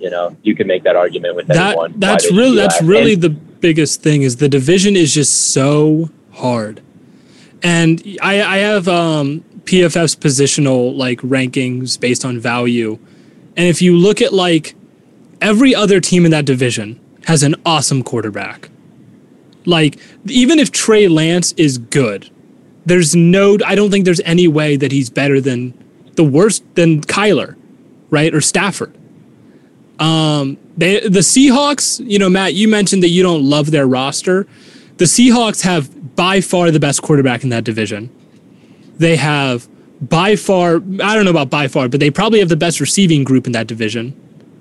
you 0.00 0.10
know 0.10 0.36
you 0.42 0.54
can 0.54 0.66
make 0.66 0.84
that 0.84 0.94
argument 0.96 1.34
with 1.36 1.46
that 1.48 1.70
anyone. 1.70 1.92
that's 1.96 2.30
really 2.30 2.56
that's 2.56 2.80
really 2.82 3.14
And 3.14 3.22
the 3.22 3.30
biggest 3.30 4.00
thing 4.02 4.22
is 4.22 4.36
the 4.36 4.48
division 4.48 4.94
is 4.94 5.12
just 5.12 5.52
so 5.52 6.08
hard 6.34 6.80
and 7.64 8.00
i 8.22 8.40
i 8.40 8.58
have 8.58 8.86
um 8.86 9.42
pff's 9.64 10.14
positional 10.14 10.96
like 10.96 11.18
rankings 11.22 11.98
based 11.98 12.24
on 12.24 12.38
value 12.38 12.96
and 13.56 13.66
if 13.66 13.82
you 13.82 13.96
look 13.96 14.22
at 14.22 14.32
like 14.32 14.76
every 15.40 15.74
other 15.74 15.98
team 16.00 16.24
in 16.24 16.30
that 16.30 16.44
division 16.44 17.00
has 17.26 17.42
an 17.42 17.56
awesome 17.66 18.04
quarterback 18.04 18.68
like 19.64 19.98
even 20.26 20.60
if 20.60 20.70
trey 20.70 21.08
lance 21.08 21.52
is 21.56 21.78
good 21.78 22.30
there's 22.88 23.14
no 23.14 23.56
i 23.66 23.74
don't 23.74 23.90
think 23.90 24.04
there's 24.04 24.20
any 24.24 24.46
way 24.48 24.76
that 24.76 24.90
he's 24.92 25.10
better 25.10 25.40
than 25.40 25.72
the 26.16 26.24
worst 26.24 26.62
than 26.74 27.00
kyler 27.02 27.54
right 28.10 28.34
or 28.34 28.40
stafford 28.40 28.92
um, 29.98 30.56
they 30.76 31.00
the 31.00 31.20
Seahawks, 31.20 32.00
you 32.08 32.20
know, 32.20 32.30
Matt, 32.30 32.54
you 32.54 32.68
mentioned 32.68 33.02
that 33.02 33.08
you 33.08 33.22
don't 33.24 33.42
love 33.42 33.72
their 33.72 33.84
roster. 33.86 34.46
The 34.98 35.06
Seahawks 35.06 35.62
have 35.62 36.14
by 36.14 36.40
far 36.40 36.70
the 36.70 36.78
best 36.78 37.02
quarterback 37.02 37.42
in 37.42 37.50
that 37.50 37.64
division. 37.64 38.08
They 38.96 39.16
have 39.16 39.68
by 40.00 40.36
far, 40.36 40.76
I 40.76 41.14
don't 41.16 41.24
know 41.24 41.32
about 41.32 41.50
by 41.50 41.66
far, 41.66 41.88
but 41.88 41.98
they 41.98 42.10
probably 42.12 42.38
have 42.38 42.48
the 42.48 42.56
best 42.56 42.78
receiving 42.78 43.24
group 43.24 43.46
in 43.46 43.52
that 43.54 43.66
division, 43.66 44.14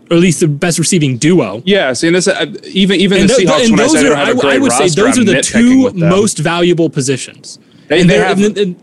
or 0.09 0.17
at 0.17 0.21
least 0.23 0.39
the 0.39 0.47
best 0.47 0.79
receiving 0.79 1.17
duo. 1.19 1.61
Yeah, 1.67 1.93
see, 1.93 2.07
and 2.07 2.15
this 2.15 2.27
uh, 2.27 2.45
even 2.63 2.99
even 2.99 3.19
And 3.21 3.29
the 3.29 3.35
Seahawks 3.35 3.69
when 3.69 3.79
I 3.79 3.83
those 3.83 3.91
say 3.91 4.01
they 4.01 4.07
are- 4.07 4.15
don't 4.15 4.17
have 4.17 4.27
a 4.29 4.39
I- 4.39 4.41
great 4.41 4.53
I 4.53 4.57
would 4.57 4.71
say 4.71 4.89
those 4.89 5.17
I'm 5.19 5.21
are 5.21 5.33
the 5.35 5.41
two 5.43 5.91
most 5.93 6.39
valuable 6.39 6.89
positions. 6.89 7.59
They, 7.87 8.01
And 8.01 8.09
they 8.09 8.17
have, 8.17 8.41
and- 8.41 8.57
and- 8.57 8.75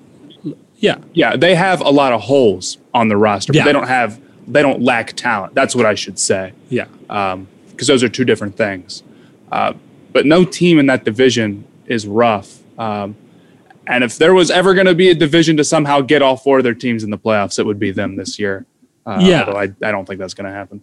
yeah, 0.79 0.97
yeah, 1.13 1.37
they 1.37 1.55
have 1.55 1.81
a 1.81 1.91
lot 1.91 2.13
of 2.13 2.23
holes 2.23 2.79
on 2.93 3.09
the 3.09 3.17
roster, 3.17 3.53
but 3.53 3.59
Yeah. 3.59 3.65
they 3.65 3.73
don't 3.73 3.89
have 3.89 4.21
they 4.47 4.61
don't 4.61 4.83
lack 4.83 5.15
talent. 5.15 5.55
That's 5.55 5.75
what 5.75 5.87
I 5.87 5.95
should 5.95 6.19
say. 6.19 6.53
Yeah. 6.69 6.85
because 7.71 7.89
those 7.89 8.03
are 8.05 8.09
two 8.11 8.25
different 8.25 8.57
things. 8.57 9.03
Uh, 9.51 9.73
but 10.13 10.27
no 10.27 10.45
team 10.45 10.79
in 10.79 10.87
that 10.87 11.05
division 11.05 11.65
is 11.87 12.07
rough. 12.07 12.59
Um, 12.79 13.17
and 13.87 14.05
if 14.05 14.17
there 14.19 14.33
was 14.35 14.51
ever 14.51 14.75
going 14.75 14.87
to 14.87 14.95
be 14.95 15.09
a 15.11 15.15
division 15.15 15.57
to 15.57 15.65
somehow 15.65 16.01
get 16.03 16.21
all 16.23 16.37
four 16.37 16.59
of 16.59 16.65
their 16.65 16.75
teams 16.75 17.03
in 17.03 17.11
the 17.11 17.19
playoffs, 17.19 17.59
it 17.59 17.65
would 17.67 17.79
be 17.81 17.91
them 17.91 18.17
this 18.17 18.39
year. 18.39 18.65
Uh, 19.07 19.19
Yeah. 19.21 19.43
I, 19.45 19.63
I 19.83 19.91
don't 19.91 20.07
think 20.07 20.21
that's 20.21 20.35
going 20.35 20.47
to 20.49 20.53
happen. 20.55 20.83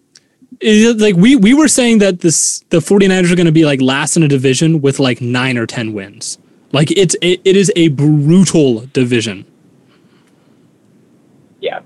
Is 0.60 0.84
it 0.86 1.00
like 1.00 1.16
we 1.16 1.36
we 1.38 1.54
were 1.54 1.68
saying 1.70 2.00
that 2.00 2.20
this 2.22 2.64
the 2.70 2.80
49ers 2.80 3.32
are 3.32 3.36
going 3.36 3.46
to 3.46 3.52
be 3.54 3.64
like 3.66 3.80
last 3.82 4.18
in 4.18 4.24
a 4.24 4.28
division 4.28 4.82
with 4.82 5.00
like 5.00 5.22
9 5.22 5.58
or 5.58 5.66
10 5.68 5.94
wins. 5.94 6.38
Like 6.74 6.92
it's 6.92 7.16
it, 7.22 7.42
it 7.44 7.56
is 7.56 7.72
a 7.76 7.90
brutal 7.90 8.86
division. 8.94 9.46
yeah, 11.60 11.82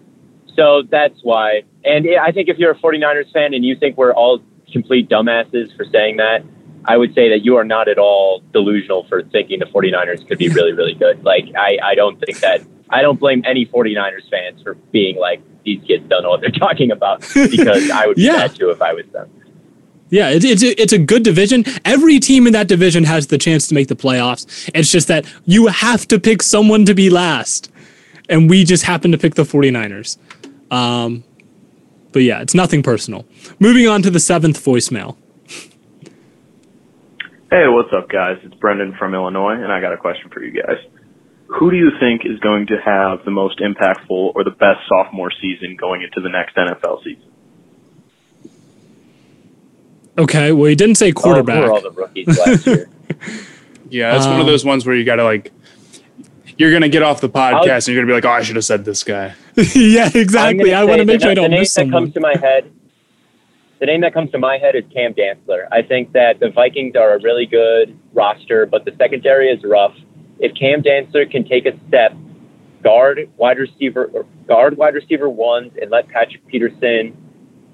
so 0.55 0.83
that's 0.89 1.19
why. 1.23 1.63
And 1.83 2.07
I 2.21 2.31
think 2.31 2.49
if 2.49 2.57
you're 2.57 2.71
a 2.71 2.75
49ers 2.79 3.31
fan 3.33 3.53
and 3.53 3.63
you 3.65 3.75
think 3.75 3.97
we're 3.97 4.13
all 4.13 4.41
complete 4.71 5.09
dumbasses 5.09 5.75
for 5.75 5.85
saying 5.91 6.17
that, 6.17 6.43
I 6.85 6.97
would 6.97 7.13
say 7.13 7.29
that 7.29 7.43
you 7.43 7.55
are 7.57 7.63
not 7.63 7.87
at 7.87 7.97
all 7.97 8.41
delusional 8.53 9.05
for 9.07 9.23
thinking 9.23 9.59
the 9.59 9.65
49ers 9.65 10.27
could 10.27 10.37
be 10.37 10.49
really, 10.49 10.71
really 10.71 10.93
good. 10.93 11.23
Like, 11.23 11.45
I, 11.57 11.77
I 11.83 11.95
don't 11.95 12.19
think 12.23 12.39
that, 12.39 12.61
I 12.89 13.01
don't 13.01 13.19
blame 13.19 13.43
any 13.45 13.65
49ers 13.65 14.29
fans 14.29 14.61
for 14.61 14.75
being 14.91 15.17
like, 15.17 15.41
these 15.63 15.81
kids 15.85 16.05
don't 16.09 16.23
know 16.23 16.29
what 16.29 16.41
they're 16.41 16.49
talking 16.67 16.91
about 16.91 17.21
because 17.33 17.89
I 17.89 18.05
would 18.07 18.15
be 18.17 18.23
Yeah. 18.23 18.37
that 18.37 18.55
too 18.55 18.69
if 18.69 18.81
I 18.81 18.93
was 18.93 19.05
them. 19.11 19.29
Yeah, 20.09 20.29
it's 20.29 20.45
it's 20.45 20.63
a, 20.63 20.81
it's 20.81 20.93
a 20.93 20.99
good 20.99 21.23
division. 21.23 21.65
Every 21.83 22.19
team 22.19 22.45
in 22.45 22.53
that 22.53 22.67
division 22.67 23.05
has 23.05 23.27
the 23.27 23.37
chance 23.37 23.67
to 23.67 23.75
make 23.75 23.87
the 23.87 23.95
playoffs. 23.95 24.69
It's 24.73 24.91
just 24.91 25.07
that 25.07 25.25
you 25.45 25.67
have 25.67 26.07
to 26.09 26.19
pick 26.19 26.43
someone 26.43 26.85
to 26.85 26.93
be 26.93 27.09
last. 27.09 27.71
And 28.29 28.49
we 28.49 28.63
just 28.63 28.83
happen 28.83 29.11
to 29.11 29.17
pick 29.17 29.35
the 29.35 29.43
49ers. 29.43 30.17
Um, 30.71 31.23
but 32.11 32.23
yeah, 32.23 32.41
it's 32.41 32.55
nothing 32.55 32.81
personal. 32.81 33.25
Moving 33.59 33.87
on 33.87 34.01
to 34.01 34.09
the 34.09 34.19
seventh 34.19 34.63
voicemail. 34.63 35.17
Hey, 37.51 37.67
what's 37.67 37.93
up, 37.95 38.09
guys? 38.09 38.37
It's 38.43 38.55
Brendan 38.55 38.95
from 38.97 39.13
Illinois, 39.13 39.53
and 39.53 39.71
I 39.71 39.79
got 39.79 39.93
a 39.93 39.97
question 39.97 40.29
for 40.29 40.43
you 40.43 40.51
guys. 40.51 40.77
Who 41.59 41.69
do 41.69 41.77
you 41.77 41.91
think 41.99 42.21
is 42.25 42.39
going 42.39 42.67
to 42.67 42.77
have 42.83 43.23
the 43.23 43.31
most 43.31 43.59
impactful 43.59 44.33
or 44.33 44.43
the 44.43 44.51
best 44.51 44.79
sophomore 44.89 45.31
season 45.41 45.77
going 45.79 46.01
into 46.01 46.21
the 46.21 46.29
next 46.29 46.55
NFL 46.55 47.03
season? 47.03 47.31
Okay, 50.17 50.51
well, 50.51 50.65
he 50.69 50.75
didn't 50.75 50.95
say 50.95 51.11
quarterback. 51.11 51.63
Oh, 51.69 51.75
all 51.75 51.81
the 51.81 51.91
rookies 51.91 52.27
last 52.27 52.65
year? 52.67 52.89
Yeah, 53.89 54.15
it's 54.15 54.25
one 54.25 54.35
of 54.35 54.41
Um, 54.41 54.47
those 54.47 54.63
ones 54.65 54.85
where 54.85 54.95
you 54.95 55.03
got 55.03 55.17
to 55.17 55.23
like, 55.23 55.51
you're 56.57 56.69
going 56.71 56.81
to 56.83 56.89
get 56.89 57.03
off 57.03 57.19
the 57.21 57.29
podcast 57.29 57.87
and 57.87 57.95
you're 57.95 58.05
going 58.05 58.07
to 58.07 58.11
be 58.11 58.13
like, 58.13 58.25
oh, 58.25 58.29
I 58.39 58.41
should 58.43 58.55
have 58.55 58.65
said 58.65 58.85
this 58.85 59.03
guy. 59.03 59.33
yeah, 59.75 60.09
exactly. 60.13 60.73
I 60.73 60.83
want 60.85 60.99
to 60.99 61.05
make 61.05 61.21
sure 61.21 61.31
I 61.31 61.33
don't 61.33 61.51
name 61.51 61.59
miss 61.61 61.73
that 61.73 61.81
someone. 61.81 62.03
comes 62.03 62.13
to 62.13 62.19
my 62.21 62.35
head. 62.37 62.71
The 63.79 63.87
name 63.87 64.01
that 64.01 64.13
comes 64.13 64.31
to 64.31 64.37
my 64.39 64.57
head 64.57 64.75
is 64.75 64.85
Cam 64.93 65.13
Dantzler. 65.13 65.67
I 65.69 65.81
think 65.81 66.13
that 66.13 66.39
the 66.39 66.49
Vikings 66.49 66.95
are 66.95 67.15
a 67.15 67.19
really 67.21 67.45
good 67.45 67.97
roster, 68.13 68.65
but 68.65 68.85
the 68.85 68.93
secondary 68.97 69.49
is 69.49 69.61
rough. 69.65 69.93
If 70.39 70.55
Cam 70.55 70.81
Dantzler 70.81 71.29
can 71.29 71.43
take 71.45 71.65
a 71.65 71.77
step, 71.89 72.13
guard 72.81 73.29
wide 73.35 73.57
receiver, 73.57 74.05
or 74.13 74.25
guard 74.47 74.77
wide 74.77 74.93
receiver 74.95 75.27
ones, 75.29 75.73
and 75.81 75.91
let 75.91 76.07
Patrick 76.07 76.47
Peterson 76.47 77.17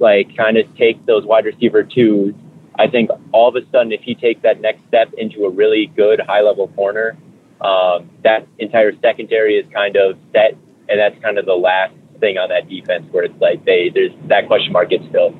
like 0.01 0.35
kind 0.35 0.57
of 0.57 0.65
take 0.75 1.05
those 1.05 1.25
wide 1.25 1.45
receiver 1.45 1.83
twos, 1.83 2.33
I 2.77 2.87
think 2.87 3.09
all 3.31 3.47
of 3.47 3.55
a 3.55 3.65
sudden, 3.71 3.91
if 3.91 4.01
he 4.01 4.15
takes 4.15 4.41
that 4.41 4.59
next 4.59 4.85
step 4.87 5.13
into 5.17 5.45
a 5.45 5.49
really 5.49 5.87
good 5.95 6.19
high 6.19 6.41
level 6.41 6.67
corner, 6.69 7.17
um, 7.61 8.09
that 8.23 8.47
entire 8.59 8.91
secondary 9.01 9.57
is 9.57 9.71
kind 9.71 9.95
of 9.95 10.17
set, 10.33 10.57
and 10.89 10.99
that's 10.99 11.21
kind 11.21 11.37
of 11.37 11.45
the 11.45 11.53
last 11.53 11.93
thing 12.19 12.37
on 12.37 12.49
that 12.49 12.67
defense 12.67 13.05
where 13.11 13.23
it's 13.23 13.39
like 13.39 13.63
they 13.65 13.89
there's 13.89 14.11
that 14.27 14.47
question 14.47 14.73
mark 14.73 14.89
gets 14.89 15.05
filled. 15.11 15.37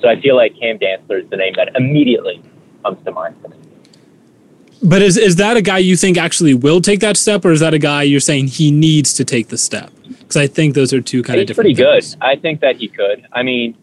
So 0.00 0.08
I 0.08 0.20
feel 0.20 0.36
like 0.36 0.58
Cam 0.58 0.78
Dantzler 0.78 1.24
is 1.24 1.30
the 1.30 1.36
name 1.36 1.54
that 1.56 1.74
immediately 1.76 2.42
comes 2.82 3.02
to 3.04 3.12
mind. 3.12 3.36
But 4.82 5.00
is 5.00 5.16
is 5.16 5.36
that 5.36 5.56
a 5.56 5.62
guy 5.62 5.78
you 5.78 5.96
think 5.96 6.18
actually 6.18 6.54
will 6.54 6.80
take 6.80 7.00
that 7.00 7.16
step, 7.16 7.44
or 7.44 7.52
is 7.52 7.60
that 7.60 7.72
a 7.72 7.78
guy 7.78 8.02
you're 8.02 8.20
saying 8.20 8.48
he 8.48 8.70
needs 8.70 9.14
to 9.14 9.24
take 9.24 9.48
the 9.48 9.58
step? 9.58 9.90
Because 10.06 10.36
I 10.36 10.46
think 10.46 10.74
those 10.74 10.92
are 10.92 11.00
two 11.00 11.22
kind 11.22 11.40
of 11.40 11.46
different. 11.46 11.74
pretty 11.76 11.82
good. 11.82 12.04
I 12.20 12.36
think 12.36 12.60
that 12.60 12.76
he 12.76 12.88
could. 12.88 13.26
I 13.32 13.42
mean, 13.42 13.76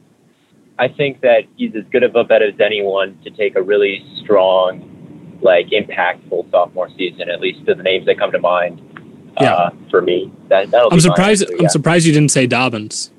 I 0.82 0.88
think 0.88 1.22
that 1.22 1.44
he's 1.58 1.76
as 1.76 1.84
good 1.91 2.02
of 2.02 2.15
a 2.15 2.24
bet 2.24 2.41
as 2.41 2.60
anyone 2.60 3.17
to 3.24 3.30
take 3.30 3.56
a 3.56 3.62
really 3.62 4.04
strong, 4.24 5.38
like 5.41 5.67
impactful 5.67 6.50
sophomore 6.50 6.89
season. 6.98 7.30
At 7.30 7.39
least 7.39 7.65
to 7.67 7.76
the 7.76 7.84
names 7.84 8.08
that 8.08 8.17
come 8.17 8.32
to 8.32 8.39
mind. 8.39 8.82
Yeah. 9.39 9.54
Uh, 9.54 9.70
for 9.91 10.02
me, 10.02 10.32
that 10.50 10.72
that'll 10.72 10.88
I'm 10.91 10.98
be 10.98 11.08
mine, 11.08 11.15
surprised. 11.15 11.48
so, 11.48 11.58
I'm 11.60 11.70
surprised 11.70 12.06
you 12.08 12.13
didn't 12.13 12.32
say 12.32 12.48
Dobbins. 12.48 13.12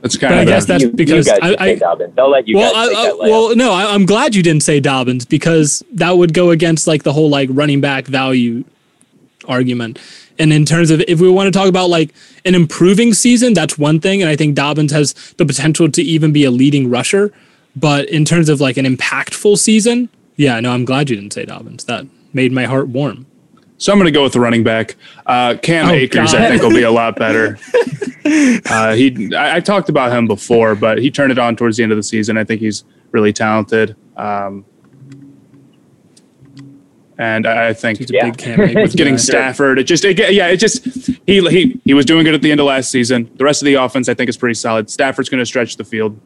That's 0.00 0.16
kind 0.16 0.32
But 0.32 0.38
I 0.38 0.44
guess 0.46 0.64
that's 0.64 0.82
You- 0.82 0.88
you 0.88 0.94
because 0.96 1.26
guys 1.26 1.38
I, 1.42 1.48
should 1.50 1.58
I 1.60 1.66
say 1.74 1.78
Dobbins. 1.78 2.14
I'll 2.18 2.30
let 2.30 2.48
you 2.48 2.56
well, 2.56 2.72
guys 2.72 2.96
I, 2.96 3.08
I, 3.10 3.12
well, 3.30 3.54
no, 3.54 3.72
I, 3.72 3.92
I'm 3.94 4.06
glad 4.06 4.34
you 4.34 4.42
didn't 4.42 4.62
say 4.62 4.80
Dobbins 4.80 5.26
because 5.26 5.84
that 5.92 6.12
would 6.16 6.32
go 6.32 6.50
against 6.50 6.86
like 6.86 7.02
the 7.02 7.12
whole 7.12 7.28
like 7.28 7.50
running 7.52 7.80
back 7.82 8.06
value 8.06 8.64
argument. 9.46 9.98
And 10.38 10.52
in 10.52 10.64
terms 10.64 10.90
of 10.90 11.00
if 11.02 11.20
we 11.20 11.28
want 11.28 11.52
to 11.52 11.58
talk 11.58 11.68
about 11.68 11.90
like 11.90 12.14
an 12.44 12.54
improving 12.54 13.12
season, 13.14 13.52
that's 13.54 13.76
one 13.78 14.00
thing, 14.00 14.22
and 14.22 14.30
I 14.30 14.36
think 14.36 14.54
Dobbins 14.54 14.92
has 14.92 15.12
the 15.36 15.44
potential 15.44 15.90
to 15.90 16.02
even 16.02 16.32
be 16.32 16.44
a 16.44 16.50
leading 16.50 16.88
rusher. 16.88 17.32
But 17.76 18.08
in 18.08 18.24
terms 18.24 18.48
of 18.48 18.60
like 18.60 18.76
an 18.76 18.84
impactful 18.86 19.58
season, 19.58 20.08
yeah, 20.36 20.58
no, 20.60 20.72
I'm 20.72 20.84
glad 20.84 21.10
you 21.10 21.16
didn't 21.16 21.32
say 21.32 21.44
Dobbins. 21.44 21.84
That 21.84 22.06
made 22.32 22.52
my 22.52 22.64
heart 22.64 22.88
warm. 22.88 23.26
So 23.78 23.92
I'm 23.92 23.98
going 23.98 24.06
to 24.06 24.10
go 24.12 24.22
with 24.24 24.32
the 24.34 24.40
running 24.40 24.62
back. 24.62 24.96
Uh, 25.24 25.54
Cam 25.62 25.88
Oh, 25.88 25.92
Akers, 25.92 26.32
God. 26.32 26.42
I 26.42 26.48
think, 26.50 26.62
will 26.62 26.70
be 26.70 26.82
a 26.82 26.90
lot 26.90 27.16
better. 27.18 27.58
uh, 28.68 28.94
he, 28.94 29.34
I, 29.34 29.56
I 29.56 29.60
talked 29.60 29.88
about 29.88 30.12
him 30.12 30.26
before, 30.26 30.74
but 30.74 30.98
he 30.98 31.10
turned 31.10 31.32
it 31.32 31.38
on 31.38 31.56
towards 31.56 31.76
the 31.78 31.82
end 31.82 31.92
of 31.92 31.96
the 31.96 32.02
season. 32.02 32.36
I 32.36 32.44
think 32.44 32.60
he's 32.60 32.84
really 33.12 33.32
talented. 33.32 33.96
Um, 34.16 34.64
and 37.20 37.46
I 37.46 37.68
I 37.68 37.72
think 37.74 37.98
He's 37.98 38.10
a 38.10 38.14
big 38.14 38.38
Cam 38.38 38.60
Akers 38.60 38.82
with 38.82 38.96
getting 38.96 39.14
guy. 39.14 39.18
Stafford, 39.18 39.78
it 39.78 39.84
just, 39.84 40.04
it, 40.04 40.18
yeah, 40.32 40.48
it 40.48 40.56
just, 40.56 40.84
he, 41.26 41.46
he, 41.48 41.80
he 41.84 41.94
was 41.94 42.06
doing 42.06 42.24
good 42.24 42.34
at 42.34 42.40
the 42.40 42.50
end 42.50 42.60
of 42.60 42.66
last 42.66 42.90
season. 42.90 43.30
The 43.36 43.44
rest 43.44 43.60
of 43.60 43.66
the 43.66 43.74
offense, 43.74 44.08
I 44.08 44.14
think, 44.14 44.30
is 44.30 44.36
pretty 44.38 44.54
solid. 44.54 44.88
Stafford's 44.88 45.28
going 45.28 45.40
to 45.40 45.46
stretch 45.46 45.76
the 45.76 45.84
field, 45.84 46.18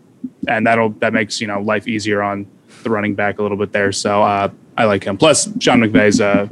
and 0.47 0.67
that'll, 0.67 0.91
that 1.01 1.13
makes, 1.13 1.41
you 1.41 1.49
know, 1.49 1.61
life 1.61 1.89
easier 1.89 2.23
on 2.23 2.47
the 2.85 2.91
running 2.91 3.15
back 3.15 3.41
a 3.41 3.43
little 3.43 3.59
bit 3.59 3.73
there. 3.73 3.91
So 3.91 4.23
uh, 4.23 4.51
I 4.77 4.85
like 4.85 5.03
him. 5.03 5.19
Plus, 5.19 5.49
Sean 5.61 5.81
McVay's, 5.81 6.21
uh, 6.21 6.47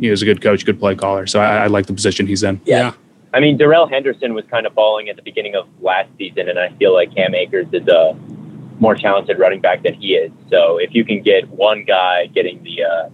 he 0.00 0.08
was 0.08 0.22
a 0.22 0.24
good 0.24 0.40
coach, 0.40 0.64
good 0.64 0.78
play 0.78 0.94
caller. 0.94 1.26
So 1.26 1.40
I, 1.40 1.64
I 1.64 1.66
like 1.66 1.86
the 1.86 1.94
position 1.94 2.26
he's 2.26 2.42
in. 2.42 2.60
Yeah. 2.64 2.94
I 3.32 3.40
mean, 3.40 3.56
Darrell 3.56 3.86
Henderson 3.86 4.32
was 4.32 4.44
kind 4.46 4.64
of 4.64 4.74
balling 4.74 5.08
at 5.08 5.16
the 5.16 5.22
beginning 5.22 5.56
of 5.56 5.66
last 5.82 6.08
season, 6.16 6.48
and 6.48 6.58
I 6.58 6.70
feel 6.78 6.94
like 6.94 7.14
Cam 7.14 7.34
Akers 7.34 7.66
is 7.72 7.86
a 7.88 8.16
more 8.80 8.94
talented 8.94 9.38
running 9.38 9.60
back 9.60 9.82
than 9.82 9.94
he 9.94 10.14
is. 10.14 10.32
So 10.50 10.78
if 10.78 10.94
you 10.94 11.04
can 11.04 11.22
get 11.22 11.48
one 11.48 11.84
guy 11.84 12.26
getting 12.26 12.62
the 12.62 12.82
uh, 12.82 13.08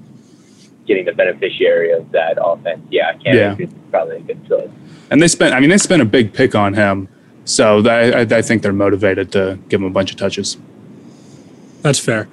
getting 0.87 1.05
the 1.05 1.13
beneficiary 1.13 1.93
of 1.93 2.11
that 2.13 2.39
offense, 2.43 2.81
yeah, 2.91 3.13
Cam 3.15 3.35
Yeah. 3.35 3.53
Akers 3.55 3.69
is 3.69 3.75
probably 3.91 4.17
a 4.17 4.21
good 4.21 4.47
choice. 4.49 4.71
And 5.11 5.21
they 5.21 5.29
spent, 5.29 5.55
I 5.55 5.61
mean, 5.61 5.71
they 5.71 5.79
spent 5.79 6.03
a 6.03 6.05
big 6.07 6.33
pick 6.33 6.55
on 6.55 6.75
him. 6.75 7.09
So 7.45 7.87
I, 7.87 8.11
I, 8.11 8.21
I 8.21 8.43
think 8.43 8.63
they're 8.63 8.73
motivated 8.73 9.33
to 9.33 9.59
give 9.69 9.81
him 9.81 9.87
a 9.87 9.91
bunch 9.91 10.11
of 10.11 10.17
touches. 10.17 10.57
That's 11.83 11.99
fair. 11.99 12.29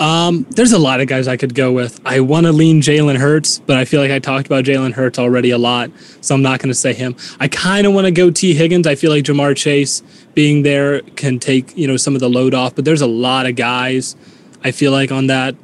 Um, 0.00 0.46
there's 0.50 0.72
a 0.72 0.78
lot 0.78 1.00
of 1.00 1.06
guys 1.06 1.28
I 1.28 1.36
could 1.36 1.54
go 1.54 1.70
with. 1.70 2.00
I 2.04 2.20
want 2.20 2.46
to 2.46 2.52
lean 2.52 2.80
Jalen 2.82 3.18
Hurts, 3.18 3.60
but 3.60 3.76
I 3.76 3.84
feel 3.84 4.00
like 4.00 4.10
I 4.10 4.18
talked 4.18 4.46
about 4.46 4.64
Jalen 4.64 4.92
Hurts 4.92 5.18
already 5.18 5.50
a 5.50 5.58
lot, 5.58 5.90
so 6.20 6.34
I'm 6.34 6.42
not 6.42 6.60
going 6.60 6.70
to 6.70 6.74
say 6.74 6.92
him. 6.92 7.14
I 7.38 7.48
kind 7.48 7.86
of 7.86 7.92
want 7.92 8.06
to 8.06 8.10
go 8.10 8.30
Tee 8.30 8.54
Higgins. 8.54 8.86
I 8.86 8.94
feel 8.94 9.10
like 9.10 9.24
Ja'Marr 9.24 9.56
Chase 9.56 10.02
being 10.34 10.62
there 10.62 11.02
can 11.02 11.38
take 11.38 11.76
you 11.76 11.86
know 11.86 11.96
some 11.96 12.14
of 12.14 12.20
the 12.20 12.28
load 12.28 12.54
off, 12.54 12.74
but 12.74 12.84
there's 12.84 13.00
a 13.00 13.06
lot 13.06 13.46
of 13.46 13.54
guys. 13.56 14.16
I 14.64 14.70
feel 14.70 14.92
like 14.92 15.12
on 15.12 15.26
that, 15.28 15.54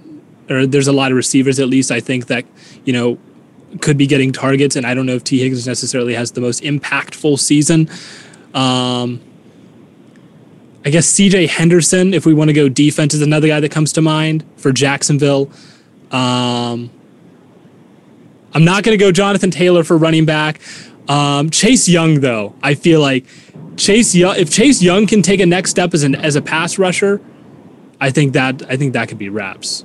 or 0.51 0.67
there's 0.67 0.89
a 0.89 0.93
lot 0.93 1.11
of 1.11 1.17
receivers 1.17 1.59
at 1.59 1.69
least. 1.69 1.91
I 1.91 2.01
think 2.01 2.27
that 2.27 2.45
you 2.85 2.93
know 2.93 3.19
could 3.81 3.97
be 3.97 4.07
getting 4.07 4.33
targets, 4.33 4.77
and 4.77 4.87
I 4.87 4.95
don't 4.95 5.07
know 5.07 5.15
if 5.15 5.25
Tee 5.25 5.41
Higgins 5.41 5.67
necessarily 5.67 6.15
has 6.15 6.33
the 6.33 6.41
most 6.41 6.63
impactful 6.63 7.39
season. 7.39 7.89
Um, 8.55 9.21
I 10.85 10.91
guess 10.91 11.11
CJ 11.13 11.49
Henderson, 11.49 12.15
if 12.15 12.25
we 12.25 12.33
want 12.33 12.49
to 12.49 12.55
go 12.55 12.69
defense, 12.69 13.15
is 13.15 13.23
another 13.23 13.49
guy 13.49 13.61
that 13.61 13.71
comes 13.71 13.93
to 13.95 14.03
mind 14.03 14.45
for 14.57 14.73
Jacksonville. 14.73 15.51
Um, 16.11 16.91
I'm 18.55 18.65
not 18.65 18.85
going 18.85 18.97
to 18.97 19.03
go 19.03 19.13
Jonathan 19.13 19.51
Taylor 19.51 19.85
for 19.85 19.97
running 19.97 20.25
back. 20.25 20.61
Um, 21.09 21.51
Chase 21.51 21.89
Young, 21.89 22.21
though, 22.21 22.55
I 22.63 22.75
feel 22.75 23.01
like 23.01 23.27
Chase 23.77 24.15
Young. 24.15 24.37
If 24.37 24.51
Chase 24.51 24.83
Young 24.83 25.07
can 25.07 25.23
take 25.23 25.41
a 25.41 25.47
next 25.47 25.71
step 25.71 25.95
as 25.95 26.03
an 26.03 26.15
as 26.15 26.37
a 26.37 26.43
pass 26.43 26.79
rusher, 26.79 27.21
I 28.01 28.11
think 28.11 28.35
that 28.35 28.63
I 28.71 28.77
think 28.77 28.93
that 28.93 29.09
could 29.09 29.19
be 29.19 29.29
wraps. 29.29 29.85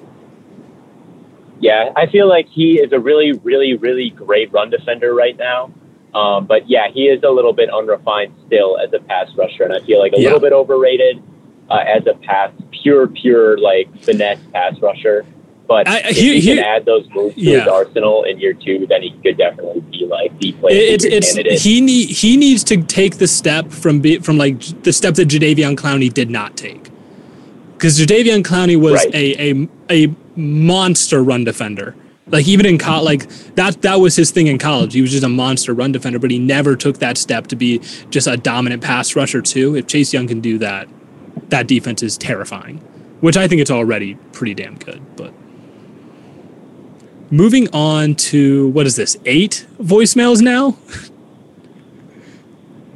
Yeah, 1.59 1.91
I 1.95 2.07
feel 2.07 2.27
like 2.27 2.47
he 2.49 2.73
is 2.79 2.91
a 2.91 2.99
really, 2.99 3.31
really, 3.31 3.75
really 3.75 4.09
great 4.09 4.51
run 4.51 4.69
defender 4.69 5.13
right 5.13 5.37
now. 5.37 5.71
Um, 6.15 6.45
but 6.45 6.69
yeah, 6.69 6.89
he 6.93 7.03
is 7.07 7.23
a 7.23 7.29
little 7.29 7.53
bit 7.53 7.69
unrefined 7.71 8.33
still 8.45 8.77
as 8.77 8.93
a 8.93 8.99
pass 8.99 9.29
rusher, 9.35 9.63
and 9.63 9.73
I 9.73 9.79
feel 9.79 9.99
like 9.99 10.13
a 10.13 10.17
Yeah. 10.19 10.25
little 10.25 10.39
bit 10.39 10.53
overrated 10.53 11.21
uh, 11.69 11.75
as 11.87 12.05
a 12.05 12.13
pass, 12.15 12.51
pure, 12.71 13.07
pure 13.07 13.57
like 13.57 13.87
finesse 14.03 14.37
pass 14.51 14.79
rusher. 14.81 15.25
But 15.67 15.87
I- 15.87 15.99
if 16.09 16.17
he 16.17 16.39
here- 16.41 16.55
can 16.57 16.63
add 16.63 16.85
those 16.85 17.07
moves 17.15 17.35
to 17.35 17.41
Yeah. 17.41 17.59
his 17.59 17.67
arsenal 17.67 18.23
in 18.23 18.37
year 18.39 18.53
two, 18.53 18.85
then 18.87 19.01
he 19.01 19.11
could 19.23 19.37
definitely 19.37 19.81
be 19.91 20.05
like 20.05 20.37
the 20.39 20.51
play 20.51 20.73
It's 20.73 21.05
it's 21.05 21.33
candidate. 21.33 21.59
he 21.61 21.79
need 21.81 22.09
he 22.09 22.35
needs 22.37 22.63
to 22.65 22.77
take 22.83 23.17
the 23.17 23.27
step 23.27 23.71
from 23.71 24.01
be, 24.01 24.17
from 24.19 24.37
like 24.37 24.59
the 24.83 24.91
step 24.93 25.15
that 25.15 25.29
Jadeveon 25.29 25.75
Clowney 25.75 26.13
did 26.13 26.29
not 26.29 26.57
take, 26.57 26.89
because 27.77 27.97
Jadeveon 27.99 28.43
Clowney 28.43 28.75
was 28.79 28.93
Right. 29.05 29.15
a, 29.15 29.51
a 29.51 29.67
a 30.05 30.09
monster 30.35 31.23
run 31.23 31.43
defender. 31.45 31.95
Like 32.27 32.47
even 32.47 32.65
in 32.65 32.77
college, 32.77 33.05
like 33.05 33.29
that 33.55 33.81
that 33.81 33.99
was 33.99 34.15
his 34.15 34.31
thing 34.31 34.47
in 34.47 34.57
college. 34.57 34.93
He 34.93 35.01
was 35.01 35.11
just 35.11 35.23
a 35.23 35.29
monster 35.29 35.73
run 35.73 35.91
defender, 35.91 36.19
but 36.19 36.31
he 36.31 36.39
never 36.39 36.75
took 36.75 36.99
that 36.99 37.17
step 37.17 37.47
to 37.47 37.55
be 37.55 37.79
just 38.09 38.27
a 38.27 38.37
dominant 38.37 38.81
pass 38.81 39.15
rusher 39.15 39.41
too. 39.41 39.75
If 39.75 39.87
Chase 39.87 40.13
Young 40.13 40.27
can 40.27 40.39
do 40.39 40.57
that, 40.59 40.87
that 41.49 41.67
defense 41.67 42.01
is 42.01 42.17
terrifying. 42.17 42.77
Which 43.19 43.37
I 43.37 43.47
think 43.47 43.61
it's 43.61 43.71
already 43.71 44.15
pretty 44.31 44.53
damn 44.53 44.75
good. 44.75 45.01
But 45.17 45.33
moving 47.29 47.67
on 47.73 48.15
to 48.15 48.69
what 48.69 48.85
is 48.85 48.95
this? 48.95 49.17
Eight 49.25 49.65
voicemails 49.81 50.41
now. 50.41 50.77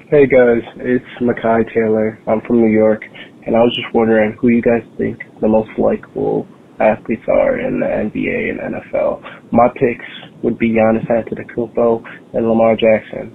Hey 0.09 0.25
guys, 0.25 0.63
it's 0.77 1.05
Makai 1.19 1.71
Taylor. 1.73 2.17
I'm 2.27 2.39
from 2.41 2.61
New 2.61 2.71
York, 2.71 3.05
and 3.45 3.57
I 3.57 3.61
was 3.61 3.75
just 3.75 3.93
wondering 3.93 4.33
who 4.33 4.47
you 4.47 4.61
guys 4.61 4.83
think 4.97 5.25
the 5.41 5.49
most 5.49 5.77
likable 5.77 6.47
athletes 6.79 7.23
are 7.27 7.59
in 7.59 7.79
the 7.79 7.85
NBA 7.85 8.51
and 8.51 8.75
NFL. 8.75 9.51
My 9.51 9.67
picks 9.69 10.05
would 10.43 10.57
be 10.57 10.69
Giannis 10.71 11.07
Antetokounmpo 11.07 12.03
and 12.33 12.47
Lamar 12.47 12.75
Jackson. 12.75 13.31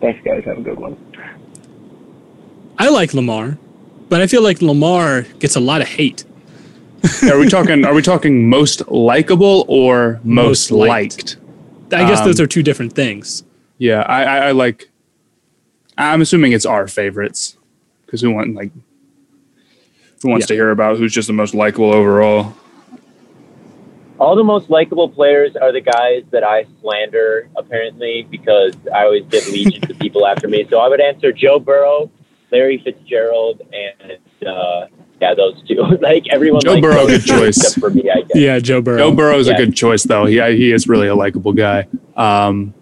Thanks, 0.00 0.20
guys. 0.24 0.44
Have 0.44 0.58
a 0.58 0.62
good 0.62 0.78
one. 0.78 0.96
I 2.78 2.88
like 2.90 3.14
Lamar, 3.14 3.56
but 4.08 4.20
I 4.20 4.26
feel 4.26 4.42
like 4.42 4.60
Lamar 4.60 5.22
gets 5.38 5.56
a 5.56 5.60
lot 5.60 5.80
of 5.80 5.88
hate. 5.88 6.24
are 7.30 7.38
we 7.38 7.48
talking? 7.48 7.84
Are 7.84 7.94
we 7.94 8.02
talking 8.02 8.48
most 8.48 8.86
likable 8.88 9.64
or 9.68 10.20
most, 10.24 10.70
Most 10.70 10.70
liked. 10.72 11.36
liked? 11.36 11.36
I 11.92 12.08
guess 12.08 12.20
those 12.22 12.40
Um, 12.40 12.44
are 12.44 12.46
two 12.48 12.62
different 12.62 12.94
things. 12.94 13.44
Yeah, 13.78 14.00
I, 14.02 14.22
I, 14.24 14.36
I 14.48 14.50
like. 14.52 14.90
I'm 15.96 16.20
assuming 16.20 16.52
it's 16.52 16.66
our 16.66 16.88
favorites 16.88 17.56
because 18.04 18.22
we 18.22 18.28
want 18.28 18.54
like 18.54 18.70
who 20.22 20.30
wants 20.30 20.44
Yeah. 20.44 20.48
to 20.48 20.54
hear 20.54 20.70
about 20.70 20.96
who's 20.98 21.12
just 21.12 21.26
the 21.28 21.32
most 21.34 21.54
likable 21.54 21.92
overall. 21.94 22.54
All 24.18 24.34
the 24.34 24.44
most 24.44 24.70
likable 24.70 25.10
players 25.10 25.56
are 25.56 25.72
the 25.72 25.82
guys 25.82 26.22
that 26.30 26.42
I 26.42 26.64
slander, 26.80 27.48
apparently, 27.54 28.26
because 28.30 28.72
I 28.94 29.04
always 29.04 29.24
get 29.26 29.46
legions 29.48 29.90
of 29.90 29.98
people 29.98 30.26
after 30.26 30.48
me. 30.48 30.66
So 30.70 30.78
I 30.78 30.88
would 30.88 31.02
answer 31.02 31.32
Joe 31.32 31.58
Burrow, 31.58 32.10
Larry 32.50 32.78
Fitzgerald, 32.82 33.60
and 33.74 34.12
uh, 34.46 34.86
yeah, 35.20 35.34
those 35.34 35.62
two. 35.68 35.82
like 36.00 36.24
everyone. 36.30 36.62
Joe 36.62 36.80
Burrow, 36.80 37.06
good 37.06 37.24
choice. 37.24 37.58
Except 37.58 37.78
for 37.78 37.90
me, 37.90 38.10
I 38.10 38.22
guess. 38.22 38.30
Yeah, 38.34 38.58
Joe 38.58 38.80
Burrow. 38.80 38.96
Joe 38.98 39.12
Burrow's 39.12 39.48
Yeah. 39.48 39.54
a 39.54 39.56
good 39.58 39.76
choice 39.76 40.04
though. 40.04 40.24
He 40.24 40.40
he 40.56 40.72
is 40.72 40.88
really 40.88 41.08
a 41.08 41.14
likable 41.14 41.52
guy. 41.52 41.86
Um, 42.16 42.72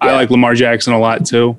I 0.00 0.12
like 0.12 0.30
Lamar 0.30 0.54
Jackson 0.54 0.92
a 0.92 0.98
lot 1.00 1.26
too. 1.26 1.58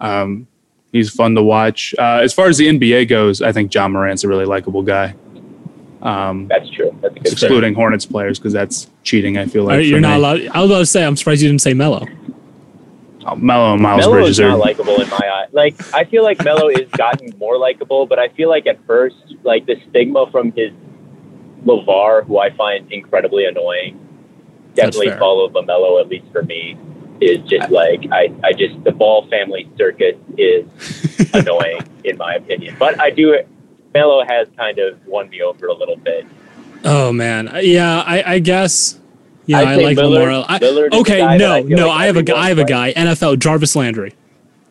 Um, 0.00 0.46
he's 0.92 1.10
fun 1.10 1.34
to 1.34 1.42
watch. 1.42 1.94
Uh, 1.98 2.20
as 2.22 2.32
far 2.32 2.46
as 2.46 2.58
the 2.58 2.68
NBA 2.68 3.08
goes, 3.08 3.42
I 3.42 3.52
think 3.52 3.72
Ja 3.72 3.88
Morant's 3.88 4.24
a 4.24 4.28
really 4.28 4.44
likable 4.44 4.82
guy. 4.82 5.14
Um, 6.02 6.48
That's 6.48 6.70
true. 6.70 6.96
That's 7.02 7.12
a 7.12 7.18
good 7.18 7.24
pick. 7.24 7.32
excluding 7.32 7.74
Hornets 7.74 8.06
players 8.06 8.38
because 8.38 8.54
that's 8.54 8.88
cheating. 9.02 9.36
I 9.36 9.44
feel 9.44 9.64
like 9.64 9.76
right, 9.76 9.86
you're 9.86 10.00
not 10.00 10.12
me. 10.12 10.16
allowed. 10.16 10.46
I 10.48 10.62
was 10.62 10.70
about 10.70 10.78
to 10.78 10.86
say, 10.86 11.04
I'm 11.04 11.16
surprised 11.16 11.42
you 11.42 11.48
didn't 11.48 11.60
say 11.60 11.74
Melo. 11.74 12.06
Oh, 13.26 13.36
Melo 13.36 13.74
and 13.74 13.82
Miles 13.82 14.00
Melo 14.00 14.12
Bridges 14.14 14.38
is 14.38 14.40
are 14.40 14.48
not 14.48 14.60
likable 14.60 14.98
in 15.00 15.08
my 15.10 15.18
eye. 15.18 15.46
Like 15.52 15.94
I 15.94 16.04
feel 16.04 16.22
like 16.22 16.42
Melo 16.42 16.68
is 16.68 16.88
gotten 16.92 17.36
more 17.38 17.58
likable, 17.58 18.06
but 18.06 18.18
I 18.18 18.28
feel 18.28 18.48
like 18.48 18.66
at 18.66 18.78
first, 18.86 19.16
like 19.42 19.66
the 19.66 19.76
stigma 19.90 20.30
from 20.30 20.52
his 20.52 20.72
Lavar, 21.64 22.24
who 22.24 22.38
I 22.38 22.50
find 22.56 22.90
incredibly 22.90 23.44
annoying, 23.44 24.00
definitely 24.74 25.10
followed 25.18 25.52
follow 25.52 25.64
Melo. 25.66 26.00
At 26.00 26.08
least 26.08 26.26
for 26.32 26.42
me, 26.42 26.78
is 27.20 27.38
just 27.48 27.70
like 27.70 28.06
I, 28.12 28.32
I 28.42 28.52
just 28.52 28.82
the 28.84 28.92
ball 28.92 29.26
family 29.28 29.68
circus 29.76 30.16
is 30.38 30.64
annoying 31.34 31.82
in 32.04 32.16
my 32.16 32.34
opinion. 32.34 32.76
But 32.78 33.00
I 33.00 33.10
do. 33.10 33.38
Melo 33.92 34.24
has 34.24 34.46
kind 34.56 34.78
of 34.78 35.04
won 35.06 35.28
me 35.30 35.42
over 35.42 35.66
a 35.66 35.74
little 35.74 35.96
bit. 35.96 36.24
Oh 36.84 37.12
man, 37.12 37.48
Uh, 37.48 37.58
yeah, 37.58 38.00
I, 38.06 38.34
I 38.34 38.38
guess. 38.38 38.98
Yeah, 39.46 39.58
I 39.58 39.74
like 39.76 39.96
Lillard- 39.96 40.12
Lamar. 40.12 40.44
I, 40.48 40.58
Lillard 40.60 40.92
okay, 40.92 41.18
no, 41.36 41.56
I 41.56 41.62
no, 41.62 41.88
like 41.88 41.96
I 42.00 42.06
have 42.06 42.16
a 42.16 42.22
guy. 42.22 42.36
I 42.38 42.48
have 42.50 42.58
a 42.58 42.64
guy. 42.64 42.92
NFL 42.94 43.38
Jarvis 43.40 43.74
Landry. 43.74 44.14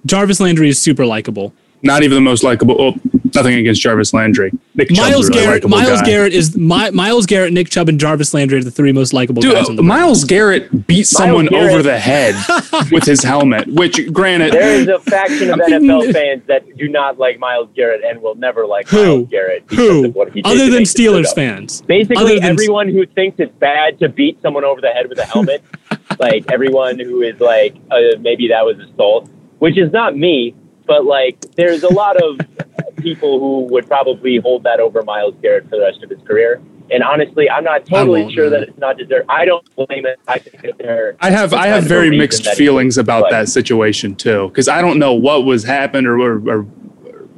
Jarvis 0.06 0.40
Landry 0.40 0.70
is 0.70 0.80
super 0.80 1.06
likable. 1.06 1.54
Not 1.82 2.04
even 2.04 2.16
the 2.16 2.22
most 2.22 2.44
likable. 2.44 2.76
Oh, 2.80 2.94
nothing 3.34 3.54
against 3.56 3.82
Jarvis 3.82 4.14
Landry. 4.14 4.52
Nick 4.76 4.92
Myles 4.92 5.28
a 5.28 5.30
really 5.30 5.42
Garrett. 5.46 5.64
likable 5.64 5.78
Myles 5.78 6.02
guy. 6.02 6.06
Garrett 6.08 6.34
is 6.34 6.58
my, 6.58 6.90
Myles 6.92 7.26
Garrett, 7.26 7.54
Nick 7.54 7.70
Chubb, 7.70 7.88
and 7.90 8.00
Jarvis 8.00 8.34
Landry 8.34 8.60
are 8.60 8.64
the 8.64 8.72
three 8.72 8.92
most 8.92 9.14
likable 9.14 9.42
Dude, 9.42 9.54
guys 9.54 9.68
the 9.68 9.78
uh, 9.80 9.82
Myles 9.82 10.24
Garrett 10.26 10.88
beat 10.88 11.06
someone 11.08 11.46
Garrett- 11.48 11.72
over 11.74 11.84
the 11.84 11.98
head 11.98 12.36
with 12.92 13.04
his 13.06 13.24
helmet. 13.24 13.68
Which, 13.68 14.12
granted, 14.12 14.54
There 14.54 14.72
is 14.74 14.88
a 14.88 15.00
faction 15.00 15.52
of 15.52 15.60
NFL 15.60 16.12
fans 16.12 16.44
that 16.48 16.78
do 16.78 16.88
not 16.90 17.18
like 17.18 17.40
Myles 17.40 17.70
Garrett 17.76 18.04
and 18.04 18.22
will 18.22 18.36
never 18.36 18.66
like 18.66 18.88
Who? 18.90 18.98
Myles 19.06 19.30
Garrett 19.30 19.68
because 19.68 19.86
Who? 19.86 20.06
of 20.08 20.16
what 20.16 20.32
he 20.34 20.42
did 20.42 20.52
Other 20.52 20.70
than 20.70 20.84
Steelers 20.84 21.34
fans. 21.34 21.82
Basically, 21.84 22.18
Other 22.18 22.36
than- 22.40 22.44
everyone 22.44 22.90
who 22.90 23.06
thinks 23.06 23.40
it's 23.40 23.54
bad 23.60 24.00
to 24.00 24.10
beat 24.10 24.42
someone 24.42 24.64
over 24.66 24.82
the 24.82 24.90
head 24.90 25.08
with 25.08 25.20
a 25.20 25.26
helmet, 25.26 25.64
like 26.20 26.50
everyone 26.52 27.00
who 27.00 27.22
is 27.22 27.40
like, 27.40 27.76
uh, 27.92 28.00
maybe 28.20 28.48
that 28.50 28.66
was 28.66 28.78
assault, 28.80 29.30
which 29.60 29.78
is 29.78 29.92
not 29.94 30.16
me, 30.18 30.56
but 30.90 31.06
like, 31.06 31.40
there's 31.56 31.84
a 31.84 31.94
lot 31.94 32.18
of 32.22 32.40
people 32.98 33.40
who 33.40 33.72
would 33.72 33.86
probably 33.88 34.38
hold 34.38 34.64
that 34.64 34.80
over 34.80 35.04
Myles 35.04 35.36
Garrett 35.42 35.66
for 35.70 35.78
the 35.78 35.82
rest 35.84 36.04
of 36.04 36.10
his 36.10 36.20
career. 36.28 36.60
And 36.92 37.04
honestly, 37.04 37.48
I'm 37.48 37.64
not 37.64 37.86
totally 37.86 38.34
sure 38.34 38.50
man. 38.50 38.62
that 38.62 38.70
it's 38.70 38.78
not 38.80 38.98
deserved. 38.98 39.28
I 39.30 39.46
don't 39.46 39.64
blame 39.76 40.08
it. 40.08 40.20
I 40.28 40.40
think 40.40 40.64
that 40.64 40.80
there. 40.80 41.16
I 41.20 41.30
have 41.30 41.54
I 41.54 41.68
have 41.68 41.84
very 41.84 42.10
mixed 42.18 42.46
that 42.46 42.58
he- 42.58 42.66
feelings 42.66 42.98
about 42.98 43.26
but- 43.26 43.30
that 43.32 43.48
situation 43.50 44.16
too, 44.16 44.48
because 44.48 44.68
I 44.68 44.82
don't 44.82 44.98
know 44.98 45.14
what 45.14 45.46
was 45.46 45.64
happened 45.64 46.08
or, 46.08 46.20
or, 46.20 46.50
or 46.50 46.62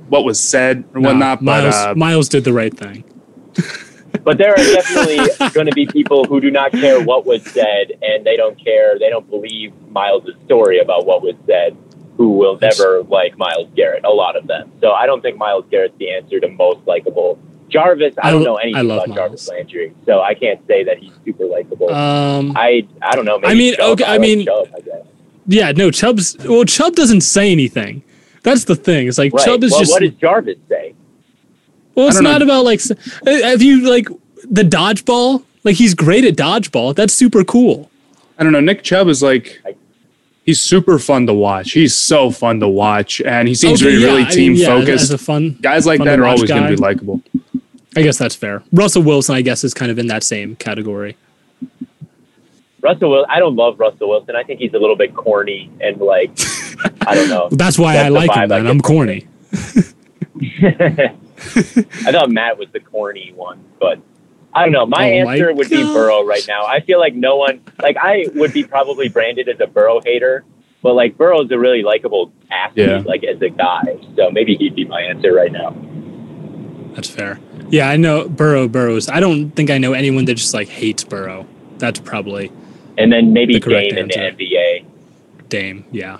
what 0.07 0.23
was 0.23 0.39
said 0.39 0.85
or 0.93 1.01
Nah, 1.01 1.09
whatnot. 1.09 1.39
But 1.39 1.43
Myles, 1.43 1.75
uh, 1.75 1.93
Myles 1.95 2.29
did 2.29 2.45
the 2.45 2.53
right 2.53 2.75
thing. 2.75 3.03
But 4.23 4.37
there 4.37 4.51
are 4.51 4.57
definitely 4.57 5.19
going 5.53 5.67
to 5.67 5.73
be 5.73 5.87
people 5.87 6.25
who 6.25 6.41
do 6.41 6.51
not 6.51 6.71
care 6.73 7.01
what 7.01 7.25
was 7.25 7.43
said, 7.43 7.93
and 8.01 8.25
they 8.25 8.35
don't 8.35 8.61
care. 8.61 8.99
They 8.99 9.09
don't 9.09 9.27
believe 9.29 9.73
Myles' 9.89 10.29
story 10.45 10.79
about 10.79 11.05
what 11.05 11.21
was 11.23 11.35
said. 11.47 11.75
Who 12.21 12.29
will 12.37 12.59
never 12.61 13.01
like 13.03 13.35
Myles 13.37 13.67
Garrett? 13.75 14.03
A 14.05 14.09
lot 14.11 14.35
of 14.35 14.45
them. 14.45 14.71
So 14.79 14.91
I 14.91 15.07
don't 15.07 15.21
think 15.21 15.37
Myles 15.37 15.65
Garrett's 15.71 15.97
the 15.97 16.11
answer 16.11 16.39
to 16.39 16.47
most 16.49 16.85
likable. 16.85 17.39
Jarvis, 17.67 18.13
I 18.21 18.27
I 18.27 18.31
don't 18.31 18.41
lo- 18.43 18.45
know 18.53 18.55
anything 18.57 18.87
love 18.87 19.05
about 19.05 19.15
Jarvis 19.15 19.47
Landry, 19.49 19.93
so 20.05 20.21
I 20.21 20.35
can't 20.35 20.59
say 20.67 20.83
that 20.83 20.99
he's 20.99 21.13
super 21.25 21.45
likable. 21.47 21.89
Um, 21.91 22.53
I 22.55 22.85
I 23.01 23.15
don't 23.15 23.25
know. 23.25 23.39
Maybe 23.39 23.51
I 23.51 23.55
mean, 23.55 23.75
Chubb. 23.75 23.89
okay, 23.93 24.03
I 24.03 24.11
like 24.11 24.21
mean- 24.21 24.45
Chubb, 24.45 24.67
I 24.75 24.79
guess. 24.81 25.05
yeah, 25.47 25.71
no, 25.71 25.89
Chubb's. 25.89 26.37
Well, 26.45 26.63
Chubb 26.65 26.95
doesn't 26.95 27.21
say 27.21 27.51
anything. 27.51 28.03
That's 28.43 28.65
the 28.65 28.75
thing. 28.75 29.07
It's 29.07 29.17
like 29.17 29.33
Right. 29.33 29.45
Chubb 29.45 29.63
is 29.63 29.71
well, 29.71 29.79
just. 29.79 29.91
what 29.93 30.01
does 30.01 30.13
Jarvis 30.15 30.57
say? 30.69 30.93
well, 31.95 32.07
it's 32.09 32.17
don't 32.17 32.25
know. 32.25 32.35
about 32.45 32.65
like. 32.65 32.79
s- 32.79 32.91
uh, 32.91 32.95
Have 33.47 33.61
you 33.63 33.89
like 33.89 34.07
the 34.49 34.63
dodgeball? 34.63 35.43
Like 35.63 35.75
he's 35.77 35.93
great 35.95 36.23
at 36.25 36.35
dodgeball. 36.35 36.93
That's 36.95 37.13
super 37.13 37.43
cool. 37.43 37.89
I 38.37 38.43
don't 38.43 38.51
know. 38.51 38.59
Nick 38.61 38.83
Chubb 38.83 39.07
is 39.07 39.23
like 39.23 39.61
he's 40.45 40.59
super 40.59 40.99
fun 40.99 41.27
to 41.27 41.33
watch. 41.33 41.71
He's 41.71 41.95
so 41.95 42.31
fun 42.31 42.59
to 42.59 42.67
watch, 42.67 43.21
and 43.21 43.47
he 43.47 43.55
seems 43.55 43.81
Okay, 43.81 43.91
to 43.91 43.97
be 43.97 44.01
yeah, 44.01 44.07
really 44.07 44.21
I 44.23 44.25
mean, 44.25 44.33
team 44.33 44.53
yeah, 44.55 44.67
focused. 44.67 45.03
as 45.03 45.11
a 45.11 45.17
fun 45.17 45.57
Guys 45.61 45.85
like 45.85 45.99
fun 45.99 46.07
that 46.07 46.19
are 46.19 46.25
always 46.25 46.49
going 46.49 46.63
to 46.63 46.69
be 46.69 46.75
likable. 46.75 47.21
I 47.95 48.01
guess 48.03 48.17
that's 48.17 48.35
fair. 48.35 48.63
Russell 48.71 49.03
Wilson, 49.03 49.35
I 49.35 49.41
guess, 49.41 49.63
is 49.63 49.73
kind 49.73 49.91
of 49.91 49.99
in 49.99 50.07
that 50.07 50.23
same 50.23 50.55
category. 50.55 51.17
Russell 52.81 53.11
Wilson, 53.11 53.29
I 53.29 53.39
don't 53.39 53.55
love 53.55 53.79
Russell 53.79 54.09
Wilson. 54.09 54.35
I 54.35 54.43
think 54.43 54.59
he's 54.59 54.73
a 54.73 54.79
little 54.79 54.95
bit 54.95 55.13
corny 55.13 55.69
and 55.81 55.99
like, 55.99 56.31
I 57.05 57.15
don't 57.15 57.29
know. 57.29 57.49
That's 57.51 57.77
why 57.77 57.97
I 57.97 58.07
like 58.09 58.31
him. 58.33 58.49
Then. 58.49 58.65
I 58.65 58.69
I'm 58.69 58.79
corny. 58.81 59.27
I 60.63 62.11
thought 62.11 62.29
Matt 62.31 62.57
was 62.57 62.69
the 62.71 62.79
corny 62.79 63.33
one, 63.35 63.63
but 63.79 63.99
I 64.53 64.63
don't 64.63 64.71
know. 64.73 64.85
My 64.85 64.97
Oh 65.21 65.25
my 65.25 65.31
answer 65.33 65.53
would 65.53 65.69
be 65.69 65.77
God. 65.81 65.93
Burrow 65.93 66.25
right 66.25 66.45
now. 66.47 66.65
I 66.65 66.81
feel 66.81 66.99
like 66.99 67.13
no 67.15 67.37
one, 67.37 67.61
like 67.81 67.95
I 67.97 68.25
would 68.35 68.51
be 68.53 68.63
probably 68.63 69.07
branded 69.09 69.47
as 69.49 69.59
a 69.61 69.67
Burrow 69.67 70.01
hater, 70.03 70.43
but 70.83 70.93
like 70.93 71.17
Burrow's 71.17 71.49
a 71.51 71.57
really 71.59 71.83
likable 71.83 72.33
athlete, 72.51 72.87
Yeah. 72.89 73.03
like 73.05 73.23
as 73.23 73.41
a 73.41 73.49
guy. 73.49 73.83
So 74.17 74.29
maybe 74.31 74.55
he'd 74.55 74.75
be 74.75 74.85
my 74.85 75.01
answer 75.01 75.33
right 75.33 75.51
now. 75.51 75.75
That's 76.95 77.09
fair. 77.09 77.39
Yeah, 77.69 77.89
I 77.89 77.95
know 77.95 78.27
Burrow 78.27 78.67
Burrows. 78.67 79.07
I 79.09 79.21
don't 79.21 79.51
think 79.51 79.69
I 79.69 79.77
know 79.77 79.93
anyone 79.93 80.25
that 80.25 80.33
just 80.35 80.53
like 80.53 80.67
hates 80.67 81.03
Burrow. 81.05 81.47
That's 81.77 81.99
probably 81.99 82.51
And 82.97 83.11
then 83.11 83.31
maybe 83.33 83.53
The 83.53 83.61
correct 83.61 83.89
Dame 83.91 83.99
in 83.99 84.07
the 84.09 84.17
answer. 84.19 84.37
NBA. 84.37 84.85
Dame. 85.49 85.85
Yeah. 85.91 86.17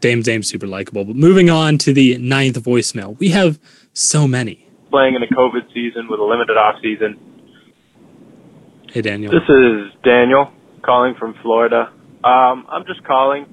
Dame 0.00 0.22
Dame's 0.22 0.48
super 0.48 0.66
likable. 0.66 1.04
But 1.04 1.16
moving 1.16 1.50
on 1.50 1.76
to 1.78 1.92
the 1.92 2.16
ninth 2.18 2.56
voicemail. 2.62 3.18
We 3.18 3.28
have 3.30 3.58
so 3.92 4.26
many. 4.26 4.66
Playing 4.90 5.16
in 5.16 5.22
a 5.22 5.26
COVID 5.26 5.72
season 5.74 6.08
with 6.08 6.18
a 6.20 6.24
limited 6.24 6.56
off 6.56 6.76
season. 6.80 7.18
Hey 8.98 9.02
Daniel. 9.02 9.30
This 9.30 9.48
is 9.48 9.92
Daniel 10.02 10.50
calling 10.82 11.14
from 11.14 11.34
Florida. 11.40 11.92
Um, 12.24 12.66
I'm 12.68 12.84
just 12.84 13.04
calling, 13.04 13.46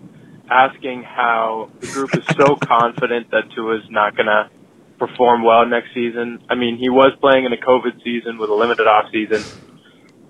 asking 0.49 1.03
how 1.03 1.69
the 1.81 1.85
group 1.85 2.17
is 2.17 2.25
so 2.35 2.55
confident 2.63 3.29
that 3.29 3.51
Tua's 3.53 3.83
not 3.91 4.17
going 4.17 4.25
to 4.25 4.49
perform 4.97 5.43
well 5.43 5.63
next 5.67 5.93
season. 5.93 6.43
I 6.49 6.55
mean, 6.55 6.79
he 6.79 6.89
was 6.89 7.11
playing 7.21 7.45
in 7.45 7.53
a 7.53 7.57
COVID 7.57 8.03
season 8.03 8.39
with 8.39 8.49
a 8.49 8.55
limited 8.55 8.87
off 8.87 9.11
season, 9.11 9.43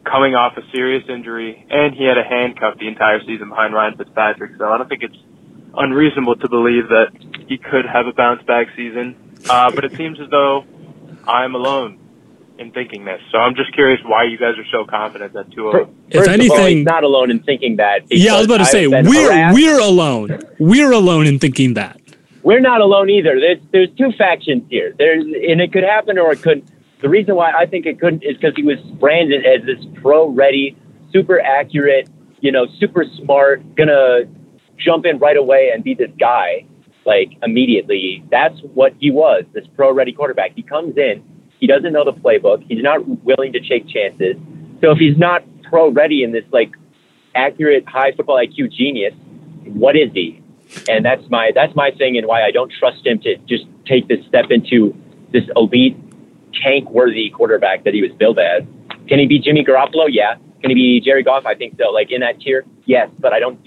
coming 0.03 0.35
off 0.35 0.57
a 0.57 0.69
serious 0.73 1.05
injury, 1.07 1.65
and 1.69 1.95
he 1.95 2.03
had 2.03 2.17
a 2.17 2.23
handcuff 2.25 2.77
the 2.77 2.89
entire 2.89 3.21
season 3.21 3.47
behind 3.47 3.73
Ryan 3.73 3.95
Fitzpatrick. 3.95 4.57
So 4.57 4.65
I 4.65 4.77
don't 4.77 4.89
think 4.89 5.03
it's 5.03 5.23
unreasonable 5.77 6.35
to 6.35 6.49
believe 6.49 6.89
that 6.89 7.15
he 7.47 7.57
could 7.57 7.85
have 7.85 8.05
a 8.05 8.11
bounce 8.11 8.43
back 8.43 8.67
season. 8.75 9.15
Uh, 9.49 9.71
but 9.73 9.85
it 9.85 9.95
seems 9.95 10.19
as 10.19 10.29
though 10.29 10.65
I'm 11.25 11.55
alone 11.55 12.04
in 12.57 12.71
thinking 12.71 13.05
this. 13.05 13.21
So 13.31 13.37
I'm 13.37 13.55
just 13.55 13.73
curious 13.73 13.99
why 14.05 14.23
you 14.23 14.37
guys 14.37 14.53
are 14.57 14.65
so 14.71 14.85
confident 14.85 15.33
that 15.33 15.51
Tua. 15.51 15.81
If 15.81 15.87
First 16.13 16.15
of 16.15 16.27
all, 16.27 16.33
anything- 16.33 16.77
he's 16.77 16.85
not 16.85 17.03
alone 17.03 17.31
in 17.31 17.39
thinking 17.39 17.77
that. 17.77 18.03
Yeah, 18.09 18.35
I 18.35 18.37
was 18.37 18.45
about 18.45 18.59
to 18.59 18.65
say 18.65 18.87
we're 18.87 19.03
harassed. 19.03 19.55
we're 19.55 19.79
alone. 19.79 20.39
We're 20.59 20.91
alone 20.91 21.27
in 21.27 21.39
thinking 21.39 21.73
that. 21.75 21.99
We're 22.43 22.59
not 22.61 22.79
alone 22.81 23.09
either. 23.09 23.39
There's 23.39 23.59
there's 23.71 23.89
two 23.97 24.11
factions 24.17 24.63
here. 24.69 24.93
There's 24.97 25.23
and 25.23 25.59
it 25.61 25.73
could 25.73 25.83
happen 25.83 26.17
or 26.17 26.31
it 26.31 26.41
couldn't. 26.41 26.69
The 27.01 27.09
reason 27.09 27.35
why 27.35 27.51
I 27.51 27.65
think 27.65 27.85
it 27.85 27.99
couldn't 27.99 28.23
is 28.23 28.37
because 28.37 28.55
he 28.55 28.63
was 28.63 28.79
branded 28.79 29.45
as 29.45 29.65
this 29.65 29.83
pro 29.95 30.27
ready, 30.29 30.77
super 31.11 31.39
accurate, 31.39 32.07
you 32.39 32.51
know, 32.51 32.67
super 32.79 33.03
smart, 33.17 33.75
gonna 33.75 34.21
jump 34.77 35.05
in 35.05 35.17
right 35.17 35.37
away 35.37 35.71
and 35.73 35.83
be 35.83 35.93
this 35.93 36.11
guy 36.19 36.65
like 37.05 37.31
immediately. 37.43 38.23
That's 38.29 38.59
what 38.73 38.93
he 38.99 39.11
was, 39.11 39.43
this 39.53 39.65
pro 39.75 39.91
ready 39.91 40.11
quarterback. 40.13 40.51
He 40.55 40.61
comes 40.61 40.97
in, 40.97 41.23
he 41.59 41.67
doesn't 41.67 41.93
know 41.93 42.03
the 42.03 42.13
playbook, 42.13 42.65
he's 42.67 42.83
not 42.83 43.07
willing 43.23 43.53
to 43.53 43.59
take 43.59 43.87
chances. 43.87 44.35
So 44.81 44.91
if 44.91 44.97
he's 44.97 45.17
not 45.17 45.43
pro 45.63 45.89
ready 45.89 46.23
in 46.23 46.31
this 46.31 46.45
like 46.51 46.71
accurate 47.33 47.87
high 47.87 48.11
football 48.11 48.37
IQ 48.37 48.71
genius, 48.71 49.13
what 49.65 49.95
is 49.95 50.11
he? 50.13 50.41
And 50.89 51.05
that's 51.05 51.23
my 51.29 51.51
that's 51.53 51.75
my 51.75 51.91
thing 51.91 52.17
and 52.17 52.27
why 52.27 52.43
I 52.43 52.51
don't 52.51 52.71
trust 52.71 53.05
him 53.05 53.19
to 53.19 53.37
just 53.47 53.65
take 53.85 54.07
this 54.07 54.25
step 54.27 54.45
into 54.49 54.95
this 55.31 55.43
elite 55.55 55.97
tank 56.63 56.89
worthy 56.89 57.29
quarterback 57.29 57.83
that 57.83 57.93
he 57.93 58.01
was 58.01 58.11
billed 58.13 58.39
as. 58.39 58.63
Can 59.07 59.19
he 59.19 59.27
be 59.27 59.39
Jimmy 59.39 59.63
Garoppolo? 59.63 60.07
Yeah. 60.09 60.35
Can 60.61 60.71
he 60.71 60.75
be 60.75 61.01
Jerry 61.01 61.23
Goff? 61.23 61.45
I 61.45 61.53
think 61.53 61.77
so. 61.77 61.91
Like 61.91 62.11
in 62.11 62.21
that 62.21 62.39
tier, 62.39 62.65
yes. 62.85 63.09
But 63.19 63.33
I 63.33 63.39
don't 63.39 63.59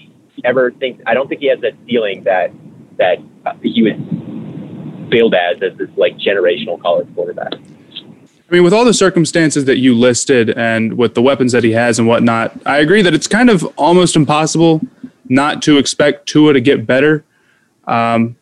ever 0.43 0.71
think 0.71 1.01
I 1.05 1.13
don't 1.13 1.27
think 1.27 1.41
he 1.41 1.47
has 1.47 1.61
that 1.61 1.73
feeling 1.85 2.23
that 2.23 2.51
that 2.97 3.17
uh, 3.45 3.53
he 3.63 3.81
was 3.81 3.93
billed 5.09 5.33
as 5.33 5.61
as 5.63 5.77
this 5.77 5.89
like 5.95 6.17
generational 6.17 6.81
college 6.81 7.07
quarterback. 7.15 7.53
I 8.49 8.53
mean, 8.55 8.63
with 8.63 8.73
all 8.73 8.83
the 8.83 8.95
circumstances 8.95 9.65
that 9.65 9.77
you 9.77 9.93
listed 9.93 10.49
and 10.49 10.97
with 10.97 11.13
the 11.13 11.21
weapons 11.21 11.51
that 11.51 11.63
he 11.63 11.71
has 11.73 11.99
and 11.99 12.07
whatnot, 12.07 12.59
I 12.65 12.79
agree 12.79 13.03
that 13.03 13.13
it's 13.13 13.27
kind 13.27 13.47
of 13.47 13.63
almost 13.77 14.15
impossible 14.15 14.81
not 15.25 15.61
to 15.63 15.77
expect 15.77 16.27
Tua 16.27 16.53
to 16.53 16.61
get 16.61 16.87
better. 16.87 17.23
Um, 17.85 18.35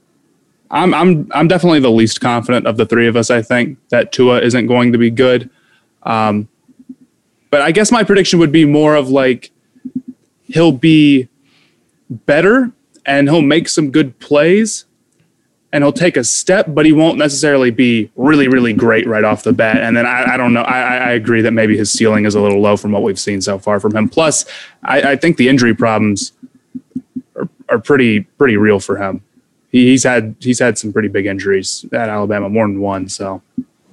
I'm 0.71 0.93
I'm 0.93 1.29
I'm 1.33 1.47
definitely 1.49 1.81
the 1.81 1.91
least 1.91 2.21
confident 2.21 2.67
of 2.67 2.77
the 2.77 2.85
three 2.85 3.07
of 3.07 3.17
us. 3.17 3.29
I 3.29 3.41
think 3.41 3.79
that 3.89 4.13
Tua 4.13 4.39
isn't 4.41 4.67
going 4.67 4.93
to 4.93 4.97
be 4.97 5.09
good. 5.09 5.49
Um, 6.03 6.47
but 7.49 7.61
I 7.61 7.71
guess 7.71 7.91
my 7.91 8.03
prediction 8.03 8.39
would 8.39 8.51
be 8.51 8.63
more 8.63 8.95
of 8.95 9.09
like 9.09 9.51
he'll 10.45 10.71
be 10.71 11.27
better 12.09 12.71
and 13.05 13.29
he'll 13.29 13.41
make 13.41 13.67
some 13.67 13.91
good 13.91 14.19
plays 14.19 14.85
and 15.73 15.83
he'll 15.83 15.91
take 15.91 16.15
a 16.15 16.23
step, 16.23 16.65
but 16.69 16.85
he 16.85 16.93
won't 16.93 17.17
necessarily 17.17 17.71
be 17.71 18.09
really, 18.15 18.47
really 18.47 18.71
great 18.73 19.05
right 19.05 19.23
off 19.23 19.43
the 19.43 19.51
bat. 19.51 19.77
And 19.77 19.97
then 19.97 20.05
I, 20.05 20.33
I 20.33 20.37
don't 20.37 20.53
know. 20.53 20.61
I, 20.61 20.97
I- 20.97 21.11
agree 21.11 21.41
that 21.41 21.51
maybe 21.51 21.77
his 21.77 21.91
ceiling 21.91 22.25
is 22.25 22.35
a 22.35 22.41
little 22.41 22.61
low 22.61 22.77
from 22.77 22.91
what 22.91 23.03
we've 23.03 23.19
seen 23.19 23.41
so 23.41 23.59
far 23.59 23.79
from 23.79 23.95
him. 23.95 24.07
Plus, 24.07 24.45
I, 24.83 25.11
I 25.11 25.15
think 25.15 25.37
the 25.37 25.49
injury 25.49 25.75
problems 25.75 26.31
are, 27.35 27.49
are 27.69 27.79
pretty 27.79 28.21
pretty 28.21 28.55
real 28.57 28.79
for 28.79 28.97
him. 28.97 29.21
He, 29.71 29.87
he's 29.89 30.03
had 30.03 30.35
he's 30.39 30.59
had 30.59 30.77
some 30.77 30.93
pretty 30.93 31.09
big 31.09 31.25
injuries 31.25 31.85
at 31.91 32.07
Alabama, 32.09 32.49
more 32.49 32.65
than 32.67 32.79
one. 32.79 33.09
So 33.09 33.41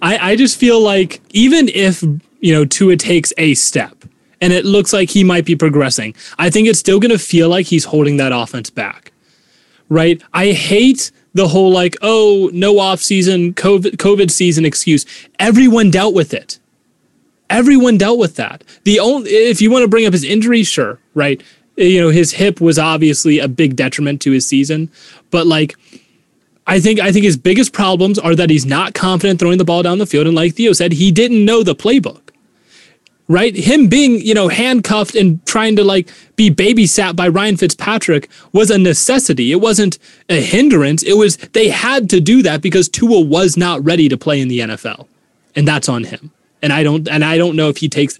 I, 0.00 0.32
I 0.32 0.36
just 0.36 0.58
feel 0.58 0.80
like 0.80 1.20
even 1.30 1.68
if 1.68 2.02
you 2.40 2.52
know 2.52 2.64
Tua 2.64 2.96
takes 2.96 3.32
a 3.38 3.54
step 3.54 4.04
and 4.40 4.52
it 4.52 4.64
looks 4.64 4.92
like 4.92 5.10
he 5.10 5.24
might 5.24 5.44
be 5.44 5.56
progressing, 5.56 6.14
I 6.38 6.50
think 6.50 6.68
it's 6.68 6.78
still 6.78 7.00
going 7.00 7.10
to 7.10 7.18
feel 7.18 7.48
like 7.48 7.66
he's 7.66 7.84
holding 7.84 8.18
that 8.18 8.32
offense 8.32 8.70
back. 8.70 9.12
Right? 9.88 10.22
I 10.32 10.52
hate 10.52 11.10
the 11.34 11.48
whole 11.48 11.70
like 11.70 11.96
oh 12.00 12.50
no 12.52 12.78
off 12.78 13.00
season 13.00 13.52
COVID 13.54 13.96
COVID 13.96 14.30
season 14.30 14.64
excuse. 14.64 15.04
Everyone 15.38 15.90
dealt 15.90 16.14
with 16.14 16.32
it. 16.32 16.58
Everyone 17.50 17.98
dealt 17.98 18.18
with 18.18 18.36
that. 18.36 18.64
The 18.84 19.00
only 19.00 19.30
if 19.30 19.60
you 19.60 19.70
want 19.70 19.82
to 19.82 19.88
bring 19.88 20.06
up 20.06 20.12
his 20.12 20.24
injury, 20.24 20.62
sure, 20.62 20.98
right? 21.14 21.42
Eh, 21.76 21.84
you 21.84 22.00
know 22.00 22.08
his 22.08 22.32
hip 22.32 22.60
was 22.60 22.78
obviously 22.78 23.38
a 23.38 23.48
big 23.48 23.76
detriment 23.76 24.20
to 24.22 24.30
his 24.30 24.46
season, 24.46 24.90
but 25.30 25.46
like 25.46 25.76
I 26.66 26.80
think 26.80 27.00
I 27.00 27.12
think 27.12 27.24
his 27.24 27.36
biggest 27.36 27.72
problems 27.72 28.18
are 28.18 28.34
that 28.34 28.48
he's 28.48 28.64
not 28.64 28.94
confident 28.94 29.40
throwing 29.40 29.58
the 29.58 29.64
ball 29.64 29.82
down 29.82 29.98
the 29.98 30.06
field, 30.06 30.26
and 30.26 30.36
like 30.36 30.54
Theo 30.54 30.72
said, 30.72 30.92
he 30.92 31.12
didn't 31.12 31.44
know 31.44 31.62
the 31.62 31.74
playbook. 31.74 32.23
Right, 33.26 33.56
him 33.56 33.88
being 33.88 34.20
you 34.20 34.34
know 34.34 34.48
handcuffed 34.48 35.14
and 35.14 35.44
trying 35.46 35.76
to 35.76 35.84
like 35.84 36.10
be 36.36 36.50
babysat 36.50 37.16
by 37.16 37.26
Ryan 37.28 37.56
Fitzpatrick 37.56 38.28
was 38.52 38.70
a 38.70 38.76
necessity. 38.76 39.50
It 39.50 39.62
wasn't 39.62 39.98
a 40.28 40.42
hindrance. 40.42 41.02
It 41.02 41.14
was 41.14 41.38
they 41.38 41.70
had 41.70 42.10
to 42.10 42.20
do 42.20 42.42
that 42.42 42.60
because 42.60 42.86
Tua 42.86 43.22
was 43.22 43.56
not 43.56 43.82
ready 43.82 44.10
to 44.10 44.18
play 44.18 44.40
in 44.40 44.48
the 44.48 44.60
NFL, 44.60 45.06
and 45.56 45.66
that's 45.66 45.88
on 45.88 46.04
him. 46.04 46.32
And 46.60 46.70
I 46.70 46.82
don't 46.82 47.08
and 47.08 47.24
I 47.24 47.38
don't 47.38 47.56
know 47.56 47.70
if 47.70 47.78
he 47.78 47.88
takes. 47.88 48.18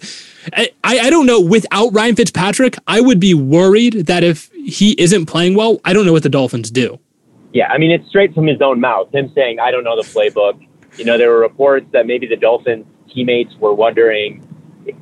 I, 0.53 0.71
I 0.83 1.09
don't 1.11 1.27
know. 1.27 1.39
Without 1.39 1.93
Ryan 1.93 2.15
Fitzpatrick, 2.15 2.75
I 2.87 2.99
would 3.01 3.19
be 3.19 3.35
worried 3.35 4.07
that 4.07 4.23
if 4.23 4.51
he 4.53 4.93
isn't 4.99 5.27
playing 5.27 5.55
well, 5.55 5.79
I 5.85 5.93
don't 5.93 6.05
know 6.05 6.13
what 6.13 6.23
the 6.23 6.29
Dolphins 6.29 6.71
do. 6.71 6.99
Yeah, 7.53 7.67
I 7.67 7.77
mean, 7.77 7.91
it's 7.91 8.07
straight 8.09 8.33
from 8.33 8.47
his 8.47 8.61
own 8.61 8.79
mouth. 8.81 9.13
Him 9.13 9.31
saying, 9.33 9.59
I 9.59 9.71
don't 9.71 9.83
know 9.83 9.95
the 9.95 10.07
playbook. 10.07 10.59
You 10.97 11.05
know, 11.05 11.17
there 11.17 11.29
were 11.29 11.39
reports 11.39 11.87
that 11.91 12.05
maybe 12.05 12.27
the 12.27 12.35
Dolphins 12.35 12.85
teammates 13.09 13.55
were 13.55 13.73
wondering, 13.73 14.44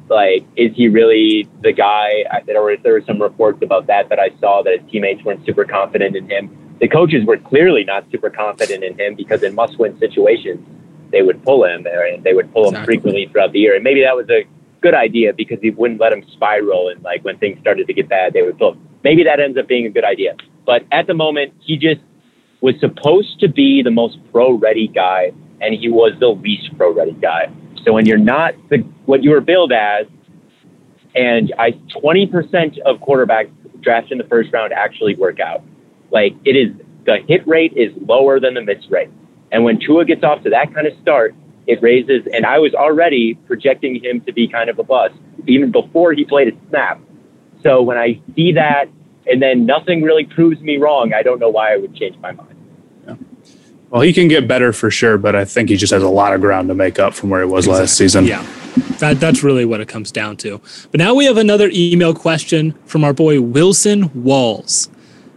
like, 0.09 0.45
is 0.55 0.71
he 0.75 0.88
really 0.88 1.47
the 1.61 1.71
guy? 1.71 2.23
I- 2.31 2.41
There 2.45 2.61
were, 2.61 2.77
there 2.77 2.93
were 2.93 3.03
some 3.05 3.21
reports 3.21 3.59
about 3.61 3.88
that 3.88 4.09
that 4.09 4.19
I 4.19 4.29
saw 4.39 4.61
that 4.63 4.79
his 4.79 4.91
teammates 4.91 5.23
weren't 5.23 5.45
super 5.45 5.65
confident 5.65 6.15
in 6.15 6.29
him. 6.29 6.49
The 6.79 6.88
coaches 6.88 7.25
were 7.25 7.38
clearly 7.38 7.84
not 7.84 8.05
super 8.11 8.29
confident 8.29 8.84
in 8.84 8.97
him 8.97 9.15
because 9.15 9.43
in 9.43 9.55
must 9.55 9.77
win 9.79 9.97
situations, 9.99 10.59
they 11.11 11.21
would 11.21 11.43
pull 11.43 11.63
him 11.65 11.86
uh, 11.86 12.13
and 12.13 12.23
they 12.23 12.34
would 12.34 12.51
pull 12.53 12.67
him 12.69 12.73
frequently 12.86 13.27
throughout 13.31 13.51
the 13.53 13.59
year. 13.59 13.75
And 13.75 13.84
maybe 13.84 14.01
that 14.01 14.15
was 14.15 14.29
a 14.29 14.45
good 14.81 14.93
idea 14.95 15.31
because 15.34 15.59
he 15.61 15.69
wouldn't 15.69 15.99
let 16.01 16.11
him 16.11 16.23
spiral. 16.34 16.89
And 16.89 17.01
like 17.03 17.23
when 17.23 17.38
things 17.38 17.59
started 17.59 17.88
to 17.88 17.93
get 17.93 18.09
bad, 18.09 18.34
they 18.34 18.41
would 18.41 18.57
pull 18.57 18.73
him. 18.73 18.88
Maybe 19.03 19.23
that 19.23 19.39
ends 19.39 19.57
up 19.57 19.67
being 19.67 19.86
a 19.86 19.89
good 19.89 20.03
idea. 20.03 20.36
But 20.65 20.86
at 20.91 21.07
the 21.07 21.13
moment, 21.13 21.53
he 21.61 21.77
just 21.77 22.01
was 22.61 22.75
supposed 22.79 23.39
to 23.41 23.47
be 23.47 23.81
the 23.84 23.91
most 23.91 24.17
pro 24.31 24.53
ready 24.53 24.88
guy, 24.88 25.31
and 25.61 25.73
he 25.75 25.89
was 25.89 26.13
the 26.19 26.29
least 26.29 26.75
pro 26.77 26.93
ready 26.93 27.11
guy. 27.13 27.51
So 27.86 27.93
when 27.93 28.05
you're 28.05 28.17
not 28.17 28.55
the 28.69 28.77
what 29.05 29.23
you 29.23 29.31
were 29.31 29.41
billed 29.41 29.71
as, 29.71 30.07
and 31.15 31.53
I 31.59 31.71
20% 31.71 32.79
of 32.79 32.97
quarterbacks 32.99 33.51
drafted 33.81 34.13
in 34.13 34.17
the 34.17 34.23
first 34.25 34.51
round 34.53 34.73
actually 34.73 35.15
work 35.15 35.39
out. 35.39 35.61
Like 36.11 36.36
it 36.45 36.55
is 36.55 36.73
the 37.05 37.17
hit 37.27 37.45
rate 37.47 37.73
is 37.75 37.91
lower 38.05 38.39
than 38.39 38.53
the 38.53 38.61
miss 38.61 38.89
rate. 38.89 39.09
And 39.51 39.63
when 39.63 39.79
Tua 39.79 40.05
gets 40.05 40.23
off 40.23 40.43
to 40.43 40.49
that 40.49 40.73
kind 40.73 40.88
of 40.88 40.93
start, 41.01 41.36
it 41.67 41.81
raises 41.81 42.25
and 42.34 42.45
I 42.45 42.59
was 42.59 42.73
already 42.73 43.36
projecting 43.47 44.01
him 44.03 44.21
to 44.21 44.34
be 44.34 44.47
kind 44.47 44.69
of 44.69 44.79
a 44.79 44.84
bust 44.84 45.15
even 45.47 45.71
before 45.71 46.13
he 46.13 46.23
played 46.25 46.53
a 46.53 46.69
snap. 46.69 46.99
So 47.61 47.81
when 47.81 47.97
I 47.97 48.21
see 48.36 48.53
that 48.53 48.86
and 49.25 49.41
then 49.41 49.65
nothing 49.65 50.01
really 50.01 50.25
proves 50.25 50.59
me 50.61 50.77
wrong, 50.77 51.13
I 51.13 51.21
don't 51.21 51.39
know 51.39 51.49
why 51.49 51.73
I 51.73 51.77
would 51.77 51.95
change 51.95 52.17
my 52.19 52.31
mind. 52.31 52.53
Well, 53.94 54.02
he 54.02 54.12
can 54.12 54.28
get 54.28 54.48
better 54.48 54.74
for 54.74 54.89
sure, 54.89 55.20
but 55.20 55.36
I 55.36 55.46
think 55.46 55.70
he 55.70 55.78
just 55.78 55.94
has 55.94 56.02
a 56.02 56.10
lot 56.10 56.34
of 56.34 56.41
ground 56.41 56.68
to 56.70 56.74
make 56.74 56.98
up 56.98 57.14
from 57.14 57.30
where 57.30 57.41
he 57.41 57.48
was 57.48 57.68
last 57.68 57.96
season. 57.96 58.26
Yeah. 58.26 58.44
That, 58.98 59.20
that's 59.20 59.44
really 59.44 59.66
what 59.66 59.82
it 59.82 59.88
comes 59.88 60.12
down 60.12 60.38
to. 60.38 60.60
But 60.89 60.98
now 60.98 61.14
we 61.14 61.26
have 61.26 61.38
another 61.38 61.70
email 61.72 62.16
question 62.16 62.74
from 62.88 63.04
our 63.04 63.14
boy 63.14 63.39
Wilson 63.39 64.10
Walls. 64.24 64.89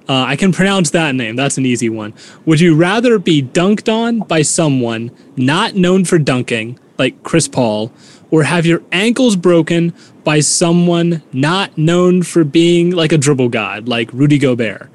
Uh, 0.09 0.23
I 0.23 0.37
can 0.37 0.53
pronounce 0.53 0.89
that 0.93 1.15
name. 1.15 1.37
That's 1.37 1.59
an 1.59 1.67
easy 1.67 1.91
one. 1.91 2.15
Would 2.47 2.61
you 2.61 2.75
rather 2.75 3.19
be 3.19 3.43
dunked 3.43 3.93
on 3.93 4.21
by 4.21 4.41
someone 4.41 5.11
not 5.37 5.75
known 5.75 6.07
for 6.07 6.19
dunking, 6.19 6.79
like 6.97 7.23
Chris 7.25 7.49
Paul, 7.49 7.93
or 8.31 8.45
have 8.45 8.65
your 8.65 8.83
ankles 8.91 9.37
broken 9.37 9.93
by 10.25 10.41
someone 10.41 11.23
not 11.31 11.77
known 11.77 12.23
for 12.23 12.43
being 12.43 12.91
like 12.93 13.13
a 13.13 13.19
dribble 13.19 13.51
god, 13.51 13.87
like 13.87 14.11
Rudy 14.15 14.39
Gobert? 14.39 14.89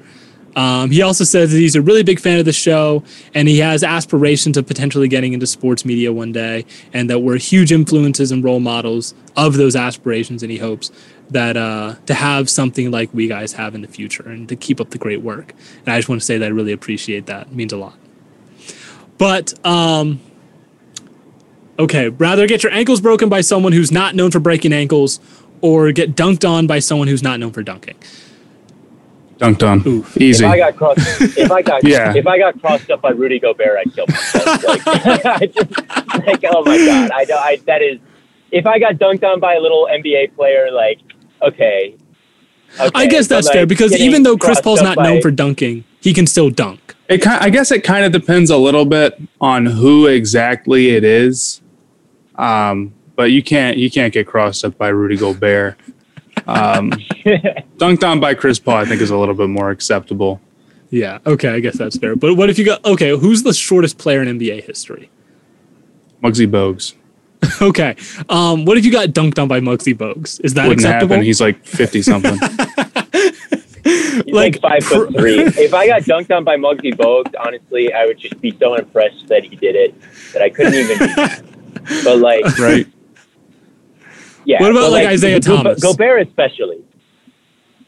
Um, 0.54 0.90
he 0.90 1.00
also 1.00 1.24
says 1.24 1.50
that 1.50 1.58
he's 1.58 1.74
a 1.74 1.82
really 1.82 2.02
big 2.02 2.20
fan 2.20 2.38
of 2.38 2.44
the 2.44 2.52
show 2.52 3.02
and 3.34 3.48
he 3.48 3.60
has 3.60 3.82
aspirations 3.82 4.56
of 4.56 4.66
potentially 4.66 5.08
getting 5.08 5.32
into 5.32 5.46
sports 5.46 5.84
media 5.84 6.12
one 6.12 6.32
day, 6.32 6.66
and 6.92 7.08
that 7.08 7.20
we're 7.20 7.38
huge 7.38 7.72
influences 7.72 8.30
and 8.30 8.44
role 8.44 8.60
models 8.60 9.14
of 9.36 9.54
those 9.54 9.74
aspirations. 9.74 10.42
And 10.42 10.52
he 10.52 10.58
hopes 10.58 10.90
that 11.30 11.56
uh, 11.56 11.94
to 12.06 12.14
have 12.14 12.50
something 12.50 12.90
like 12.90 13.12
we 13.14 13.28
guys 13.28 13.54
have 13.54 13.74
in 13.74 13.80
the 13.80 13.88
future 13.88 14.28
and 14.28 14.48
to 14.50 14.56
keep 14.56 14.80
up 14.80 14.90
the 14.90 14.98
great 14.98 15.22
work. 15.22 15.54
And 15.86 15.94
I 15.94 15.98
just 15.98 16.08
want 16.08 16.20
to 16.20 16.26
say 16.26 16.36
that 16.36 16.44
I 16.44 16.48
really 16.48 16.72
appreciate 16.72 17.26
that. 17.26 17.46
It 17.46 17.52
means 17.54 17.72
a 17.72 17.78
lot. 17.78 17.96
But 19.16 19.54
um, 19.64 20.20
okay, 21.78 22.08
rather 22.08 22.46
get 22.46 22.62
your 22.62 22.72
ankles 22.72 23.00
broken 23.00 23.28
by 23.28 23.40
someone 23.40 23.72
who's 23.72 23.92
not 23.92 24.14
known 24.14 24.30
for 24.30 24.40
breaking 24.40 24.72
ankles, 24.72 25.20
or 25.62 25.92
get 25.92 26.16
dunked 26.16 26.46
on 26.46 26.66
by 26.66 26.80
someone 26.80 27.06
who's 27.06 27.22
not 27.22 27.38
known 27.38 27.52
for 27.52 27.62
dunking. 27.62 27.94
Dunked 29.42 29.68
on. 29.68 29.82
Oof. 29.86 30.16
Easy. 30.20 30.44
If 30.44 30.50
I 30.52 30.56
got 30.58 30.76
crossed, 30.76 31.20
if 31.36 31.50
I 31.50 31.62
got, 31.62 31.82
Yeah. 31.86 32.14
if 32.14 32.26
I 32.28 32.38
got 32.38 32.60
crossed 32.60 32.90
up 32.90 33.02
by 33.02 33.10
Rudy 33.10 33.40
Gobert, 33.40 33.76
I'd 33.78 33.92
kill 33.94 34.06
myself. 34.06 34.62
Like, 34.64 34.86
I 34.86 35.46
just, 35.46 35.78
like, 36.26 36.44
oh 36.48 36.62
my 36.64 36.78
god, 36.78 37.10
I, 37.10 37.24
don't- 37.24 37.38
I 37.40 37.56
that 37.66 37.82
is. 37.82 37.98
If 38.52 38.66
I 38.66 38.78
got 38.78 38.94
dunked 38.96 39.24
on 39.24 39.40
by 39.40 39.54
a 39.54 39.60
little 39.60 39.88
NBA 39.90 40.36
player, 40.36 40.70
like, 40.70 41.00
okay. 41.40 41.96
I 42.94 43.06
guess 43.06 43.26
that's 43.26 43.48
like, 43.48 43.54
fair 43.54 43.66
because 43.66 43.94
even 43.96 44.22
though 44.22 44.36
Chris 44.36 44.60
Paul's 44.60 44.78
up 44.80 44.84
not 44.84 44.96
by- 44.96 45.04
known 45.04 45.20
for 45.22 45.30
dunking, 45.30 45.84
he 46.00 46.14
can 46.14 46.26
still 46.26 46.48
dunk. 46.50 46.94
It 47.08 47.18
kind, 47.20 47.42
I 47.42 47.50
guess 47.50 47.70
it 47.72 47.82
kind 47.84 48.04
of 48.04 48.12
depends 48.12 48.48
a 48.50 48.56
little 48.56 48.84
bit 48.86 49.20
on 49.40 49.66
who 49.66 50.06
exactly 50.06 50.90
it 50.90 51.02
is. 51.04 51.60
Um, 52.36 52.94
but 53.16 53.30
you 53.32 53.42
can't 53.42 53.76
you 53.76 53.90
can't 53.90 54.12
get 54.14 54.26
crossed 54.26 54.64
up 54.64 54.78
by 54.78 54.88
Rudy 54.88 55.16
Gobert. 55.16 55.76
Um, 56.46 56.90
dunked 57.78 58.02
on 58.08 58.20
by 58.20 58.34
Chris 58.34 58.58
Paul, 58.58 58.76
I 58.76 58.84
think, 58.84 59.00
is 59.00 59.10
a 59.10 59.16
little 59.16 59.34
bit 59.34 59.48
more 59.48 59.70
acceptable. 59.70 60.40
Yeah. 60.90 61.18
Okay, 61.26 61.48
I 61.48 61.60
guess 61.60 61.78
that's 61.78 61.96
fair. 61.96 62.16
But 62.16 62.34
what 62.34 62.50
if 62.50 62.58
you 62.58 62.64
got 62.64 62.84
okay? 62.84 63.16
Who's 63.16 63.42
the 63.42 63.54
shortest 63.54 63.98
player 63.98 64.22
in 64.22 64.38
NBA 64.38 64.64
history? 64.64 65.10
Muggsy 66.22 66.46
Bogues. 66.46 66.94
okay. 67.62 67.96
Um, 68.28 68.64
what 68.64 68.76
if 68.78 68.84
you 68.84 68.92
got 68.92 69.08
dunked 69.08 69.40
on 69.40 69.48
by 69.48 69.60
Muggsy 69.60 69.94
Bogues? 69.94 70.40
Is 70.44 70.54
that 70.54 70.68
Wouldn't 70.68 70.84
acceptable? 70.84 71.14
happen. 71.14 71.24
He's 71.24 71.40
like 71.40 71.64
fifty 71.64 72.02
something. 72.02 72.38
He's 73.84 74.34
like, 74.34 74.60
five 74.60 74.84
foot 74.84 75.12
three. 75.16 75.40
if 75.40 75.74
I 75.74 75.86
got 75.86 76.02
dunked 76.02 76.30
on 76.34 76.44
by 76.44 76.56
Muggsy 76.56 76.94
Bogues, 76.94 77.34
honestly, 77.40 77.92
I 77.92 78.06
would 78.06 78.18
just 78.18 78.40
be 78.40 78.56
so 78.58 78.74
impressed 78.74 79.26
that 79.28 79.42
he 79.44 79.56
did 79.56 79.74
it 79.74 79.94
that 80.32 80.42
I 80.42 80.50
couldn't 80.50 80.74
even. 80.74 80.98
be. 80.98 82.04
But 82.04 82.18
like, 82.18 82.58
right. 82.58 82.86
Yeah. 84.44 84.60
What 84.60 84.70
about, 84.70 84.80
but, 84.82 84.92
like, 84.92 85.06
Isaiah 85.06 85.40
Go- 85.40 85.56
Thomas? 85.56 85.82
Gobert 85.82 86.26
especially. 86.26 86.84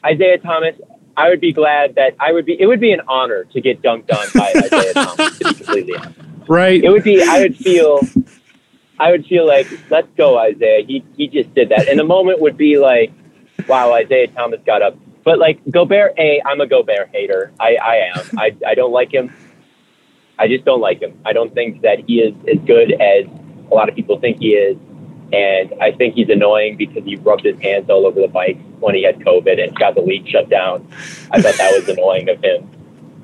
Isaiah 0.05 0.39
Thomas, 0.39 0.75
I 1.17 1.29
would 1.31 1.41
be 1.41 1.53
glad 1.53 1.95
that 1.95 2.15
I 2.21 2.33
would 2.33 2.45
be. 2.45 2.61
It 2.61 2.67
would 2.67 2.81
be 2.81 2.93
an 2.93 3.01
honor 3.09 3.45
to 3.45 3.61
get 3.61 3.83
dunked 3.83 4.13
on 4.13 4.27
by 4.35 4.53
Isaiah 4.57 4.93
Thomas. 4.95 5.39
To 5.39 5.45
be 5.49 5.55
completely 5.55 5.97
honest, 5.97 6.19
right? 6.49 6.83
It 6.83 6.91
would 6.91 7.05
be. 7.05 7.23
I 7.23 7.41
would 7.41 7.57
feel. 7.57 8.01
I 8.99 9.11
would 9.11 9.27
feel 9.27 9.47
like, 9.47 9.67
let's 9.91 10.09
go, 10.17 10.39
Isaiah. 10.39 10.85
He 10.87 11.05
he 11.17 11.29
just 11.29 11.55
did 11.55 11.71
that, 11.71 11.89
and 11.89 11.99
the 11.99 12.05
moment 12.05 12.41
would 12.41 12.57
be 12.57 12.79
like, 12.79 13.13
wow, 13.69 13.93
Isaiah 13.93 14.29
Thomas 14.29 14.61
got 14.67 14.83
up. 14.83 14.97
But 15.25 15.39
like 15.39 15.59
Gobert, 15.71 16.15
a 16.19 16.43
I'm 16.45 16.61
a 16.61 16.67
Gobert 16.67 17.09
hater. 17.13 17.53
I 17.59 17.77
I 17.77 17.97
am. 18.15 18.39
I 18.39 18.57
I 18.67 18.75
don't 18.75 18.93
like 18.93 19.13
him. 19.13 19.33
I 20.39 20.49
just 20.49 20.65
don't 20.65 20.81
like 20.81 21.01
him. 21.01 21.19
I 21.25 21.33
don't 21.33 21.55
think 21.55 21.83
that 21.83 22.01
he 22.01 22.19
is 22.21 22.35
as 22.53 22.59
good 22.67 22.93
as 22.93 23.25
a 23.71 23.75
lot 23.75 23.89
of 23.89 23.95
people 23.95 24.19
think 24.21 24.39
he 24.41 24.51
is. 24.51 24.77
And 25.33 25.75
I 25.81 25.93
think 25.93 26.15
he's 26.15 26.29
annoying 26.29 26.77
because 26.77 27.05
he 27.05 27.17
rubbed 27.17 27.45
his 27.45 27.59
hands 27.61 27.89
all 27.91 28.07
over 28.07 28.21
the 28.21 28.29
bike 28.29 28.59
when 28.81 28.95
he 28.95 29.03
had 29.03 29.19
COVID 29.21 29.63
and 29.63 29.75
got 29.77 29.95
the 29.95 30.03
league 30.03 30.29
shut 30.29 30.49
down. 30.49 30.87
I 31.31 31.41
thought 31.41 31.57
that 31.57 31.73
was 31.73 31.89
annoying 31.97 32.29
of 32.29 32.43
him. 32.43 32.71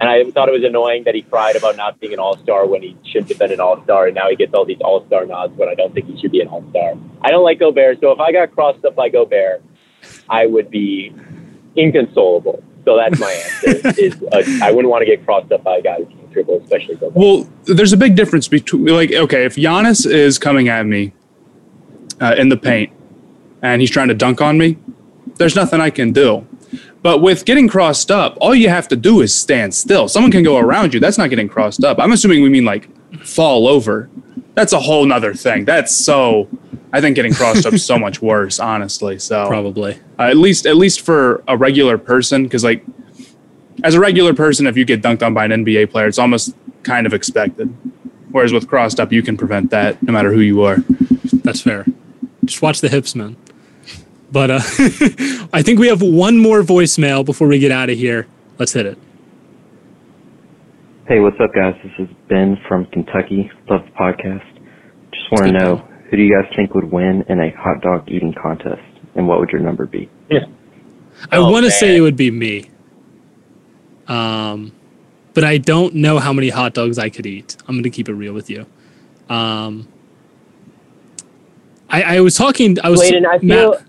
And 0.00 0.08
I 0.08 0.28
thought 0.30 0.48
it 0.48 0.52
was 0.52 0.64
annoying 0.64 1.04
that 1.04 1.14
he 1.14 1.20
cried 1.20 1.56
about 1.56 1.76
not 1.76 2.00
being 2.00 2.14
an 2.14 2.18
all 2.18 2.38
star 2.38 2.66
when 2.66 2.80
he 2.80 2.96
shouldn't 3.04 3.28
have 3.28 3.38
been 3.38 3.52
an 3.52 3.60
all 3.60 3.82
star. 3.84 4.06
And 4.06 4.14
now 4.14 4.30
he 4.30 4.36
gets 4.36 4.54
all 4.54 4.64
these 4.64 4.80
all 4.80 5.06
star 5.06 5.26
nods 5.26 5.54
when 5.56 5.68
I 5.68 5.74
don't 5.74 5.92
think 5.92 6.06
he 6.06 6.18
should 6.18 6.32
be 6.32 6.40
an 6.40 6.48
all 6.48 6.64
star. 6.70 6.94
I 7.20 7.30
don't 7.30 7.44
like 7.44 7.58
Gobert. 7.58 8.00
So 8.00 8.10
if 8.10 8.18
I 8.18 8.32
got 8.32 8.52
crossed 8.52 8.82
up 8.84 8.96
by 8.96 9.10
Gobert, 9.10 9.62
I 10.28 10.46
would 10.46 10.70
be 10.70 11.14
inconsolable. 11.76 12.64
So 12.86 12.96
that's 12.96 13.20
my 13.20 13.30
answer. 13.30 13.92
is 14.00 14.22
uh, 14.32 14.42
I 14.62 14.72
wouldn't 14.72 14.90
want 14.90 15.02
to 15.02 15.06
get 15.06 15.24
crossed 15.26 15.52
up 15.52 15.62
by 15.64 15.76
a 15.76 15.82
guy 15.82 15.96
who 15.98 16.06
can 16.06 16.32
dribble, 16.32 16.62
especially 16.62 16.94
Gobert. 16.94 17.14
Well, 17.14 17.48
there's 17.64 17.92
a 17.92 17.98
big 17.98 18.16
difference 18.16 18.48
between 18.48 18.86
like 18.86 19.12
okay, 19.12 19.44
if 19.44 19.56
Giannis 19.56 20.10
is 20.10 20.38
coming 20.38 20.70
at 20.70 20.86
me 20.86 21.12
uh, 22.20 22.34
in 22.36 22.48
the 22.48 22.56
paint 22.56 22.92
and 23.62 23.80
he's 23.80 23.90
trying 23.90 24.08
to 24.08 24.14
dunk 24.14 24.40
on 24.40 24.58
me, 24.58 24.76
there's 25.36 25.56
nothing 25.56 25.80
I 25.80 25.90
can 25.90 26.12
do. 26.12 26.46
But 27.02 27.22
with 27.22 27.44
getting 27.44 27.66
crossed 27.66 28.10
up, 28.10 28.36
all 28.40 28.54
you 28.54 28.68
have 28.68 28.86
to 28.88 28.96
do 28.96 29.22
is 29.22 29.34
stand 29.34 29.74
still. 29.74 30.06
Someone 30.08 30.30
can 30.30 30.42
go 30.42 30.58
around 30.58 30.92
you. 30.92 31.00
That's 31.00 31.16
not 31.16 31.30
getting 31.30 31.48
crossed 31.48 31.82
up. 31.82 31.98
I'm 31.98 32.12
assuming 32.12 32.42
we 32.42 32.50
mean 32.50 32.64
like 32.64 32.88
fall 33.24 33.66
over. 33.66 34.10
That's 34.54 34.72
a 34.72 34.80
whole 34.80 35.04
nother 35.06 35.32
thing. 35.34 35.64
That's 35.64 35.94
so. 35.94 36.48
I 36.92 37.00
think 37.00 37.14
getting 37.16 37.32
crossed 37.32 37.64
up 37.64 37.72
is 37.72 37.84
so 37.84 37.98
much 38.06 38.20
worse, 38.20 38.58
honestly. 38.58 39.18
So 39.18 39.46
Probably. 39.46 39.98
uh, 40.18 40.24
at 40.24 40.36
least 40.36 40.66
at 40.66 40.76
least 40.76 41.00
for 41.00 41.42
a 41.48 41.56
regular 41.56 41.96
person, 41.96 42.44
because 42.44 42.64
like 42.64 42.84
as 43.82 43.94
a 43.94 44.00
regular 44.00 44.34
person, 44.34 44.66
if 44.66 44.76
you 44.76 44.84
get 44.84 45.00
dunked 45.00 45.22
on 45.22 45.32
by 45.32 45.46
an 45.46 45.64
NBA 45.64 45.90
player, 45.90 46.06
it's 46.06 46.18
almost 46.18 46.54
kind 46.82 47.06
of 47.06 47.14
expected. 47.14 47.74
Whereas 48.30 48.52
with 48.52 48.68
crossed 48.68 49.00
up, 49.00 49.10
you 49.10 49.22
can 49.22 49.36
prevent 49.36 49.70
that 49.70 50.02
no 50.02 50.12
matter 50.12 50.32
who 50.32 50.40
you 50.40 50.62
are. 50.62 50.78
That's 51.32 51.62
fair. 51.62 51.86
Just 52.50 52.62
watch 52.62 52.80
the 52.80 52.88
hips, 52.88 53.14
man. 53.14 53.36
But 54.32 54.50
uh, 54.50 54.54
I 55.52 55.62
think 55.62 55.78
we 55.78 55.86
have 55.86 56.02
one 56.02 56.36
more 56.36 56.62
voicemail 56.62 57.24
before 57.24 57.46
we 57.46 57.60
get 57.60 57.70
out 57.70 57.90
of 57.90 57.96
here. 57.96 58.26
Let's 58.58 58.72
hit 58.72 58.86
it. 58.86 58.98
Hey, 61.06 61.20
what's 61.20 61.38
up, 61.40 61.54
guys? 61.54 61.76
This 61.84 62.08
is 62.08 62.16
Ben 62.28 62.58
from 62.66 62.86
Kentucky. 62.86 63.50
Love 63.68 63.84
the 63.84 63.90
podcast. 63.92 64.44
Just 65.12 65.30
want 65.30 65.46
to 65.46 65.52
know 65.52 65.76
who 66.10 66.16
do 66.16 66.22
you 66.24 66.34
guys 66.34 66.52
think 66.56 66.74
would 66.74 66.90
win 66.90 67.24
in 67.28 67.38
a 67.38 67.50
hot 67.56 67.82
dog 67.82 68.08
eating 68.10 68.34
contest, 68.34 68.82
and 69.14 69.28
what 69.28 69.38
would 69.38 69.50
your 69.50 69.60
number 69.60 69.86
be? 69.86 70.08
Yeah, 70.28 70.46
I 71.30 71.36
Oh, 71.36 71.50
want 71.52 71.66
to 71.66 71.70
say 71.70 71.96
it 71.96 72.00
would 72.00 72.16
be 72.16 72.32
me. 72.32 72.68
Um, 74.08 74.72
but 75.34 75.44
I 75.44 75.58
don't 75.58 75.94
know 75.94 76.18
how 76.18 76.32
many 76.32 76.48
hot 76.48 76.74
dogs 76.74 76.98
I 76.98 77.10
could 77.10 77.26
eat. 77.26 77.56
I'm 77.68 77.76
going 77.76 77.84
to 77.84 77.90
keep 77.90 78.08
it 78.08 78.14
real 78.14 78.32
with 78.34 78.50
you. 78.50 78.66
Um, 79.28 79.86
I, 81.90 82.16
I 82.16 82.20
was 82.20 82.34
talking. 82.36 82.76
I 82.82 82.88
was. 82.90 83.00
Blaiden, 83.00 83.26
I 83.26 83.38
feel 83.38 83.70
Matt- 83.72 83.86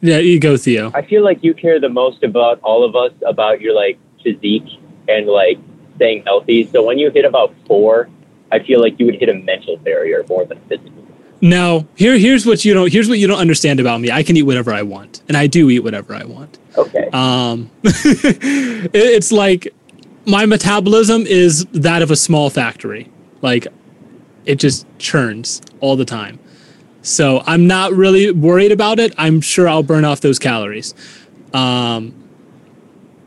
yeah, 0.00 0.18
you 0.18 0.40
go, 0.40 0.56
Theo. 0.56 0.90
I 0.94 1.02
feel 1.02 1.22
like 1.24 1.42
you 1.44 1.54
care 1.54 1.78
the 1.80 1.88
most 1.88 2.22
about 2.24 2.60
all 2.62 2.84
of 2.84 2.96
us 2.96 3.12
about 3.26 3.60
your 3.60 3.74
like 3.74 3.98
physique 4.22 4.66
and 5.08 5.26
like 5.26 5.58
staying 5.96 6.24
healthy. 6.24 6.66
So 6.66 6.82
when 6.84 6.98
you 6.98 7.10
hit 7.10 7.24
about 7.24 7.54
four, 7.66 8.08
I 8.50 8.58
feel 8.58 8.80
like 8.80 8.98
you 8.98 9.06
would 9.06 9.14
hit 9.16 9.28
a 9.28 9.34
mental 9.34 9.76
barrier 9.78 10.24
more 10.28 10.44
than 10.44 10.58
physical. 10.68 10.92
Now, 11.40 11.86
here, 11.96 12.16
here's 12.18 12.46
what 12.46 12.64
you 12.64 12.72
don't. 12.74 12.92
Here's 12.92 13.08
what 13.08 13.18
you 13.18 13.26
don't 13.26 13.38
understand 13.40 13.80
about 13.80 14.00
me. 14.00 14.10
I 14.10 14.22
can 14.22 14.36
eat 14.36 14.42
whatever 14.44 14.72
I 14.72 14.82
want, 14.82 15.22
and 15.28 15.36
I 15.36 15.46
do 15.48 15.70
eat 15.70 15.80
whatever 15.80 16.14
I 16.14 16.24
want. 16.24 16.58
Okay. 16.78 17.08
Um, 17.12 17.70
it- 17.84 18.90
it's 18.94 19.32
like 19.32 19.72
my 20.26 20.46
metabolism 20.46 21.26
is 21.26 21.64
that 21.72 22.02
of 22.02 22.10
a 22.12 22.16
small 22.16 22.48
factory. 22.50 23.10
Like, 23.40 23.66
it 24.46 24.56
just 24.56 24.86
churns 24.98 25.60
all 25.80 25.96
the 25.96 26.04
time. 26.04 26.38
So 27.02 27.42
I'm 27.46 27.66
not 27.66 27.92
really 27.92 28.30
worried 28.30 28.72
about 28.72 28.98
it. 29.00 29.12
I'm 29.18 29.40
sure 29.40 29.68
I'll 29.68 29.82
burn 29.82 30.04
off 30.04 30.20
those 30.20 30.38
calories. 30.38 30.94
Um, 31.52 32.14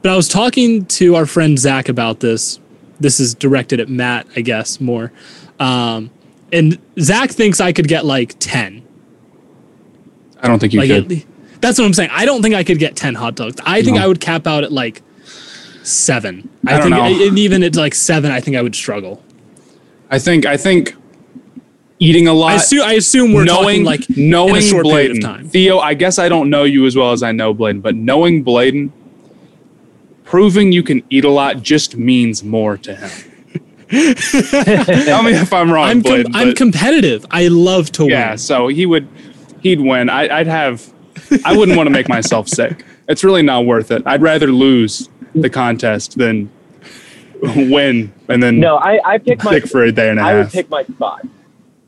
but 0.02 0.12
I 0.12 0.16
was 0.16 0.28
talking 0.28 0.86
to 0.86 1.16
our 1.16 1.26
friend 1.26 1.58
Zach 1.60 1.90
about 1.90 2.20
this. 2.22 2.60
This 3.00 3.20
is 3.20 3.36
directed 3.36 3.80
at 3.80 3.90
Matt, 3.90 4.28
I 4.36 4.42
guess, 4.42 4.80
more. 4.80 5.12
Um, 5.60 6.10
and 6.54 6.80
Zach 7.00 7.32
thinks 7.32 7.60
I 7.60 7.74
could 7.74 7.88
get 7.88 8.06
like 8.06 8.36
10. 8.40 8.82
I 10.42 10.48
don't 10.48 10.60
think 10.60 10.74
you 10.74 10.80
Like, 10.80 10.90
could. 10.90 11.12
at- 11.12 11.26
that's 11.62 11.78
what 11.80 11.86
I'm 11.86 11.94
saying. 11.94 12.12
I 12.14 12.26
don't 12.26 12.42
think 12.42 12.56
I 12.56 12.64
could 12.64 12.80
get 12.80 12.96
10 12.96 13.16
hot 13.16 13.36
dogs. 13.36 13.56
I 13.66 13.82
think 13.82 13.98
No. 13.98 14.04
I 14.04 14.08
would 14.08 14.20
cap 14.22 14.46
out 14.48 14.64
at 14.64 14.72
like 14.72 15.02
seven. 15.84 16.48
I 16.68 16.74
don't 16.74 16.84
think, 16.84 16.96
know. 16.96 17.28
and 17.28 17.40
even 17.40 17.64
at 17.64 17.76
like 17.76 17.96
seven, 17.96 18.32
I 18.32 18.40
think 18.40 18.56
I 18.56 18.62
would 18.62 18.76
struggle. 18.76 19.22
I 20.12 20.20
think 20.20 20.46
I 20.46 20.56
think 20.56 20.96
eating 22.00 22.28
a 22.28 22.34
lot. 22.34 22.52
I 22.52 22.56
assume, 22.56 22.82
I 22.82 22.94
assume 22.94 23.34
we're 23.34 23.44
knowing 23.44 23.84
talking 23.84 24.08
like 24.08 24.10
knowing 24.18 24.56
in 24.56 24.58
a 24.58 24.62
short 24.62 24.86
Blaiden, 24.86 24.92
period 24.92 25.18
of 25.18 25.24
time. 25.24 25.50
Theo, 25.50 25.80
I 25.80 25.94
guess 25.94 26.20
I 26.20 26.30
don't 26.30 26.50
know 26.50 26.64
you 26.64 26.86
as 26.86 26.96
well 26.96 27.12
as 27.12 27.24
I 27.24 27.32
know 27.32 27.54
Blaiden, 27.54 27.82
but 27.82 27.96
knowing 27.96 28.44
Blaiden, 28.44 28.92
proving 30.24 30.72
you 30.72 30.84
can 30.84 31.04
eat 31.10 31.24
a 31.24 31.30
lot 31.30 31.62
just 31.62 31.96
means 31.96 32.44
more 32.44 32.78
to 32.78 32.96
him. 32.96 33.10
Tell 33.90 35.24
me 35.24 35.34
if 35.34 35.54
I'm 35.54 35.72
wrong, 35.72 35.88
I'm 35.88 36.04
com- 36.04 36.24
Blade, 36.24 36.28
I'm 36.34 36.56
competitive. 36.56 37.26
I 37.32 37.48
love 37.48 37.92
to 37.94 38.04
yeah, 38.04 38.08
win. 38.08 38.12
Yeah, 38.12 38.36
so 38.36 38.68
he 38.68 38.86
would, 38.86 39.08
he'd 39.62 39.80
win. 39.80 40.10
I, 40.10 40.40
I'd 40.40 40.48
have, 40.48 40.92
I 41.46 41.56
wouldn't 41.56 41.78
want 41.78 41.88
to 41.88 41.92
make 41.92 42.10
myself 42.10 42.48
sick. 42.48 42.84
It's 43.08 43.24
really 43.24 43.44
not 43.44 43.66
worth 43.66 43.92
it. 43.92 44.02
I'd 44.06 44.24
rather 44.24 44.48
lose 44.48 45.08
the 45.36 45.50
contest 45.50 46.18
than 46.18 46.50
win 47.42 48.12
and 48.28 48.42
then 48.42 48.60
No, 48.60 48.78
I, 48.78 49.00
I 49.06 49.18
pick 49.18 49.44
my 49.44 49.52
sick 49.52 49.68
for 49.68 49.84
a 49.84 49.92
day 49.92 50.10
and 50.10 50.20
a 50.20 50.24
I 50.24 50.36
would 50.36 50.50
pick 50.50 50.70
my 50.70 50.84
spot. 50.84 51.26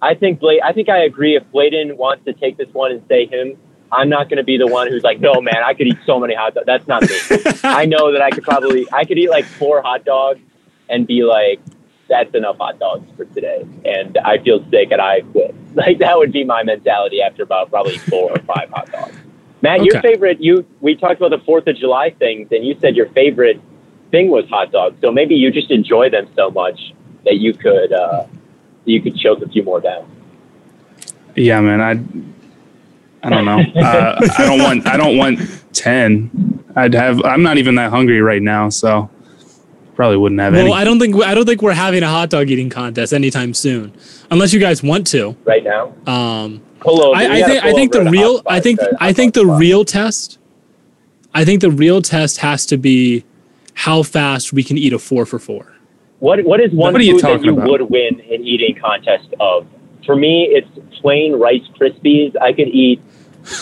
I 0.02 0.14
think 0.14 0.39
Blade. 0.39 0.62
I 0.64 0.74
think 0.74 0.89
I 0.89 1.04
agree. 1.04 1.36
If 1.36 1.43
Blaiden 1.52 1.98
wants 1.98 2.26
to 2.26 2.34
take 2.34 2.58
this 2.58 2.72
one 2.74 2.91
and 2.91 3.04
say 3.08 3.26
him, 3.26 3.58
I'm 3.91 4.10
not 4.10 4.30
going 4.30 4.38
to 4.38 4.43
be 4.43 4.58
the 4.58 4.68
one 4.68 4.88
who's 4.88 5.04
like, 5.04 5.20
no, 5.20 5.41
man, 5.41 5.64
I 5.66 5.74
could 5.74 5.88
eat 5.88 5.98
so 6.06 6.20
many 6.20 6.36
hot 6.36 6.54
dogs. 6.54 6.66
That's 6.66 6.88
not 6.88 7.02
me. 7.04 7.18
I 7.64 7.86
know 7.86 8.12
that 8.12 8.22
I 8.22 8.30
could 8.30 8.43
probably, 8.43 8.86
I 8.91 9.06
could 9.06 9.18
eat 9.18 9.30
like 9.30 9.45
four 9.45 9.82
hot 9.82 10.04
dogs 10.06 10.39
and 10.89 11.08
be 11.08 11.24
like, 11.24 11.60
that's 12.10 12.34
enough 12.36 12.58
hot 12.58 12.80
dogs 12.80 13.10
for 13.16 13.26
today, 13.26 13.68
and 13.84 14.18
I 14.24 14.38
feel 14.38 14.64
sick 14.72 14.91
and 14.91 15.02
I 15.02 15.22
quit. 15.22 15.56
Like 15.78 16.00
that 16.00 16.18
would 16.18 16.32
be 16.32 16.43
my 16.43 16.64
mentality 16.64 17.22
after 17.22 17.43
about 17.43 17.70
probably 17.70 18.00
four 18.00 18.32
or 18.32 18.39
five 18.39 18.72
hot 18.72 18.91
dogs. 18.91 19.16
Matt, 19.62 19.84
your 19.84 20.02
favorite, 20.02 20.41
you 20.41 20.66
we 20.82 20.95
talked 20.95 21.22
about 21.22 21.30
the 21.30 21.45
Fourth 21.45 21.68
of 21.68 21.76
July 21.76 22.10
things, 22.10 22.48
and 22.50 22.66
you 22.66 22.76
said 22.82 22.95
your 22.95 23.10
favorite 23.10 23.62
thing 24.10 24.32
was 24.32 24.50
hot 24.50 24.72
dogs. 24.72 25.00
So 25.02 25.12
maybe 25.12 25.36
you 25.36 25.52
just 25.52 25.70
enjoy 25.70 26.10
them 26.10 26.28
so 26.36 26.50
much 26.50 26.95
that 27.26 27.36
you 27.36 27.54
could 27.54 27.93
uh, 27.93 28.26
you 28.88 29.02
could 29.02 29.18
choke 29.18 29.42
a 29.42 29.50
few 29.50 29.64
more 29.64 29.80
down. 29.82 30.10
Yeah, 31.36 31.60
man. 31.62 31.82
I, 31.82 31.92
I 33.26 33.30
don't 33.30 33.46
know. 33.46 33.64
Uh, 33.76 34.20
I 34.38 34.46
don't 34.46 34.60
want. 34.60 34.88
I 34.88 34.98
don't 34.98 35.18
want 35.18 35.40
ten. 35.74 36.64
I'd 36.76 36.94
have. 36.94 37.24
I'm 37.24 37.44
not 37.44 37.58
even 37.58 37.76
that 37.76 37.92
hungry 37.92 38.22
right 38.22 38.42
now, 38.42 38.70
so 38.70 39.10
probably 39.96 40.18
wouldn't 40.18 40.40
have 40.42 40.54
Well, 40.54 40.62
any. 40.66 40.74
I 40.74 40.84
don't 40.84 41.00
think 41.00 41.16
I 41.24 41.34
don't 41.34 41.46
think 41.46 41.62
we're 41.62 41.74
having 41.74 42.04
a 42.04 42.08
hot 42.08 42.30
dog 42.30 42.50
eating 42.50 42.70
contest 42.70 43.14
anytime 43.14 43.54
soon, 43.54 43.94
unless 44.32 44.54
you 44.54 44.60
guys 44.60 44.82
want 44.84 45.08
to. 45.08 45.36
Right 45.44 45.64
now, 45.64 45.94
Um, 46.06 46.62
pull 46.80 47.02
over. 47.04 47.16
I, 47.16 47.24
I 47.26 47.40
gotta 47.40 47.46
think 47.54 47.64
I 47.66 47.74
think 47.74 47.96
over 47.96 48.04
the 48.06 48.12
real 48.12 48.42
I 48.48 48.60
think 48.60 48.80
to- 48.80 48.98
I 49.00 49.14
think 49.14 49.34
the 49.34 49.46
real 49.46 49.84
test 49.86 50.38
I 51.34 51.46
think 51.46 51.62
the 51.62 51.72
real 51.72 52.02
test 52.02 52.38
has 52.38 52.66
to 52.68 52.78
be 52.78 53.24
how 53.74 54.02
fast 54.04 54.54
we 54.54 54.64
can 54.64 54.78
eat 54.78 54.94
a 54.94 55.00
four 55.00 55.26
for 55.26 55.38
four. 55.40 55.74
What 56.20 56.43
what 56.45 56.59
is 56.59 56.72
one 56.72 56.93
What 56.93 57.01
food 57.01 57.22
that 57.22 57.43
you 57.43 57.53
about? 57.53 57.70
would 57.70 57.82
win 57.89 58.20
an 58.32 58.43
eating 58.43 58.76
contest 58.82 59.34
of? 59.39 59.68
For 60.05 60.15
me, 60.15 60.47
it's 60.49 60.68
plain 60.99 61.34
Rice 61.36 61.68
Krispies. 61.80 62.36
I 62.41 62.53
could 62.53 62.70
eat 62.70 63.01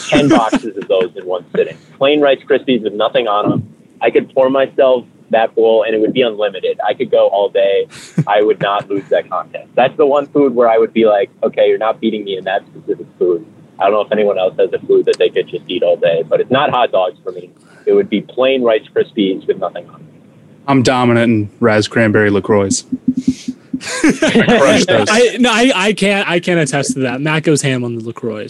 ten 0.10 0.30
boxes 0.39 0.78
of 0.78 0.88
those 0.88 1.16
in 1.16 1.26
one 1.26 1.45
sitting. 1.56 1.78
Plain 1.97 2.22
Rice 2.22 2.39
Krispies 2.47 2.84
with 2.84 2.93
nothing 2.93 3.28
on 3.28 3.49
them. 3.49 3.76
I 4.01 4.10
could 4.10 4.34
pour 4.34 4.49
myself 4.49 5.06
that 5.32 5.56
bowl, 5.56 5.84
and 5.84 5.95
it 5.95 5.99
would 5.99 6.14
be 6.14 6.22
unlimited. 6.22 6.80
I 6.88 6.93
could 6.93 7.10
go 7.12 7.28
all 7.30 7.49
day. 7.49 7.88
I 8.28 8.41
would 8.41 8.62
not 8.62 8.88
lose 8.89 9.08
that 9.10 9.28
contest. 9.30 9.70
That's 9.76 9.95
the 9.97 10.06
one 10.06 10.28
food 10.28 10.53
where 10.56 10.70
I 10.70 10.78
would 10.78 10.93
be 10.93 11.06
like, 11.06 11.32
okay, 11.43 11.68
you're 11.68 11.80
not 11.80 11.99
beating 11.99 12.24
me 12.24 12.38
in 12.38 12.43
that 12.45 12.66
specific 12.68 13.08
food. 13.18 13.45
I 13.80 13.86
don't 13.86 13.93
know 13.93 14.01
if 14.01 14.12
anyone 14.12 14.38
else 14.38 14.56
has 14.60 14.72
a 14.72 14.80
food 14.86 15.06
that 15.06 15.18
they 15.18 15.30
could 15.30 15.47
just 15.47 15.64
eat 15.68 15.84
all 15.84 15.97
day, 15.97 16.24
but 16.24 16.39
it's 16.39 16.51
not 16.51 16.70
hot 16.70 16.91
dogs 16.91 17.18
for 17.24 17.32
me. 17.32 17.51
It 17.86 17.93
would 17.93 18.10
be 18.10 18.22
plain 18.22 18.64
Rice 18.64 18.88
Krispies 18.95 19.45
with 19.47 19.58
nothing 19.58 19.88
on. 19.89 19.93
them. 19.93 20.14
I'm 20.68 20.82
dominant 20.84 21.32
in 21.32 21.49
Raz 21.59 21.88
Cranberry 21.88 22.30
Lacroix. 22.30 22.70
I 23.03 24.43
crush 24.59 24.86
those. 24.86 25.07
I 25.09 25.38
no, 25.39 25.49
I, 25.51 25.72
I 25.76 25.93
can't 25.93 26.28
I 26.28 26.39
can't 26.39 26.59
attest 26.59 26.93
to 26.93 26.99
that. 27.01 27.22
Matt 27.22 27.43
goes 27.43 27.61
ham 27.61 27.84
on 27.84 27.95
the 27.95 28.03
Lacroix. 28.03 28.47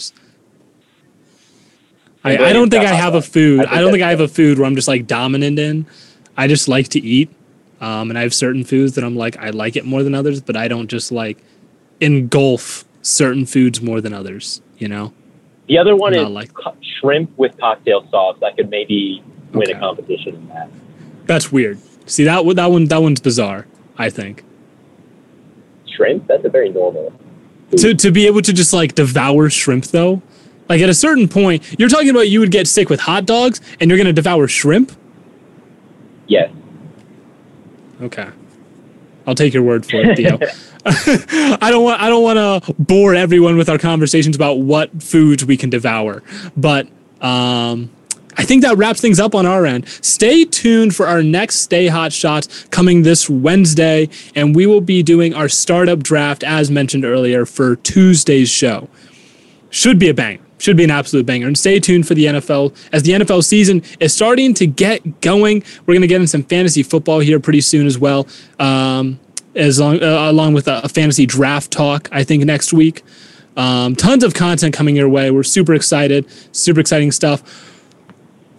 I, 2.24 2.36
I 2.38 2.52
don't 2.52 2.70
think 2.70 2.84
I 2.84 2.94
have 2.94 3.14
a 3.14 3.22
food. 3.22 3.66
I 3.66 3.80
don't 3.80 3.92
think 3.92 4.02
I 4.02 4.10
have 4.10 4.20
a 4.20 4.28
food 4.28 4.58
where 4.58 4.66
I'm 4.66 4.74
just 4.74 4.88
like 4.88 5.06
dominant 5.06 5.58
in. 5.58 5.86
I 6.36 6.48
just 6.48 6.66
like 6.68 6.88
to 6.88 7.00
eat, 7.00 7.30
um, 7.80 8.10
and 8.10 8.18
I 8.18 8.22
have 8.22 8.34
certain 8.34 8.64
foods 8.64 8.94
that 8.96 9.04
I'm 9.04 9.14
like 9.16 9.36
I 9.36 9.50
like 9.50 9.76
it 9.76 9.84
more 9.84 10.02
than 10.02 10.14
others, 10.14 10.40
but 10.40 10.56
I 10.56 10.68
don't 10.68 10.88
just 10.88 11.12
like 11.12 11.38
engulf 12.00 12.84
certain 13.02 13.46
foods 13.46 13.80
more 13.80 14.00
than 14.00 14.12
others. 14.12 14.60
You 14.78 14.88
know. 14.88 15.12
The 15.68 15.78
other 15.78 15.96
one 15.96 16.14
is 16.14 16.28
like- 16.28 16.54
co- 16.54 16.76
shrimp 17.00 17.36
with 17.36 17.58
cocktail 17.58 18.08
sauce. 18.10 18.38
I 18.42 18.52
could 18.52 18.70
maybe 18.70 19.22
win 19.52 19.70
a 19.70 19.78
competition 19.78 20.34
in 20.36 20.48
that. 20.48 20.70
That's 21.26 21.50
weird. 21.50 21.78
See 22.06 22.24
that 22.24 22.44
one- 22.44 22.56
that 22.56 22.70
one 22.70 22.84
that 22.86 23.02
one's 23.02 23.20
bizarre. 23.20 23.66
I 23.98 24.10
think 24.10 24.42
Shrimp? 25.96 26.26
That's 26.26 26.44
a 26.44 26.48
very 26.48 26.68
normal. 26.70 27.12
to 27.78 27.94
to 27.94 28.10
be 28.10 28.26
able 28.26 28.42
to 28.42 28.52
just 28.52 28.72
like 28.72 28.94
devour 28.94 29.48
shrimp 29.50 29.86
though, 29.86 30.22
like 30.68 30.80
at 30.80 30.88
a 30.88 30.94
certain 30.94 31.26
point, 31.28 31.62
you're 31.78 31.88
talking 31.88 32.10
about 32.10 32.28
you 32.28 32.40
would 32.40 32.50
get 32.50 32.66
sick 32.66 32.88
with 32.90 33.00
hot 33.00 33.24
dogs 33.26 33.60
and 33.80 33.90
you're 33.90 33.98
gonna 33.98 34.12
devour 34.12 34.46
shrimp. 34.48 34.92
Yes. 36.26 36.50
Okay, 38.02 38.28
I'll 39.26 39.34
take 39.34 39.54
your 39.54 39.62
word 39.62 39.86
for 39.86 39.96
it, 40.02 40.16
Theo. 40.16 40.38
I 41.60 41.70
don't 41.70 41.82
want 41.82 42.00
I 42.02 42.08
don't 42.10 42.22
want 42.22 42.64
to 42.66 42.74
bore 42.74 43.14
everyone 43.14 43.56
with 43.56 43.68
our 43.70 43.78
conversations 43.78 44.36
about 44.36 44.54
what 44.58 45.02
foods 45.02 45.44
we 45.44 45.56
can 45.56 45.70
devour, 45.70 46.22
but 46.56 46.86
um, 47.22 47.90
I 48.36 48.44
think 48.44 48.62
that 48.62 48.76
wraps 48.76 49.00
things 49.00 49.18
up 49.18 49.34
on 49.34 49.46
our 49.46 49.64
end. 49.64 49.88
Stay 49.88 50.44
tuned 50.44 50.94
for 50.94 51.06
our 51.06 51.22
next 51.22 51.56
Stay 51.56 51.86
Hot 51.88 52.12
Shots 52.12 52.64
coming 52.66 53.02
this 53.02 53.30
Wednesday, 53.30 54.08
and 54.34 54.54
we 54.54 54.66
will 54.66 54.80
be 54.80 55.02
doing 55.02 55.34
our 55.34 55.48
startup 55.48 56.02
draft 56.02 56.44
as 56.44 56.70
mentioned 56.70 57.04
earlier 57.04 57.46
for 57.46 57.76
Tuesday's 57.76 58.50
show. 58.50 58.88
Should 59.70 59.98
be 59.98 60.08
a 60.08 60.14
bang. 60.14 60.40
Should 60.58 60.76
be 60.76 60.84
an 60.84 60.90
absolute 60.90 61.26
banger. 61.26 61.46
And 61.46 61.58
stay 61.58 61.80
tuned 61.80 62.06
for 62.06 62.14
the 62.14 62.26
NFL 62.26 62.74
as 62.92 63.02
the 63.02 63.12
NFL 63.12 63.44
season 63.44 63.82
is 64.00 64.14
starting 64.14 64.54
to 64.54 64.66
get 64.66 65.20
going. 65.20 65.62
We're 65.84 65.94
going 65.94 66.02
to 66.02 66.06
get 66.06 66.20
in 66.20 66.26
some 66.26 66.42
fantasy 66.42 66.82
football 66.82 67.20
here 67.20 67.40
pretty 67.40 67.60
soon 67.60 67.86
as 67.86 67.98
well, 67.98 68.26
um, 68.58 69.18
as 69.54 69.78
long 69.80 70.02
uh, 70.02 70.30
along 70.30 70.54
with 70.54 70.68
a, 70.68 70.82
a 70.82 70.88
fantasy 70.88 71.26
draft 71.26 71.70
talk. 71.70 72.08
I 72.12 72.24
think 72.24 72.44
next 72.44 72.72
week. 72.72 73.02
Um, 73.56 73.96
tons 73.96 74.22
of 74.22 74.34
content 74.34 74.74
coming 74.74 74.96
your 74.96 75.08
way. 75.08 75.30
We're 75.30 75.42
super 75.42 75.72
excited. 75.72 76.26
Super 76.52 76.80
exciting 76.80 77.10
stuff 77.10 77.42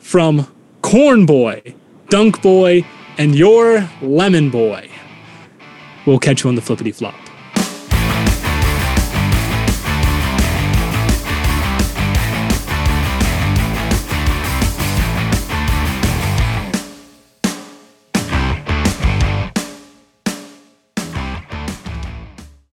from 0.07 0.47
Corn 0.81 1.25
Boy, 1.25 1.75
Dunk 2.07 2.41
Boy, 2.41 2.85
and 3.17 3.35
your 3.35 3.89
Lemon 4.01 4.49
Boy. 4.49 4.89
We'll 6.05 6.17
catch 6.17 6.45
you 6.45 6.49
on 6.49 6.55
the 6.55 6.61
flippity 6.61 6.93
flop. 6.93 7.26